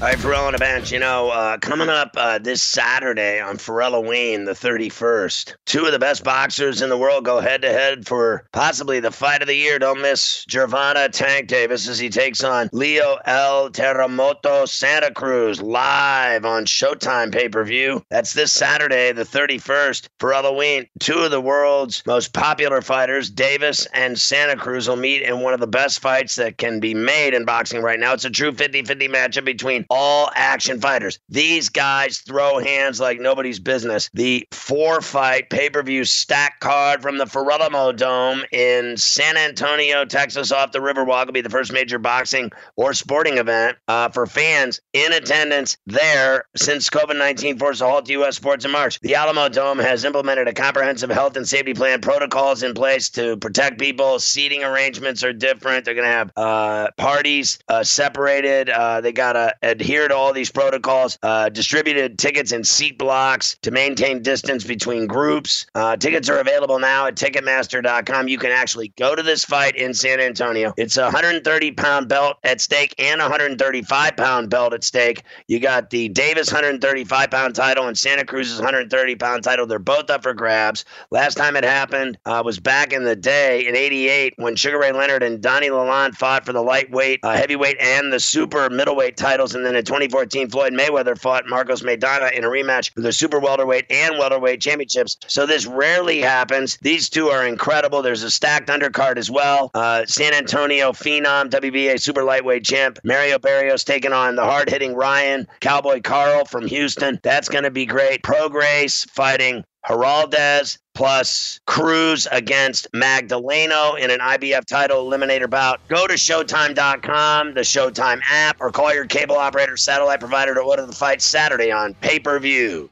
All 0.00 0.10
right, 0.10 0.18
Ferrall 0.18 0.50
the 0.50 0.58
bench. 0.58 0.90
You 0.90 0.98
know, 0.98 1.30
uh, 1.30 1.56
coming 1.58 1.88
up 1.88 2.10
uh, 2.16 2.38
this 2.38 2.60
Saturday 2.60 3.40
on 3.40 3.56
Ferralloween, 3.56 4.44
the 4.44 4.52
31st, 4.52 5.54
two 5.66 5.86
of 5.86 5.92
the 5.92 6.00
best 6.00 6.24
boxers 6.24 6.82
in 6.82 6.90
the 6.90 6.98
world 6.98 7.24
go 7.24 7.38
head 7.38 7.62
to 7.62 7.72
head 7.72 8.06
for 8.06 8.44
possibly 8.52 8.98
the 8.98 9.12
fight 9.12 9.40
of 9.40 9.46
the 9.48 9.54
year. 9.54 9.78
Don't 9.78 10.02
miss 10.02 10.44
Gervonta 10.46 11.10
Tank 11.10 11.46
Davis 11.46 11.88
as 11.88 11.98
he 11.98 12.10
takes 12.10 12.42
on 12.42 12.68
Leo 12.72 13.18
El 13.24 13.70
Terremoto 13.70 14.68
Santa 14.68 15.12
Cruz 15.12 15.62
live 15.62 16.44
on 16.44 16.66
Showtime 16.66 17.32
pay 17.32 17.48
per 17.48 17.64
view. 17.64 18.04
That's 18.10 18.34
this 18.34 18.50
Saturday, 18.52 19.12
the 19.12 19.24
31st, 19.24 20.08
for 20.18 20.32
Halloween. 20.32 20.86
Two 20.98 21.20
of 21.20 21.30
the 21.30 21.40
world's 21.40 22.02
most 22.04 22.34
popular 22.34 22.82
fighters, 22.82 23.30
Davis 23.30 23.86
and 23.94 24.18
Santa 24.18 24.56
Cruz, 24.56 24.88
will 24.88 24.96
meet 24.96 25.22
in 25.22 25.40
one 25.40 25.54
of 25.54 25.60
the 25.60 25.66
best 25.68 26.00
fights 26.00 26.34
that 26.36 26.58
can 26.58 26.80
be 26.80 26.94
made 26.94 27.32
in 27.32 27.44
boxing 27.44 27.80
right 27.80 28.00
now. 28.00 28.12
It's 28.12 28.24
a 28.24 28.30
true 28.30 28.52
50 28.52 28.82
50 28.82 29.08
matchup 29.08 29.44
between 29.44 29.83
all 29.90 30.30
action 30.34 30.80
fighters. 30.80 31.18
These 31.28 31.68
guys 31.68 32.18
throw 32.18 32.58
hands 32.58 33.00
like 33.00 33.20
nobody's 33.20 33.58
business. 33.58 34.10
The 34.14 34.46
four 34.52 35.00
fight 35.00 35.50
pay 35.50 35.70
per 35.70 35.82
view 35.82 36.04
stack 36.04 36.60
card 36.60 37.02
from 37.02 37.18
the 37.18 37.26
Ferrellamo 37.26 37.96
Dome 37.96 38.42
in 38.52 38.96
San 38.96 39.36
Antonio, 39.36 40.04
Texas, 40.04 40.52
off 40.52 40.72
the 40.72 40.78
Riverwalk 40.78 41.26
will 41.26 41.32
be 41.32 41.40
the 41.40 41.50
first 41.50 41.72
major 41.72 41.98
boxing 41.98 42.50
or 42.76 42.94
sporting 42.94 43.38
event 43.38 43.76
uh, 43.88 44.08
for 44.08 44.26
fans 44.26 44.80
in 44.92 45.12
attendance 45.12 45.76
there 45.86 46.44
since 46.56 46.90
COVID 46.90 47.18
19 47.18 47.58
forced 47.58 47.80
a 47.80 47.86
halt 47.86 48.06
to 48.06 48.12
U.S. 48.12 48.36
sports 48.36 48.64
in 48.64 48.70
March. 48.70 49.00
The 49.00 49.14
Alamo 49.14 49.48
Dome 49.48 49.78
has 49.78 50.04
implemented 50.04 50.48
a 50.48 50.52
comprehensive 50.52 51.10
health 51.10 51.36
and 51.36 51.46
safety 51.46 51.74
plan, 51.74 52.00
protocols 52.00 52.62
in 52.62 52.74
place 52.74 53.10
to 53.10 53.36
protect 53.36 53.78
people. 53.78 54.18
Seating 54.18 54.64
arrangements 54.64 55.22
are 55.24 55.32
different. 55.32 55.84
They're 55.84 55.94
going 55.94 56.08
to 56.08 56.12
have 56.12 56.32
uh, 56.36 56.88
parties 56.96 57.58
uh, 57.68 57.84
separated. 57.84 58.70
Uh, 58.70 59.00
they 59.00 59.12
got 59.12 59.34
to 59.34 59.54
adhere 59.80 60.08
to 60.08 60.14
all 60.14 60.32
these 60.32 60.50
protocols. 60.50 61.18
Uh, 61.22 61.48
distributed 61.48 62.18
tickets 62.18 62.52
in 62.52 62.64
seat 62.64 62.98
blocks 62.98 63.56
to 63.62 63.70
maintain 63.70 64.22
distance 64.22 64.64
between 64.64 65.06
groups. 65.06 65.66
Uh, 65.74 65.96
tickets 65.96 66.28
are 66.28 66.38
available 66.38 66.78
now 66.78 67.06
at 67.06 67.16
Ticketmaster.com. 67.16 68.28
You 68.28 68.38
can 68.38 68.50
actually 68.50 68.88
go 68.96 69.14
to 69.14 69.22
this 69.22 69.44
fight 69.44 69.76
in 69.76 69.94
San 69.94 70.20
Antonio. 70.20 70.72
It's 70.76 70.96
a 70.96 71.04
130 71.04 71.72
pound 71.72 72.08
belt 72.08 72.36
at 72.44 72.60
stake 72.60 72.94
and 72.98 73.20
a 73.20 73.24
135 73.24 74.16
pound 74.16 74.50
belt 74.50 74.72
at 74.72 74.84
stake. 74.84 75.22
You 75.48 75.60
got 75.60 75.90
the 75.90 76.08
Davis 76.08 76.52
135 76.52 77.30
pound 77.30 77.54
title 77.54 77.86
and 77.86 77.98
Santa 77.98 78.24
Cruz's 78.24 78.58
130 78.58 79.16
pound 79.16 79.44
title. 79.44 79.66
They're 79.66 79.78
both 79.78 80.10
up 80.10 80.22
for 80.22 80.34
grabs. 80.34 80.84
Last 81.10 81.36
time 81.36 81.56
it 81.56 81.64
happened 81.64 82.18
uh, 82.24 82.42
was 82.44 82.60
back 82.60 82.92
in 82.92 83.04
the 83.04 83.16
day 83.16 83.66
in 83.66 83.76
'88 83.76 84.34
when 84.36 84.56
Sugar 84.56 84.78
Ray 84.78 84.92
Leonard 84.92 85.22
and 85.22 85.40
Donnie 85.40 85.70
Lalonde 85.70 86.14
fought 86.14 86.46
for 86.46 86.52
the 86.52 86.62
lightweight, 86.62 87.20
uh, 87.22 87.36
heavyweight, 87.36 87.78
and 87.80 88.12
the 88.12 88.20
super 88.20 88.70
middleweight 88.70 89.16
titles. 89.16 89.54
Then 89.64 89.76
in 89.76 89.84
2014, 89.84 90.50
Floyd 90.50 90.72
Mayweather 90.72 91.18
fought 91.18 91.46
Marcos 91.46 91.82
Maidana 91.82 92.32
in 92.32 92.44
a 92.44 92.48
rematch 92.48 92.92
for 92.94 93.00
the 93.00 93.12
super 93.12 93.38
welterweight 93.38 93.86
and 93.90 94.18
welterweight 94.18 94.60
championships. 94.60 95.16
So 95.26 95.46
this 95.46 95.66
rarely 95.66 96.20
happens. 96.20 96.78
These 96.82 97.08
two 97.08 97.28
are 97.28 97.46
incredible. 97.46 98.02
There's 98.02 98.22
a 98.22 98.30
stacked 98.30 98.68
undercard 98.68 99.16
as 99.16 99.30
well. 99.30 99.70
Uh, 99.74 100.04
San 100.06 100.34
Antonio 100.34 100.92
Phenom, 100.92 101.50
WBA 101.50 102.00
super 102.00 102.24
lightweight 102.24 102.64
champ 102.64 102.98
Mario 103.04 103.38
Barrios 103.38 103.84
taking 103.84 104.12
on 104.12 104.36
the 104.36 104.44
hard 104.44 104.68
hitting 104.68 104.94
Ryan 104.94 105.46
Cowboy 105.60 106.00
Karl 106.00 106.44
from 106.44 106.66
Houston. 106.66 107.18
That's 107.22 107.48
going 107.48 107.64
to 107.64 107.70
be 107.70 107.86
great. 107.86 108.22
Pro 108.22 108.48
Grace 108.48 109.04
fighting 109.04 109.64
Heraldez 109.86 110.78
plus 110.94 111.60
Cruz 111.66 112.26
against 112.30 112.90
Magdaleno 112.92 113.98
in 113.98 114.10
an 114.10 114.20
IBF 114.20 114.64
title 114.64 115.10
eliminator 115.10 115.50
bout. 115.50 115.80
Go 115.88 116.06
to 116.06 116.14
Showtime.com, 116.14 117.54
the 117.54 117.60
Showtime 117.62 118.20
app, 118.30 118.56
or 118.60 118.70
call 118.70 118.94
your 118.94 119.06
cable 119.06 119.36
operator 119.36 119.76
satellite 119.76 120.20
provider 120.20 120.54
to 120.54 120.60
order 120.60 120.86
the 120.86 120.92
fight 120.92 121.20
Saturday 121.20 121.70
on 121.72 121.94
pay 121.94 122.18
per 122.18 122.38
view. 122.38 122.90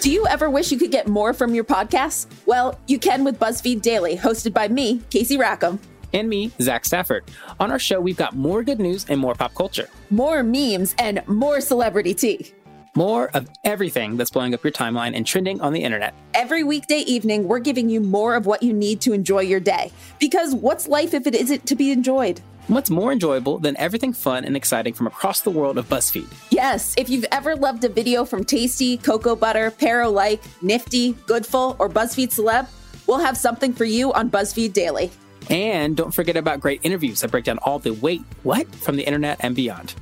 Do 0.00 0.10
you 0.10 0.26
ever 0.26 0.50
wish 0.50 0.72
you 0.72 0.78
could 0.78 0.90
get 0.90 1.06
more 1.06 1.32
from 1.32 1.54
your 1.54 1.62
podcast? 1.62 2.26
Well, 2.44 2.78
you 2.88 2.98
can 2.98 3.22
with 3.22 3.38
BuzzFeed 3.38 3.82
Daily, 3.82 4.16
hosted 4.16 4.52
by 4.52 4.66
me, 4.66 5.00
Casey 5.10 5.36
Rackham. 5.38 5.78
and 6.12 6.28
me, 6.28 6.50
Zach 6.60 6.84
Stafford. 6.84 7.24
On 7.60 7.70
our 7.70 7.78
show, 7.78 8.00
we've 8.00 8.16
got 8.16 8.34
more 8.34 8.64
good 8.64 8.80
news 8.80 9.06
and 9.08 9.20
more 9.20 9.34
pop 9.36 9.54
culture. 9.54 9.88
More 10.10 10.42
memes 10.42 10.94
and 10.98 11.22
more 11.28 11.60
celebrity 11.60 12.14
tea. 12.14 12.52
More 12.94 13.30
of 13.32 13.48
everything 13.64 14.18
that's 14.18 14.30
blowing 14.30 14.52
up 14.52 14.62
your 14.62 14.70
timeline 14.70 15.16
and 15.16 15.26
trending 15.26 15.62
on 15.62 15.72
the 15.72 15.82
internet. 15.82 16.12
Every 16.34 16.62
weekday 16.62 16.98
evening, 16.98 17.48
we're 17.48 17.58
giving 17.58 17.88
you 17.88 18.02
more 18.02 18.34
of 18.34 18.44
what 18.44 18.62
you 18.62 18.74
need 18.74 19.00
to 19.00 19.14
enjoy 19.14 19.40
your 19.40 19.60
day. 19.60 19.90
Because 20.20 20.54
what's 20.54 20.86
life 20.86 21.14
if 21.14 21.26
it 21.26 21.34
isn't 21.34 21.64
to 21.68 21.74
be 21.74 21.90
enjoyed? 21.90 22.42
What's 22.66 22.90
more 22.90 23.10
enjoyable 23.10 23.58
than 23.58 23.78
everything 23.78 24.12
fun 24.12 24.44
and 24.44 24.54
exciting 24.54 24.92
from 24.92 25.06
across 25.06 25.40
the 25.40 25.50
world 25.50 25.78
of 25.78 25.88
BuzzFeed? 25.88 26.28
Yes, 26.50 26.94
if 26.98 27.08
you've 27.08 27.24
ever 27.32 27.56
loved 27.56 27.82
a 27.84 27.88
video 27.88 28.26
from 28.26 28.44
Tasty, 28.44 28.98
Cocoa 28.98 29.36
Butter, 29.36 29.70
Pero 29.70 30.10
Like, 30.10 30.42
Nifty, 30.60 31.14
Goodful, 31.26 31.76
or 31.78 31.88
BuzzFeed 31.88 32.28
Celeb, 32.28 32.68
we'll 33.06 33.20
have 33.20 33.38
something 33.38 33.72
for 33.72 33.86
you 33.86 34.12
on 34.12 34.30
BuzzFeed 34.30 34.74
Daily. 34.74 35.10
And 35.48 35.96
don't 35.96 36.12
forget 36.12 36.36
about 36.36 36.60
great 36.60 36.80
interviews 36.82 37.22
that 37.22 37.30
break 37.30 37.44
down 37.44 37.56
all 37.62 37.78
the 37.78 37.94
wait, 37.94 38.20
what 38.42 38.72
from 38.74 38.96
the 38.96 39.02
internet 39.02 39.38
and 39.40 39.56
beyond. 39.56 39.94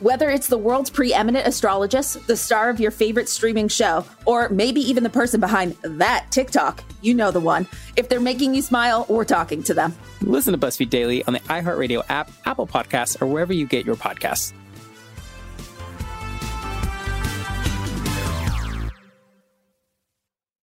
Whether 0.00 0.30
it's 0.30 0.46
the 0.46 0.56
world's 0.56 0.88
preeminent 0.88 1.46
astrologist, 1.46 2.26
the 2.26 2.34
star 2.34 2.70
of 2.70 2.80
your 2.80 2.90
favorite 2.90 3.28
streaming 3.28 3.68
show, 3.68 4.06
or 4.24 4.48
maybe 4.48 4.80
even 4.80 5.02
the 5.02 5.10
person 5.10 5.40
behind 5.40 5.76
that 5.82 6.24
TikTok, 6.30 6.82
you 7.02 7.12
know 7.12 7.30
the 7.30 7.40
one. 7.40 7.66
If 7.96 8.08
they're 8.08 8.18
making 8.18 8.54
you 8.54 8.62
smile, 8.62 9.04
we're 9.10 9.26
talking 9.26 9.62
to 9.64 9.74
them. 9.74 9.94
Listen 10.22 10.58
to 10.58 10.58
BuzzFeed 10.58 10.88
Daily 10.88 11.22
on 11.24 11.34
the 11.34 11.40
iHeartRadio 11.40 12.02
app, 12.08 12.30
Apple 12.46 12.66
Podcasts, 12.66 13.20
or 13.20 13.26
wherever 13.26 13.52
you 13.52 13.66
get 13.66 13.84
your 13.84 13.94
podcasts. 13.94 14.54